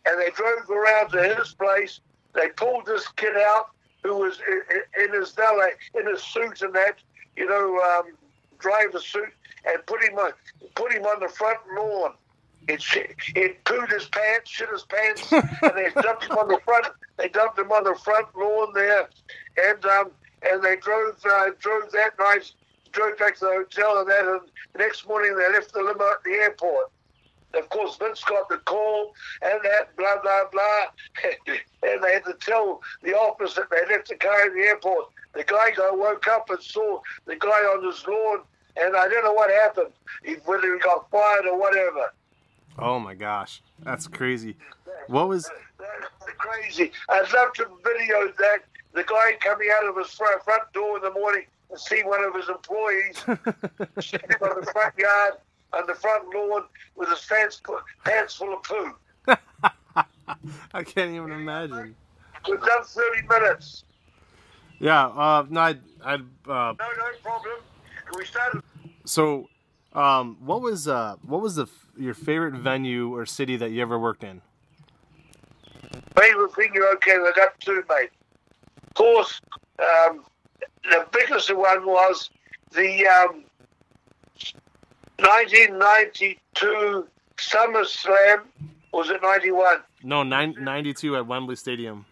And 0.06 0.20
they 0.20 0.30
drove 0.30 0.68
around 0.70 1.10
to 1.10 1.34
his 1.36 1.54
place. 1.54 2.00
They 2.34 2.48
pulled 2.50 2.86
this 2.86 3.08
kid 3.08 3.36
out 3.36 3.70
who 4.02 4.16
was 4.16 4.40
in, 4.48 5.04
in 5.04 5.12
his 5.12 5.32
valet, 5.32 5.72
in 5.94 6.06
his 6.06 6.22
suit 6.22 6.62
and 6.62 6.74
that, 6.74 6.96
you 7.36 7.46
know, 7.46 7.78
um, 7.80 8.12
driver 8.58 9.00
suit, 9.00 9.32
and 9.66 9.84
put 9.86 10.02
him 10.02 10.14
on 10.18 10.32
put 10.74 10.92
him 10.92 11.04
on 11.04 11.20
the 11.20 11.28
front 11.28 11.58
lawn 11.76 12.12
it, 12.68 12.84
it 13.34 13.64
pooed 13.64 13.90
his 13.90 14.06
pants, 14.08 14.50
shit 14.50 14.68
his 14.70 14.84
pants, 14.84 15.32
and 15.32 15.72
they 15.74 15.90
dumped 16.02 16.24
him 16.24 16.36
on 16.36 16.48
the 16.48 16.60
front. 16.64 16.86
They 17.16 17.28
dumped 17.28 17.58
him 17.58 17.72
on 17.72 17.84
the 17.84 17.94
front 17.94 18.28
lawn 18.36 18.72
there, 18.74 19.08
and 19.56 19.84
um, 19.86 20.10
and 20.42 20.62
they 20.62 20.76
drove 20.76 21.16
uh, 21.24 21.50
drove 21.58 21.90
that 21.92 22.12
night, 22.18 22.52
drove 22.92 23.18
back 23.18 23.38
to 23.38 23.46
the 23.46 23.64
hotel, 23.64 24.00
and 24.00 24.08
that. 24.08 24.20
And 24.20 24.40
the 24.74 24.78
next 24.78 25.08
morning 25.08 25.36
they 25.36 25.50
left 25.52 25.72
the 25.72 25.80
limo 25.80 26.10
at 26.12 26.22
the 26.24 26.32
airport. 26.32 26.90
Of 27.54 27.68
course, 27.70 27.96
Vince 27.96 28.22
got 28.24 28.48
the 28.48 28.58
call 28.58 29.14
and 29.42 29.60
that, 29.62 29.96
blah, 29.96 30.20
blah, 30.22 30.44
blah. 30.52 30.84
and 31.82 32.02
they 32.02 32.12
had 32.12 32.24
to 32.26 32.34
tell 32.40 32.82
the 33.02 33.14
office 33.14 33.54
that 33.54 33.70
they 33.70 33.84
left 33.90 34.08
the 34.08 34.16
car 34.16 34.42
at 34.42 34.52
the 34.52 34.60
airport. 34.60 35.06
The 35.34 35.44
guy 35.44 35.70
got 35.70 35.98
woke 35.98 36.26
up 36.28 36.50
and 36.50 36.62
saw 36.62 37.00
the 37.26 37.36
guy 37.36 37.48
on 37.48 37.84
his 37.84 38.06
lawn, 38.06 38.40
and 38.76 38.96
I 38.96 39.08
don't 39.08 39.24
know 39.24 39.32
what 39.32 39.50
happened, 39.50 39.92
whether 40.44 40.74
he 40.74 40.80
got 40.80 41.10
fired 41.10 41.46
or 41.46 41.58
whatever. 41.58 42.12
Oh 42.78 42.98
my 42.98 43.14
gosh, 43.14 43.62
that's 43.80 44.06
crazy. 44.06 44.56
What 45.08 45.28
was 45.28 45.50
that's 45.78 46.36
crazy? 46.38 46.92
I'd 47.08 47.32
love 47.32 47.52
to 47.54 47.66
video 47.84 48.32
that 48.38 48.58
the 48.92 49.04
guy 49.04 49.32
coming 49.40 49.68
out 49.76 49.88
of 49.88 49.96
his 49.96 50.12
front, 50.12 50.42
door 50.72 50.96
in 50.96 51.02
the 51.02 51.10
morning 51.10 51.44
and 51.70 51.78
see 51.78 52.02
one 52.02 52.22
of 52.22 52.34
his 52.34 52.48
employees 52.48 53.22
on 53.28 53.38
the 54.60 54.68
front 54.72 54.94
yard 54.98 55.34
on 55.72 55.86
the 55.86 55.94
front 55.94 56.34
lawn 56.34 56.64
with 56.96 57.08
his 57.08 57.24
pants, 57.26 57.60
pants 58.04 58.34
full 58.34 58.54
of 58.54 58.62
poo. 58.62 58.94
I 60.72 60.82
can't 60.82 61.10
even 61.12 61.32
imagine. 61.32 61.94
We've 62.48 62.60
done 62.60 62.84
thirty 62.84 63.26
minutes. 63.26 63.84
Yeah, 64.78 65.06
uh, 65.06 65.44
no, 65.48 65.60
I, 65.60 65.74
I, 66.04 66.14
uh, 66.14 66.18
no, 66.46 66.74
no 66.78 67.10
problem. 67.22 67.58
Can 68.06 68.18
we 68.18 68.24
started. 68.24 68.62
So, 69.04 69.48
um, 69.92 70.36
what 70.40 70.62
was 70.62 70.86
uh, 70.86 71.16
what 71.22 71.40
was 71.40 71.56
the 71.56 71.66
your 71.96 72.14
favorite 72.14 72.54
venue 72.54 73.14
or 73.14 73.26
city 73.26 73.56
that 73.56 73.70
you 73.70 73.82
ever 73.82 73.98
worked 73.98 74.22
in? 74.22 74.40
Favorite 76.16 76.54
venue, 76.54 76.84
okay, 76.94 77.12
I 77.12 77.32
got 77.34 77.58
two, 77.60 77.82
mate. 77.88 78.10
Of 78.86 78.94
course, 78.94 79.40
um, 79.78 80.24
the 80.84 81.06
biggest 81.12 81.54
one 81.54 81.84
was 81.86 82.30
the 82.72 83.06
um, 83.06 83.44
1992 85.18 87.06
SummerSlam. 87.36 88.42
Was 88.92 89.10
it 89.10 89.20
91? 89.22 89.78
No, 90.02 90.22
92 90.22 91.16
at 91.16 91.26
Wembley 91.26 91.56
Stadium. 91.56 92.06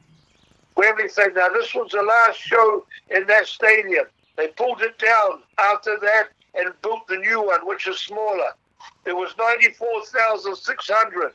Wembley 0.76 1.08
Stadium. 1.08 1.34
Now, 1.36 1.48
this 1.48 1.74
was 1.74 1.90
the 1.92 2.02
last 2.02 2.38
show 2.38 2.84
in 3.10 3.26
that 3.26 3.46
stadium. 3.46 4.06
They 4.36 4.48
pulled 4.48 4.82
it 4.82 4.98
down 4.98 5.42
after 5.58 5.98
that 6.00 6.28
and 6.54 6.72
built 6.82 7.06
the 7.08 7.16
new 7.16 7.42
one, 7.42 7.66
which 7.66 7.86
is 7.86 7.98
smaller. 8.00 8.52
It 9.06 9.16
was 9.16 9.34
94,600. 9.38 11.32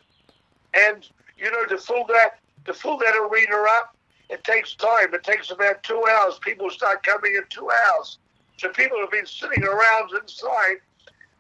And, 0.74 1.08
you 1.38 1.52
know, 1.52 1.66
to 1.66 1.78
fill 1.78 2.06
that, 2.08 2.40
to 2.66 2.74
fill 2.74 2.98
that 2.98 3.16
arena 3.16 3.64
up, 3.78 3.96
it 4.30 4.44
takes 4.44 4.76
time. 4.76 5.14
It 5.14 5.24
takes 5.24 5.52
about 5.52 5.84
two 5.84 6.06
hours. 6.10 6.40
People 6.40 6.70
start 6.70 7.04
coming 7.04 7.36
in 7.36 7.44
two 7.50 7.70
hours. 7.70 8.20
So 8.58 8.70
people 8.70 9.00
have 9.00 9.12
been 9.12 9.26
sitting 9.26 9.64
around 9.64 10.12
inside 10.22 10.78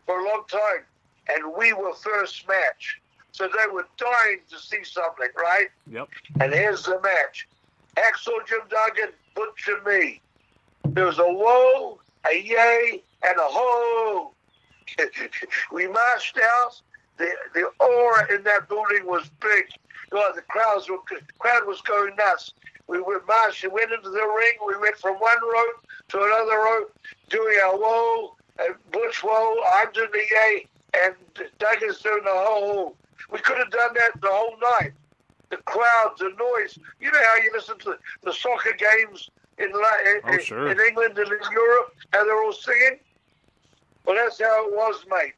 for 0.06 0.20
a 0.20 0.26
long 0.26 0.44
time, 0.50 0.84
and 1.30 1.54
we 1.58 1.74
were 1.74 1.94
first 1.94 2.48
match. 2.48 3.00
So 3.32 3.48
they 3.48 3.72
were 3.72 3.88
dying 3.98 4.40
to 4.50 4.60
see 4.60 4.84
something, 4.84 5.30
right? 5.38 5.68
Yep. 5.90 6.10
And 6.40 6.54
here's 6.54 6.84
the 6.84 7.00
match: 7.02 7.48
Hacksaw 7.98 8.46
Jim 8.48 8.62
Duggan, 8.70 9.14
Butcher 9.36 9.82
me. 9.86 10.22
There 10.90 11.06
was 11.06 11.20
a 11.20 11.24
whoa, 11.24 12.00
a 12.30 12.36
yay, 12.36 13.04
and 13.24 13.38
a 13.38 13.44
ho. 13.44 14.34
we 15.72 15.88
marched 15.88 16.40
out. 16.44 16.82
The 17.18 17.32
the 17.54 17.70
aura 17.80 18.34
in 18.34 18.44
that 18.44 18.68
building 18.68 19.06
was 19.06 19.30
big. 19.42 19.66
God, 20.10 20.34
the 20.36 20.42
crowds 20.42 20.90
were 20.90 20.98
crowd 21.40 21.66
was 21.66 21.82
going 21.82 22.16
nuts. 22.18 22.54
We 22.88 23.00
were 23.00 23.24
marching, 23.26 23.72
went 23.72 23.92
into 23.92 24.10
the 24.10 24.20
ring. 24.20 24.54
We 24.68 24.78
went 24.78 24.98
from 24.98 25.16
one 25.16 25.42
row 25.42 25.66
to 26.10 26.18
another 26.18 26.58
row, 26.58 26.86
doing 27.30 27.56
our 27.64 27.78
whoa, 27.78 28.36
and 28.40 28.41
Butch 28.92 29.24
whoa, 29.24 29.56
I'm 29.76 29.92
doing 29.92 30.10
the 30.12 30.20
yay, 30.20 30.68
and 31.04 31.16
Duggan's 31.60 32.00
doing 32.00 32.24
the 32.24 32.32
whole. 32.32 32.96
We 33.32 33.40
could 33.40 33.58
have 33.58 33.72
done 33.72 33.94
that 33.96 34.20
the 34.22 34.30
whole 34.30 34.58
night. 34.80 34.92
The 35.50 35.58
crowd, 35.58 36.14
the 36.18 36.30
noise. 36.40 36.78
You 37.00 37.12
know 37.12 37.20
how 37.22 37.36
you 37.44 37.52
listen 37.54 37.78
to 37.80 37.98
the 38.24 38.34
soccer 38.34 38.74
games 38.78 39.30
in, 39.58 39.72
oh, 39.74 40.38
sure. 40.40 40.72
in 40.72 40.80
England 40.80 41.18
and 41.18 41.28
in 41.28 41.52
Europe, 41.52 41.96
how 42.14 42.26
they're 42.26 42.44
all 42.44 42.54
singing? 42.54 43.00
Well, 44.06 44.16
that's 44.16 44.40
how 44.42 44.68
it 44.68 44.74
was, 44.74 45.06
mate. 45.10 45.34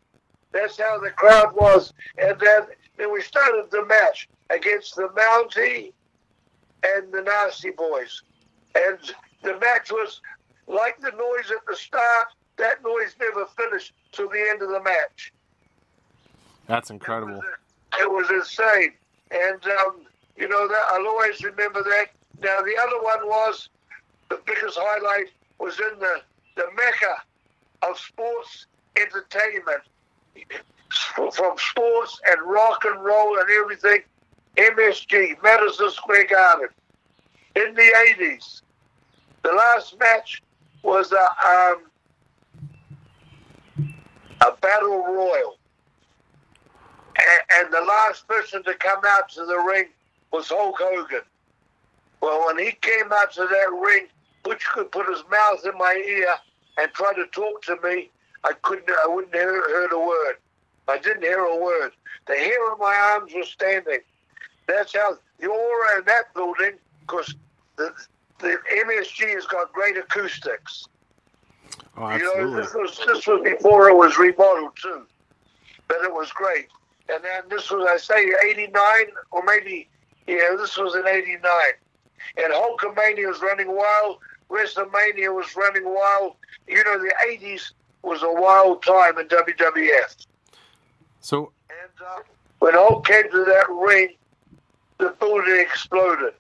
That's 0.52 0.80
how 0.80 1.00
the 1.00 1.10
crowd 1.10 1.54
was. 1.56 1.94
And 2.18 2.40
then, 2.40 2.68
then 2.98 3.12
we 3.12 3.22
started 3.22 3.70
the 3.72 3.86
match 3.86 4.30
against 4.50 4.96
the 4.96 5.10
Mountie 5.10 5.94
and 6.84 7.12
the 7.12 7.22
Nasty 7.22 7.72
Boys. 7.72 8.22
And 8.76 9.00
the 9.42 9.60
match 9.60 9.92
was 9.92 10.22
like 10.68 11.00
the 11.02 11.12
noise 11.12 11.52
at 11.52 11.66
the 11.68 11.76
start. 11.76 12.28
That 12.58 12.84
noise 12.84 13.16
never 13.20 13.46
finished 13.58 13.94
till 14.12 14.30
the 14.30 14.46
end 14.50 14.62
of 14.62 14.70
the 14.70 14.82
match. 14.82 15.34
That's 16.68 16.90
incredible. 16.90 17.36
It 17.36 17.38
was, 17.38 17.50
it 18.00 18.12
was 18.12 18.30
insane. 18.30 18.94
And, 19.32 19.64
um, 19.80 20.02
you 20.38 20.48
know, 20.48 20.68
that, 20.68 20.82
I'll 20.92 21.08
always 21.08 21.44
remember 21.44 21.84
that. 21.84 22.08
Now, 22.42 22.62
the 22.62 22.76
other 22.82 23.02
one 23.02 23.28
was 23.28 23.70
the 24.30 24.40
biggest 24.46 24.78
highlight 24.80 25.28
was 25.60 25.80
in 25.80 26.00
the, 26.00 26.22
the 26.56 26.66
mecca 26.76 27.16
of 27.82 27.98
sports 27.98 28.68
entertainment, 28.96 29.82
from 31.32 31.58
sports 31.58 32.20
and 32.30 32.42
rock 32.44 32.84
and 32.86 33.04
roll 33.04 33.40
and 33.40 33.50
everything. 33.50 34.02
MSG, 34.58 35.42
Madison 35.42 35.90
Square 35.92 36.28
Garden, 36.28 36.68
in 37.56 37.74
the 37.74 38.16
80s. 38.20 38.62
The 39.42 39.52
last 39.52 39.98
match 40.00 40.44
was 40.84 41.12
a, 41.12 41.18
um, 41.18 41.84
a 44.46 44.52
battle 44.62 45.04
royal. 45.04 45.58
And, 47.18 47.66
and 47.66 47.74
the 47.74 47.82
last 47.82 48.28
person 48.28 48.64
to 48.64 48.74
come 48.76 49.02
out 49.06 49.30
to 49.30 49.46
the 49.46 49.58
ring 49.58 49.86
was 50.32 50.50
Hulk 50.50 50.76
Hogan. 50.80 51.22
Well, 52.22 52.46
when 52.48 52.58
he 52.58 52.72
came 52.72 53.12
out 53.12 53.34
to 53.34 53.42
that 53.42 53.80
ring, 53.86 54.08
Butch 54.44 54.66
could 54.74 54.92
put 54.92 55.08
his 55.08 55.24
mouth 55.30 55.66
in 55.66 55.78
my 55.78 55.94
ear 56.08 56.36
and 56.78 56.92
try 56.94 57.14
to 57.14 57.26
talk 57.28 57.62
to 57.64 57.78
me. 57.84 58.10
I 58.44 58.54
couldn't. 58.62 58.90
I 58.90 59.08
wouldn't 59.08 59.34
hear 59.34 59.52
heard 59.52 59.94
a 59.94 60.00
word. 60.00 60.36
I 60.88 60.98
didn't 60.98 61.24
hear 61.24 61.40
a 61.40 61.56
word. 61.58 61.92
The 62.28 62.36
hair 62.36 62.72
on 62.72 62.80
my 62.80 62.94
arms 62.96 63.32
was 63.34 63.50
standing. 63.50 64.00
That's 64.68 64.94
how 64.94 65.18
the 65.40 65.48
aura 65.48 66.00
in 66.00 66.06
that 66.06 66.34
building, 66.34 66.74
because 67.02 67.34
the 67.78 67.94
the 68.40 68.58
MSG 68.86 69.34
has 69.34 69.46
got 69.46 69.72
great 69.72 69.98
acoustics. 69.98 70.88
Oh, 71.98 72.08
absolutely. 72.08 72.42
You 72.42 72.50
know, 72.50 72.62
this 72.62 72.74
was 72.74 73.00
this 73.06 73.28
was 73.28 73.42
before 73.44 73.90
it 73.90 73.96
was 73.96 74.18
remodeled 74.18 74.76
too, 74.82 75.06
but 75.88 75.98
it 76.04 76.14
was 76.14 76.32
great. 76.32 76.68
And 77.10 77.24
then 77.24 77.44
this 77.50 77.70
was, 77.70 77.86
I 77.90 77.98
say, 77.98 78.32
'89 78.46 78.76
or 79.32 79.44
maybe, 79.44 79.90
yeah, 80.28 80.56
this 80.58 80.78
was 80.78 80.96
in 80.96 81.08
'89. 81.08 81.42
And 82.38 82.54
Hulkamania 82.54 83.28
was 83.28 83.42
running 83.42 83.76
wild. 83.76 84.20
WrestleMania 84.50 85.34
was 85.34 85.56
running 85.56 85.86
wild. 85.86 86.36
You 86.68 86.84
know, 86.84 86.98
the 87.00 87.14
'80s 87.28 87.72
was 88.02 88.24
a 88.24 88.32
wild 88.32 88.84
time 88.84 89.18
in 89.18 89.28
WWF. 89.28 90.26
So, 91.20 91.52
and 91.70 92.08
uh, 92.08 92.22
when 92.60 92.74
Hulk 92.74 93.06
came 93.06 93.30
to 93.32 93.46
that 93.46 93.66
ring, 93.70 94.16
the 94.98 95.16
building 95.20 95.60
exploded. 95.60 96.34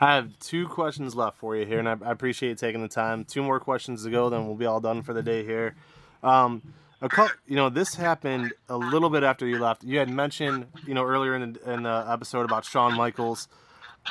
I 0.00 0.14
have 0.14 0.38
two 0.38 0.68
questions 0.68 1.14
left 1.14 1.38
for 1.38 1.56
you 1.56 1.64
here, 1.64 1.78
and 1.78 1.88
I, 1.88 1.96
I 2.04 2.10
appreciate 2.10 2.50
you 2.50 2.54
taking 2.54 2.82
the 2.82 2.88
time. 2.88 3.24
Two 3.24 3.42
more 3.42 3.58
questions 3.58 4.04
to 4.04 4.10
go, 4.10 4.28
then 4.28 4.46
we'll 4.46 4.56
be 4.56 4.66
all 4.66 4.80
done 4.80 5.02
for 5.02 5.14
the 5.14 5.22
day 5.22 5.44
here. 5.44 5.74
Um, 6.22 6.74
a 7.00 7.08
couple, 7.08 7.36
you 7.46 7.56
know, 7.56 7.68
this 7.68 7.94
happened 7.94 8.52
a 8.68 8.76
little 8.76 9.10
bit 9.10 9.22
after 9.22 9.46
you 9.46 9.58
left. 9.58 9.84
You 9.84 9.98
had 9.98 10.10
mentioned, 10.10 10.66
you 10.86 10.94
know, 10.94 11.04
earlier 11.04 11.34
in 11.34 11.54
the, 11.54 11.72
in 11.72 11.82
the 11.84 12.04
episode 12.08 12.44
about 12.44 12.64
Shawn 12.64 12.94
Michaels. 12.94 13.48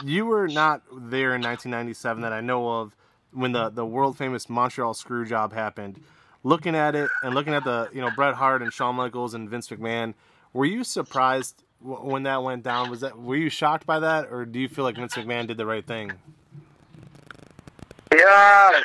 You 0.04 0.26
were 0.26 0.48
not 0.48 0.82
there 0.92 1.36
in 1.36 1.42
1997 1.42 2.22
that 2.22 2.34
I 2.34 2.42
know 2.42 2.68
of 2.70 2.96
when 3.32 3.52
the 3.52 3.70
the 3.70 3.86
world 3.86 4.18
famous 4.18 4.50
Montreal 4.50 4.94
screw 4.94 5.26
job 5.26 5.54
happened. 5.54 6.02
Looking 6.44 6.76
at 6.76 6.96
it 6.96 7.10
and 7.24 7.34
looking 7.34 7.54
at 7.54 7.64
the, 7.64 7.90
you 7.94 8.02
know, 8.02 8.12
Bret 8.16 8.36
Hart 8.36 8.62
and 8.62 8.72
Shawn 8.72 8.96
Michaels 8.96 9.34
and 9.34 9.50
Vince 9.50 9.70
McMahon, 9.70 10.14
were 10.54 10.66
you 10.66 10.84
surprised 10.84 11.64
when 11.82 12.24
that 12.24 12.44
went 12.44 12.64
down? 12.64 12.90
Was 12.90 13.02
that 13.02 13.18
were 13.18 13.36
you 13.36 13.50
shocked 13.50 13.86
by 13.86 14.00
that, 14.00 14.32
or 14.32 14.46
do 14.46 14.60
you 14.60 14.68
feel 14.68 14.84
like 14.84 14.96
Vince 14.96 15.16
McMahon 15.16 15.48
did 15.48 15.58
the 15.58 15.66
right 15.66 15.86
thing? 15.86 16.12
Yeah, 18.12 18.82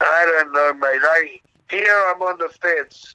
I 0.00 0.24
don't 0.26 0.52
know, 0.52 0.72
mate. 0.74 1.00
I 1.02 1.40
here 1.70 2.04
I'm 2.08 2.20
on 2.22 2.38
the 2.38 2.48
fence. 2.48 3.14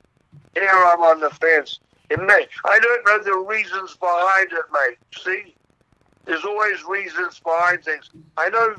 Here 0.53 0.69
I'm 0.69 1.01
on 1.01 1.19
the 1.19 1.29
fence. 1.29 1.79
It 2.09 2.19
may, 2.19 2.47
I 2.65 2.79
don't 2.79 3.05
know 3.05 3.23
the 3.23 3.45
reasons 3.45 3.97
behind 3.97 4.51
it, 4.51 4.65
mate. 4.71 4.97
See, 5.17 5.55
there's 6.25 6.45
always 6.45 6.83
reasons 6.83 7.39
behind 7.39 7.83
things. 7.83 8.09
I 8.37 8.49
know 8.49 8.75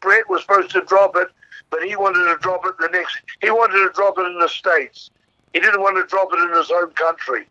Bret 0.00 0.28
was 0.28 0.42
supposed 0.42 0.70
to 0.70 0.80
drop 0.82 1.14
it, 1.16 1.28
but 1.68 1.82
he 1.82 1.96
wanted 1.96 2.24
to 2.32 2.38
drop 2.40 2.64
it 2.64 2.74
the 2.78 2.88
next. 2.88 3.18
He 3.40 3.50
wanted 3.50 3.86
to 3.86 3.92
drop 3.94 4.18
it 4.18 4.26
in 4.26 4.38
the 4.38 4.48
states. 4.48 5.10
He 5.52 5.60
didn't 5.60 5.80
want 5.80 5.96
to 5.96 6.06
drop 6.06 6.28
it 6.32 6.38
in 6.38 6.56
his 6.56 6.70
own 6.70 6.90
country. 6.92 7.46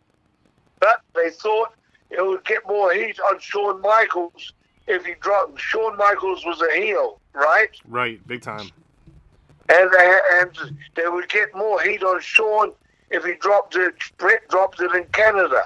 But 0.78 1.02
they 1.14 1.30
thought 1.30 1.74
it 2.10 2.24
would 2.24 2.44
get 2.44 2.66
more 2.66 2.92
heat 2.92 3.18
on 3.20 3.38
Shawn 3.38 3.80
Michaels 3.80 4.52
if 4.86 5.04
he 5.04 5.14
dropped. 5.20 5.60
Shawn 5.60 5.96
Michaels 5.96 6.44
was 6.44 6.62
a 6.62 6.74
heel, 6.74 7.20
right? 7.34 7.70
Right, 7.86 8.26
big 8.26 8.42
time 8.42 8.70
and 9.70 9.90
they, 9.92 10.20
and 10.34 10.78
they 10.96 11.08
would 11.08 11.28
get 11.28 11.54
more 11.54 11.80
heat 11.80 12.02
on 12.02 12.20
Shawn 12.20 12.72
if 13.10 13.24
he 13.24 13.34
dropped 13.34 13.76
it. 13.76 13.94
Bret 14.18 14.48
dropped 14.48 14.80
it 14.80 14.92
in 14.94 15.04
Canada. 15.12 15.62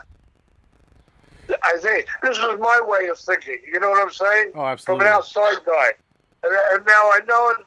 I 1.62 1.76
think 1.78 2.06
this 2.22 2.38
is 2.38 2.58
my 2.58 2.80
way 2.86 3.08
of 3.08 3.18
thinking. 3.18 3.58
You 3.70 3.80
know 3.80 3.90
what 3.90 4.02
I'm 4.02 4.12
saying? 4.12 4.52
Oh, 4.54 4.64
absolutely. 4.64 5.04
From 5.04 5.06
an 5.06 5.14
outside 5.14 5.64
guy, 5.66 5.90
and, 6.42 6.54
uh, 6.54 6.58
and 6.72 6.86
now 6.86 6.92
I 6.92 7.20
know 7.26 7.50
it. 7.50 7.66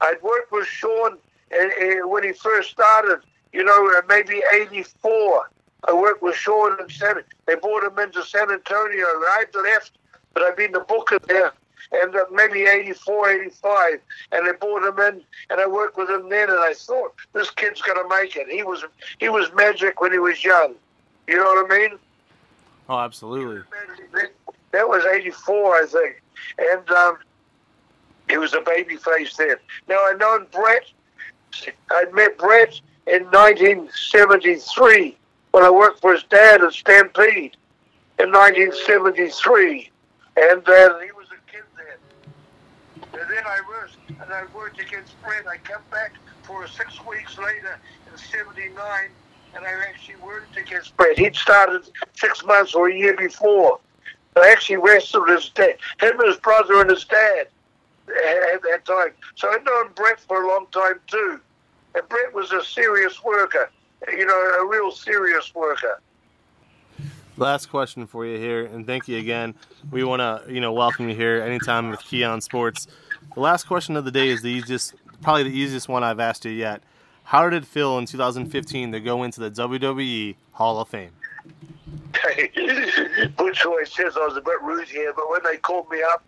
I'd 0.00 0.22
worked 0.22 0.52
with 0.52 0.66
Shawn 0.66 1.18
and, 1.50 1.72
and 1.72 2.10
when 2.10 2.24
he 2.24 2.32
first 2.32 2.70
started. 2.70 3.20
You 3.54 3.64
know, 3.64 4.02
maybe 4.08 4.42
'84. 4.52 5.50
I 5.86 5.92
worked 5.92 6.22
with 6.22 6.34
Shawn 6.34 6.76
in 6.80 6.88
San. 6.90 7.22
They 7.46 7.54
brought 7.54 7.84
him 7.84 7.98
into 7.98 8.22
San 8.24 8.50
Antonio. 8.50 9.04
I 9.06 9.44
left, 9.62 9.92
but 10.32 10.42
I've 10.42 10.56
been 10.56 10.72
the 10.72 10.80
booker 10.80 11.18
there 11.20 11.52
and 11.92 12.14
uh, 12.16 12.24
maybe 12.32 12.62
84, 12.62 13.30
85. 13.30 14.00
And 14.32 14.46
they 14.46 14.52
brought 14.52 14.84
him 14.84 14.98
in, 14.98 15.22
and 15.50 15.60
I 15.60 15.66
worked 15.66 15.96
with 15.96 16.10
him 16.10 16.28
then, 16.28 16.50
and 16.50 16.58
I 16.58 16.74
thought, 16.74 17.14
this 17.32 17.50
kid's 17.50 17.82
going 17.82 18.02
to 18.02 18.08
make 18.08 18.36
it. 18.36 18.48
He 18.48 18.62
was 18.62 18.84
he 19.18 19.28
was 19.28 19.52
magic 19.54 20.00
when 20.00 20.12
he 20.12 20.18
was 20.18 20.44
young. 20.44 20.74
You 21.26 21.36
know 21.36 21.44
what 21.44 21.70
I 21.70 21.78
mean? 21.78 21.98
Oh, 22.88 22.98
absolutely. 22.98 23.62
That 24.72 24.88
was 24.88 25.04
84, 25.04 25.74
I 25.74 25.86
think. 25.86 26.22
And 26.58 26.90
um, 26.90 27.18
he 28.28 28.36
was 28.36 28.52
a 28.52 28.60
baby 28.60 28.96
face 28.96 29.36
then. 29.36 29.56
Now, 29.88 29.96
I 29.96 30.14
known 30.18 30.46
Bret. 30.52 30.84
I 31.90 32.04
met 32.12 32.36
Bret 32.36 32.80
in 33.06 33.24
1973 33.24 35.16
when 35.50 35.62
I 35.62 35.70
worked 35.70 36.00
for 36.00 36.12
his 36.12 36.24
dad 36.24 36.62
at 36.62 36.72
Stampede 36.72 37.56
in 38.18 38.32
1973. 38.32 39.90
And 40.36 40.68
uh, 40.68 40.98
he 40.98 41.12
was 41.12 41.28
a 41.30 41.50
kid 41.50 41.62
then. 41.76 43.20
and 43.20 43.30
then 43.30 43.44
I 43.46 43.60
worked, 43.68 43.96
and 44.08 44.32
I 44.32 44.44
worked 44.54 44.80
against 44.80 45.20
Bret. 45.22 45.46
I 45.46 45.58
came 45.58 45.76
back 45.90 46.14
for 46.42 46.66
six 46.66 47.04
weeks 47.04 47.38
later 47.38 47.78
in 48.10 48.18
'79, 48.18 48.74
and 49.54 49.64
I 49.64 49.70
actually 49.88 50.16
worked 50.16 50.56
against 50.56 50.96
Bret. 50.96 51.16
He'd 51.16 51.36
started 51.36 51.88
six 52.14 52.44
months 52.44 52.74
or 52.74 52.88
a 52.88 52.94
year 52.94 53.16
before. 53.16 53.78
I 54.36 54.50
actually 54.50 54.78
wrestled 54.78 55.28
his 55.28 55.50
dad, 55.50 55.76
him, 56.00 56.18
and 56.18 56.28
his 56.28 56.38
brother, 56.38 56.80
and 56.80 56.90
his 56.90 57.04
dad 57.04 57.46
at 58.08 58.62
that 58.62 58.84
time. 58.84 59.12
So 59.36 59.48
I'd 59.48 59.64
known 59.64 59.92
Bret 59.94 60.18
for 60.20 60.42
a 60.42 60.48
long 60.48 60.66
time 60.72 61.00
too. 61.06 61.40
And 61.94 62.08
Bret 62.08 62.34
was 62.34 62.52
a 62.52 62.62
serious 62.64 63.22
worker, 63.22 63.70
you 64.10 64.26
know, 64.26 64.50
a 64.60 64.66
real 64.66 64.90
serious 64.90 65.54
worker. 65.54 66.00
Last 67.36 67.66
question 67.66 68.06
for 68.06 68.24
you 68.24 68.38
here, 68.38 68.64
and 68.66 68.86
thank 68.86 69.08
you 69.08 69.18
again. 69.18 69.54
We 69.90 70.04
want 70.04 70.20
to, 70.20 70.52
you 70.52 70.60
know, 70.60 70.72
welcome 70.72 71.08
you 71.08 71.16
here 71.16 71.42
anytime 71.42 71.90
with 71.90 72.00
KEEon 72.00 72.42
Sports. 72.42 72.86
The 73.34 73.40
last 73.40 73.64
question 73.64 73.96
of 73.96 74.04
the 74.04 74.12
day 74.12 74.28
is 74.28 74.42
the 74.42 74.50
easiest, 74.50 74.94
probably 75.20 75.42
the 75.44 75.58
easiest 75.58 75.88
one 75.88 76.04
I've 76.04 76.20
asked 76.20 76.44
you 76.44 76.52
yet. 76.52 76.82
How 77.24 77.48
did 77.48 77.62
it 77.62 77.66
feel 77.66 77.98
in 77.98 78.06
2015 78.06 78.92
to 78.92 79.00
go 79.00 79.24
into 79.24 79.40
the 79.40 79.50
WWE 79.50 80.36
Hall 80.52 80.80
of 80.80 80.88
Fame? 80.88 81.10
Butch 83.36 83.64
always 83.66 83.92
says 83.92 84.16
I 84.16 84.26
was 84.26 84.36
a 84.36 84.40
bit 84.40 84.62
rude 84.62 84.88
here, 84.88 85.12
but 85.14 85.28
when 85.28 85.40
they 85.42 85.56
called 85.56 85.90
me 85.90 86.02
up 86.02 86.22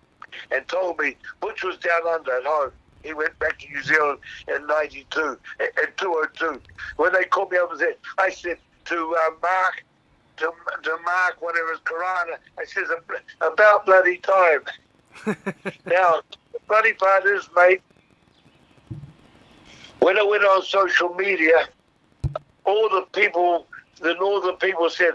and 0.51 0.67
told 0.67 0.99
me 0.99 1.17
Butch 1.41 1.63
was 1.63 1.77
down 1.79 2.07
under 2.09 2.37
at 2.37 2.45
home, 2.45 2.73
he 3.03 3.15
went 3.15 3.39
back 3.39 3.59
to 3.61 3.69
New 3.69 3.83
Zealand 3.83 4.19
in 4.49 4.67
'92 4.67 5.39
in 5.61 5.89
202. 5.97 6.61
When 6.97 7.13
they 7.13 7.25
called 7.25 7.53
me 7.53 7.59
up 7.59 7.71
and 7.71 7.81
said, 7.81 7.97
I 8.19 8.31
said 8.31 8.59
to 8.87 9.17
uh, 9.27 9.31
Mark, 9.43 9.85
to, 10.39 10.53
to 10.83 10.97
Mark, 11.05 11.41
whatever 11.41 11.71
his 11.71 11.81
Carrano, 11.81 12.37
I 12.59 12.65
said 12.65 12.85
about 13.41 13.87
bloody 13.87 14.19
time. 14.19 14.61
now, 15.87 16.21
the 16.53 16.59
funny 16.69 16.93
part 16.93 17.25
is, 17.27 17.49
mate, 17.57 17.83
when 20.01 20.19
I 20.19 20.23
went 20.23 20.45
on 20.45 20.63
social 20.63 21.15
media, 21.15 21.69
all 22.65 22.89
the 22.89 23.07
people, 23.13 23.67
the 24.01 24.15
northern 24.15 24.57
people 24.57 24.91
said, 24.91 25.15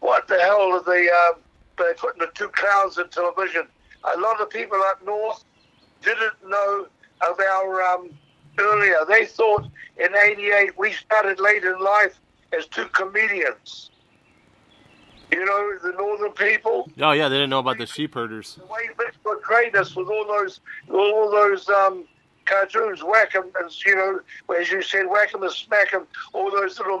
"What 0.00 0.28
the 0.28 0.40
hell 0.40 0.72
are 0.72 0.82
they? 0.82 1.08
Um, 1.08 1.40
they 1.76 1.92
putting 1.96 2.20
the 2.20 2.30
two 2.34 2.48
clowns 2.48 2.98
in 2.98 3.08
television?" 3.08 3.68
A 4.14 4.18
lot 4.18 4.40
of 4.40 4.50
people 4.50 4.80
up 4.90 5.04
north 5.04 5.44
didn't 6.02 6.34
know 6.46 6.86
of 7.22 7.38
our 7.40 7.82
um, 7.82 8.10
earlier. 8.58 8.98
They 9.08 9.26
thought 9.26 9.64
in 9.96 10.14
'88 10.16 10.78
we 10.78 10.92
started 10.92 11.40
late 11.40 11.64
in 11.64 11.78
life 11.80 12.18
as 12.56 12.66
two 12.66 12.86
comedians. 12.86 13.90
You 15.32 15.44
know, 15.44 15.78
the 15.82 15.92
northern 15.92 16.32
people. 16.32 16.88
Oh 17.00 17.12
yeah, 17.12 17.28
they 17.28 17.36
didn't 17.36 17.50
know 17.50 17.58
about 17.58 17.78
the 17.78 17.86
sheep 17.86 18.14
herders. 18.14 18.56
The 18.56 18.66
way 18.66 18.88
Mitch 18.98 19.14
portrayed 19.22 19.74
us 19.74 19.96
with 19.96 20.08
all 20.08 20.26
those, 20.26 20.60
all 20.92 21.30
those 21.30 21.68
um, 21.68 22.04
cartoons, 22.44 23.02
whack 23.02 23.34
'em, 23.34 23.50
and 23.60 23.84
you 23.84 23.96
know, 23.96 24.20
as 24.56 24.70
you 24.70 24.82
said, 24.82 25.06
whack 25.08 25.34
'em 25.34 25.42
and 25.42 25.50
smack 25.50 25.92
'em, 25.92 26.06
all 26.34 26.50
those 26.50 26.78
little 26.78 27.00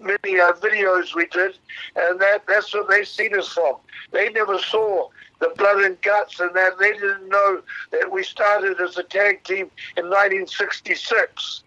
mini 0.00 0.40
uh, 0.40 0.52
videos 0.52 1.14
we 1.14 1.26
did, 1.26 1.58
and 1.96 2.20
that 2.20 2.46
that's 2.46 2.72
what 2.74 2.88
they 2.88 3.04
seen 3.04 3.38
us 3.38 3.48
from. 3.48 3.76
They 4.12 4.30
never 4.30 4.58
saw 4.58 5.08
the 5.40 5.52
blood 5.56 5.82
and 5.82 6.00
guts, 6.02 6.40
and 6.40 6.54
that 6.54 6.78
they 6.78 6.92
didn't 6.92 7.28
know 7.28 7.62
that 7.92 8.10
we 8.10 8.22
started 8.22 8.80
as 8.80 8.96
a 8.96 9.02
tag 9.02 9.44
team 9.44 9.70
in 9.96 10.06
1966, 10.06 11.62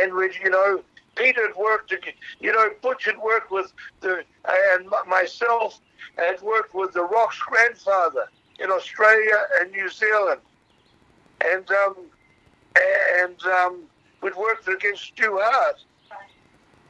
and 0.00 0.14
we, 0.14 0.30
you 0.42 0.50
know. 0.50 0.82
Peter 1.14 1.46
had 1.46 1.56
worked, 1.56 1.94
you 2.40 2.52
know, 2.52 2.68
Butch 2.82 3.06
had 3.06 3.16
worked 3.16 3.50
with 3.50 3.72
the, 4.02 4.22
and 4.44 4.86
myself 5.08 5.80
had 6.18 6.42
worked 6.42 6.74
with 6.74 6.92
the 6.92 7.04
Rock's 7.04 7.38
grandfather 7.38 8.28
in 8.58 8.70
Australia 8.70 9.38
and 9.58 9.70
New 9.72 9.88
Zealand 9.88 10.42
and 11.44 11.70
um, 11.70 11.96
and 13.22 13.42
um, 13.44 13.82
we'd 14.22 14.36
worked 14.36 14.68
against 14.68 15.02
Stu 15.04 15.38
Hart, 15.40 15.76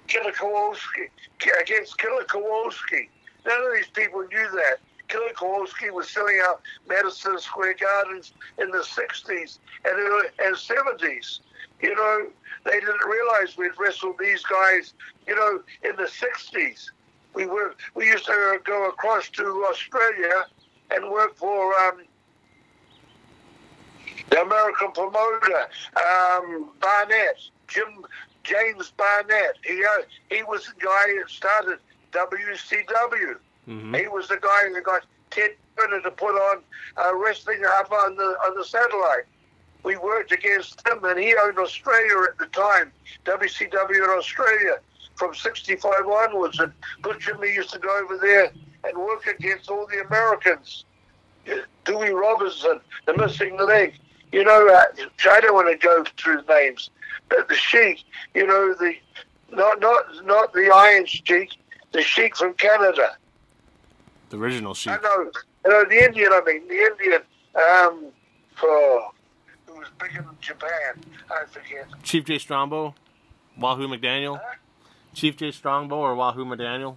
Killer 0.07 0.33
Kowalski, 0.33 1.09
against 1.61 1.99
Killer 1.99 2.25
Kowalski. 2.25 3.09
None 3.47 3.63
of 3.63 3.73
these 3.75 3.89
people 3.89 4.21
knew 4.23 4.51
that. 4.53 4.77
Killer 5.09 5.33
Kowalski 5.37 5.91
was 5.91 6.09
selling 6.11 6.41
out 6.45 6.61
Madison 6.89 7.39
Square 7.39 7.75
Gardens 7.75 8.33
in 8.59 8.71
the 8.71 8.79
60s 8.79 9.59
and, 9.85 9.99
and 10.45 10.57
70s. 10.57 11.41
You 11.81 11.95
know, 11.95 12.27
they 12.65 12.81
didn't 12.81 13.05
realize 13.07 13.57
we'd 13.57 13.79
wrestled 13.79 14.17
these 14.19 14.43
guys, 14.45 14.95
you 15.27 15.37
know, 15.37 15.61
in 15.85 15.95
the 15.97 16.11
60s. 16.11 16.87
We 17.35 17.47
were 17.47 17.75
we 17.95 18.07
used 18.07 18.25
to 18.27 18.59
go 18.65 18.89
across 18.89 19.29
to 19.31 19.67
Australia 19.71 20.47
and 20.91 21.11
work 21.11 21.37
for 21.37 21.75
um, 21.81 22.03
the 24.31 24.41
American 24.41 24.93
promoter, 24.93 25.69
um, 25.97 26.71
Barnett, 26.81 27.39
Jim 27.69 28.07
James 28.47 28.93
Barnett. 28.97 29.57
He 29.65 29.85
uh, 29.85 30.03
he 30.31 30.43
was 30.45 30.67
the 30.67 30.85
guy 30.85 31.15
that 31.19 31.29
started 31.29 31.79
WCW. 32.13 33.37
Mm-hmm. 33.69 33.95
He 33.95 34.09
was 34.09 34.29
the 34.29 34.39
guy 34.41 34.71
that 34.73 34.85
got 34.85 35.05
Ted 35.31 35.53
Turner 35.77 36.01
to 36.03 36.11
put 36.11 36.35
on 36.35 36.63
uh, 36.97 37.15
wrestling 37.17 37.63
up 37.79 37.91
on 37.91 38.17
the 38.17 38.37
on 38.47 38.57
the 38.57 38.65
satellite. 38.65 39.25
We 39.83 39.97
worked 39.97 40.33
against 40.33 40.87
him, 40.87 41.05
and 41.05 41.19
he 41.19 41.35
owned 41.37 41.59
Australia 41.59 42.27
at 42.29 42.39
the 42.39 42.47
time, 42.47 42.93
WCW 43.25 44.05
in 44.05 44.11
Australia, 44.11 44.79
from 45.15 45.35
'65 45.35 46.07
onwards. 46.07 46.59
And 46.59 46.73
Butch 47.03 47.29
and 47.29 47.41
me 47.41 47.55
used 47.55 47.71
to 47.73 47.79
go 47.79 48.01
over 48.03 48.17
there 48.19 48.51
and 48.85 48.99
work 48.99 49.27
against 49.27 49.71
all 49.71 49.87
the 49.87 50.05
Americans. 50.07 50.85
Dewey 51.85 52.11
Robertson, 52.11 52.81
the 53.07 53.17
missing 53.17 53.57
leg, 53.57 53.95
you 54.33 54.45
know, 54.45 54.69
uh, 54.69 54.85
I 55.31 55.41
don't 55.41 55.55
want 55.55 55.69
to 55.69 55.87
go 55.87 56.05
through 56.17 56.43
names, 56.49 56.91
the 57.31 57.55
sheik, 57.55 58.05
you 58.35 58.47
know, 58.47 58.75
the 58.75 58.95
not 59.53 59.81
not 59.81 60.05
not 60.25 60.53
the 60.53 60.71
Iron 60.75 61.07
Sheik, 61.07 61.57
the 61.93 62.03
sheik 62.03 62.37
from 62.37 62.55
Canada. 62.55 63.17
The 64.31 64.39
original 64.39 64.75
sheik. 64.75 64.93
I 64.93 64.99
know, 65.03 65.31
you 65.65 65.71
know 65.71 65.85
the 65.85 66.05
Indian. 66.05 66.33
I 66.33 66.41
mean, 66.45 66.69
the 66.69 66.75
Indian. 66.75 67.23
Um, 67.55 68.07
for 68.55 69.11
who 69.67 69.75
was 69.79 69.89
big 70.01 70.15
in 70.17 70.25
Japan. 70.41 71.03
I 71.31 71.45
forget. 71.47 71.87
Chief 72.03 72.25
Jay 72.25 72.39
Strongbow, 72.39 72.95
Wahoo 73.59 73.89
McDaniel. 73.89 74.39
Huh? 74.39 74.57
Chief 75.15 75.37
Jay 75.37 75.51
Strongbow 75.51 75.97
or 75.97 76.15
Wahoo 76.15 76.45
McDaniel. 76.45 76.97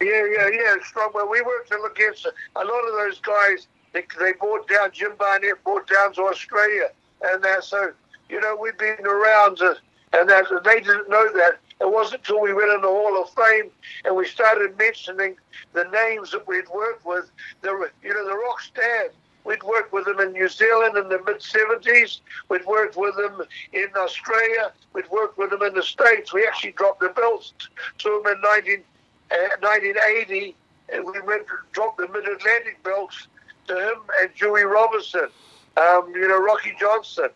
Yeah, 0.00 0.26
yeah, 0.30 0.48
yeah. 0.52 0.74
Strongbow. 0.82 1.26
We 1.30 1.40
worked 1.40 1.72
against 1.72 2.26
a 2.26 2.64
lot 2.64 2.88
of 2.88 2.94
those 2.94 3.20
guys 3.20 3.68
they, 3.94 4.04
they 4.18 4.32
brought 4.32 4.68
down 4.68 4.90
Jim 4.92 5.12
Barnett, 5.16 5.62
brought 5.62 5.88
down 5.88 6.12
to 6.14 6.22
Australia, 6.22 6.88
and 7.22 7.42
that. 7.42 7.64
So 7.64 7.92
you 8.28 8.40
know 8.40 8.56
we've 8.60 8.78
been 8.78 9.06
around, 9.06 9.58
to, 9.58 9.76
and 10.12 10.28
that 10.28 10.46
they 10.64 10.80
didn't 10.80 11.08
know 11.08 11.28
that. 11.32 11.58
It 11.80 11.92
wasn't 11.92 12.20
until 12.20 12.40
we 12.40 12.54
went 12.54 12.70
in 12.72 12.80
the 12.82 12.88
Hall 12.88 13.20
of 13.20 13.30
Fame 13.30 13.70
and 14.04 14.14
we 14.14 14.26
started 14.26 14.78
mentioning 14.78 15.36
the 15.72 15.84
names 15.84 16.30
that 16.30 16.46
we'd 16.46 16.68
worked 16.68 17.04
with. 17.04 17.30
The 17.62 17.90
you 18.02 18.14
know 18.14 18.26
the 18.26 18.34
rock 18.34 18.60
stars. 18.60 19.12
We'd 19.44 19.62
worked 19.62 19.92
with 19.92 20.06
them 20.06 20.20
in 20.20 20.32
New 20.32 20.48
Zealand 20.48 20.96
in 20.96 21.08
the 21.08 21.20
mid 21.26 21.40
70s. 21.40 22.20
We'd 22.48 22.64
worked 22.64 22.96
with 22.96 23.14
them 23.16 23.42
in 23.72 23.88
Australia. 23.94 24.72
We'd 24.94 25.10
worked 25.10 25.36
with 25.36 25.50
them 25.50 25.62
in 25.62 25.74
the 25.74 25.82
States. 25.82 26.32
We 26.32 26.46
actually 26.46 26.72
dropped 26.72 27.00
the 27.00 27.10
belts 27.10 27.52
to 27.98 28.22
them 28.24 28.34
in 28.34 28.40
19, 28.40 28.82
uh, 29.30 29.56
1980. 29.60 30.56
And 30.92 31.04
we 31.04 31.20
went 31.20 31.46
dropped 31.72 31.98
the 31.98 32.08
Mid 32.08 32.26
Atlantic 32.26 32.82
belts 32.82 33.28
to 33.68 33.74
him 33.74 34.02
and 34.20 34.30
Dewey 34.38 34.64
Robertson, 34.64 35.28
um, 35.76 36.12
you 36.14 36.28
know, 36.28 36.42
Rocky 36.42 36.74
Johnson. 36.78 37.28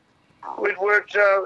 We'd 0.61 0.79
worked, 0.79 1.17
uh, 1.17 1.43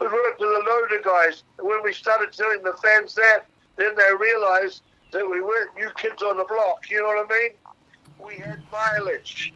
we'd 0.00 0.12
worked 0.12 0.40
with 0.40 0.48
a 0.48 0.62
load 0.66 0.98
of 0.98 1.04
guys. 1.04 1.42
When 1.58 1.82
we 1.82 1.92
started 1.92 2.32
telling 2.32 2.62
the 2.62 2.74
fans 2.82 3.14
that, 3.14 3.46
then 3.76 3.94
they 3.96 4.14
realized 4.18 4.82
that 5.12 5.28
we 5.28 5.40
weren't 5.40 5.74
new 5.76 5.90
kids 5.96 6.22
on 6.22 6.36
the 6.36 6.44
block. 6.44 6.90
You 6.90 7.02
know 7.02 7.08
what 7.08 7.26
I 7.30 7.38
mean? 7.38 7.50
We 8.18 8.42
had 8.42 8.62
mileage. 8.72 9.52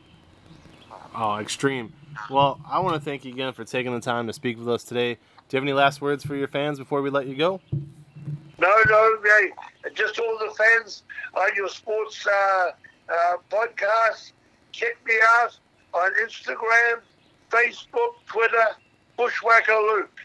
Oh, 1.14 1.36
extreme. 1.36 1.92
Well, 2.28 2.60
I 2.68 2.78
want 2.80 2.94
to 2.94 3.00
thank 3.00 3.24
you 3.24 3.32
again 3.32 3.52
for 3.52 3.64
taking 3.64 3.92
the 3.92 4.00
time 4.00 4.26
to 4.26 4.32
speak 4.32 4.58
with 4.58 4.68
us 4.68 4.84
today. 4.84 5.14
Do 5.14 5.56
you 5.56 5.58
have 5.58 5.64
any 5.64 5.72
last 5.72 6.00
words 6.00 6.24
for 6.24 6.36
your 6.36 6.48
fans 6.48 6.78
before 6.78 7.02
we 7.02 7.10
let 7.10 7.26
you 7.26 7.34
go? 7.34 7.60
No, 8.58 8.72
no, 8.88 9.16
hey, 9.24 9.50
just 9.94 10.18
all 10.18 10.38
the 10.38 10.54
fans 10.54 11.02
on 11.34 11.48
your 11.56 11.68
sports 11.68 12.26
uh, 12.26 12.70
uh, 13.08 13.36
podcast. 13.50 14.32
Check 14.72 14.96
me 15.06 15.14
out 15.40 15.58
on 15.94 16.10
Instagram, 16.22 17.00
Facebook, 17.50 18.14
Twitter, 18.26 18.68
Bushwhacker 19.16 19.74
Luke. 19.74 20.20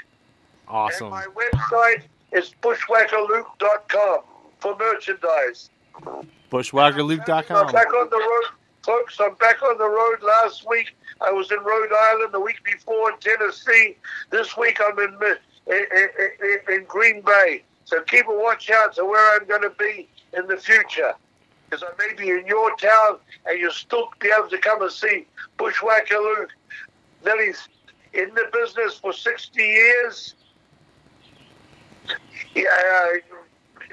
Awesome. 0.67 1.11
And 1.11 1.11
my 1.11 1.25
website 1.35 2.03
is 2.31 2.53
bushwhackerluke.com 2.61 4.19
for 4.59 4.75
merchandise. 4.77 5.69
Bushwhackerluke.com. 6.51 7.67
I'm 7.67 7.73
back 7.73 7.93
on 7.93 8.09
the 8.09 8.17
road, 8.17 8.43
folks. 8.83 9.19
I'm 9.19 9.35
back 9.35 9.61
on 9.63 9.77
the 9.77 9.89
road 9.89 10.17
last 10.23 10.67
week. 10.67 10.95
I 11.21 11.31
was 11.31 11.51
in 11.51 11.59
Rhode 11.59 11.91
Island 11.91 12.33
the 12.33 12.39
week 12.39 12.63
before 12.63 13.11
in 13.11 13.17
Tennessee. 13.19 13.97
This 14.31 14.57
week 14.57 14.79
I'm 14.85 14.97
in, 14.99 15.17
in, 15.67 15.85
in, 15.91 16.73
in 16.73 16.83
Green 16.85 17.21
Bay. 17.21 17.63
So 17.85 18.01
keep 18.01 18.27
a 18.27 18.31
watch 18.33 18.69
out 18.69 18.95
to 18.95 19.05
where 19.05 19.39
I'm 19.39 19.47
going 19.47 19.61
to 19.61 19.73
be 19.77 20.09
in 20.33 20.47
the 20.47 20.57
future 20.57 21.13
because 21.69 21.83
I 21.83 22.07
may 22.07 22.13
be 22.15 22.29
in 22.29 22.45
your 22.45 22.75
town 22.77 23.17
and 23.45 23.59
you'll 23.59 23.71
still 23.71 24.09
be 24.19 24.31
able 24.37 24.49
to 24.49 24.57
come 24.57 24.81
and 24.81 24.91
see 24.91 25.25
Bushwhacker 25.57 26.17
Luke. 26.17 26.49
He's 27.39 27.67
in 28.13 28.33
the 28.33 28.45
business 28.53 28.97
for 28.97 29.13
60 29.13 29.61
years. 29.61 30.35
Yeah, 32.55 33.17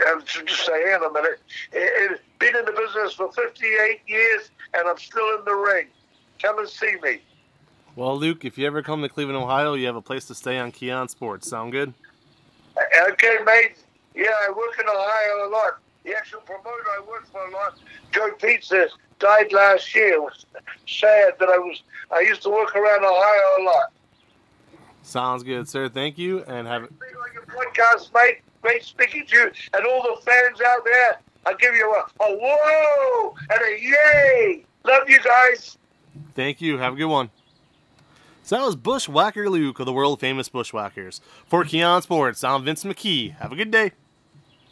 I'm 0.08 0.22
just 0.24 0.66
saying 0.66 1.00
a 1.04 1.12
minute. 1.12 1.40
It, 1.72 2.20
been 2.38 2.56
in 2.56 2.64
the 2.64 2.72
business 2.72 3.14
for 3.14 3.30
58 3.32 4.00
years 4.06 4.50
and 4.74 4.88
I'm 4.88 4.98
still 4.98 5.38
in 5.38 5.44
the 5.44 5.54
ring. 5.54 5.86
Come 6.40 6.58
and 6.58 6.68
see 6.68 6.96
me. 7.02 7.20
Well, 7.94 8.18
Luke, 8.18 8.44
if 8.44 8.56
you 8.58 8.66
ever 8.66 8.82
come 8.82 9.02
to 9.02 9.08
Cleveland, 9.08 9.38
Ohio, 9.38 9.74
you 9.74 9.86
have 9.86 9.96
a 9.96 10.02
place 10.02 10.24
to 10.26 10.34
stay 10.34 10.58
on 10.58 10.72
KEEon 10.72 11.10
Sports. 11.10 11.48
Sound 11.48 11.72
good? 11.72 11.92
Okay, 13.10 13.38
mate. 13.44 13.76
Yeah, 14.14 14.30
I 14.46 14.50
work 14.50 14.78
in 14.80 14.88
Ohio 14.88 15.48
a 15.48 15.50
lot. 15.50 15.78
The 16.04 16.14
actual 16.16 16.40
promoter 16.40 16.84
I 16.98 17.02
worked 17.08 17.30
for 17.30 17.46
a 17.46 17.50
lot, 17.52 17.78
Joe 18.10 18.30
Pizza, 18.40 18.88
died 19.18 19.52
last 19.52 19.94
year. 19.94 20.14
It 20.14 20.22
was 20.22 20.46
sad 20.86 21.34
that 21.38 21.48
I 21.48 21.58
was. 21.58 21.82
I 22.10 22.20
used 22.20 22.42
to 22.42 22.50
work 22.50 22.74
around 22.74 23.04
Ohio 23.04 23.60
a 23.60 23.62
lot. 23.62 23.92
Sounds 25.02 25.42
good, 25.42 25.68
sir. 25.68 25.88
Thank 25.88 26.18
you, 26.18 26.42
and 26.44 26.66
have 26.66 26.82
on 26.84 26.90
your 27.32 27.44
podcast, 27.44 28.12
mate. 28.14 28.38
Great 28.62 28.84
speaking 28.84 29.26
to 29.26 29.36
you, 29.36 29.50
and 29.74 29.86
all 29.86 30.02
the 30.02 30.20
fans 30.22 30.60
out 30.66 30.84
there. 30.84 31.18
I'll 31.44 31.56
give 31.56 31.74
you 31.74 31.92
a, 31.92 32.24
a 32.24 32.36
whoa 32.38 33.34
and 33.50 33.60
a 33.60 33.80
yay. 33.80 34.64
Love 34.84 35.08
you 35.08 35.18
guys. 35.20 35.76
Thank 36.34 36.60
you. 36.60 36.78
Have 36.78 36.92
a 36.94 36.96
good 36.96 37.06
one. 37.06 37.30
So 38.44 38.56
that 38.56 38.64
was 38.64 38.76
Bushwhacker 38.76 39.48
Luke 39.48 39.78
of 39.80 39.86
the 39.86 39.92
world 39.92 40.20
famous 40.20 40.48
Bushwhackers. 40.48 41.20
For 41.46 41.64
KEEon 41.64 42.02
Sports, 42.02 42.42
I'm 42.44 42.64
Vince 42.64 42.84
McKee. 42.84 43.36
Have 43.36 43.52
a 43.52 43.56
good 43.56 43.70
day. 43.70 43.92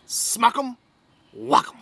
Smack 0.07 0.59
'em, 0.59 0.76
'em. 1.74 1.80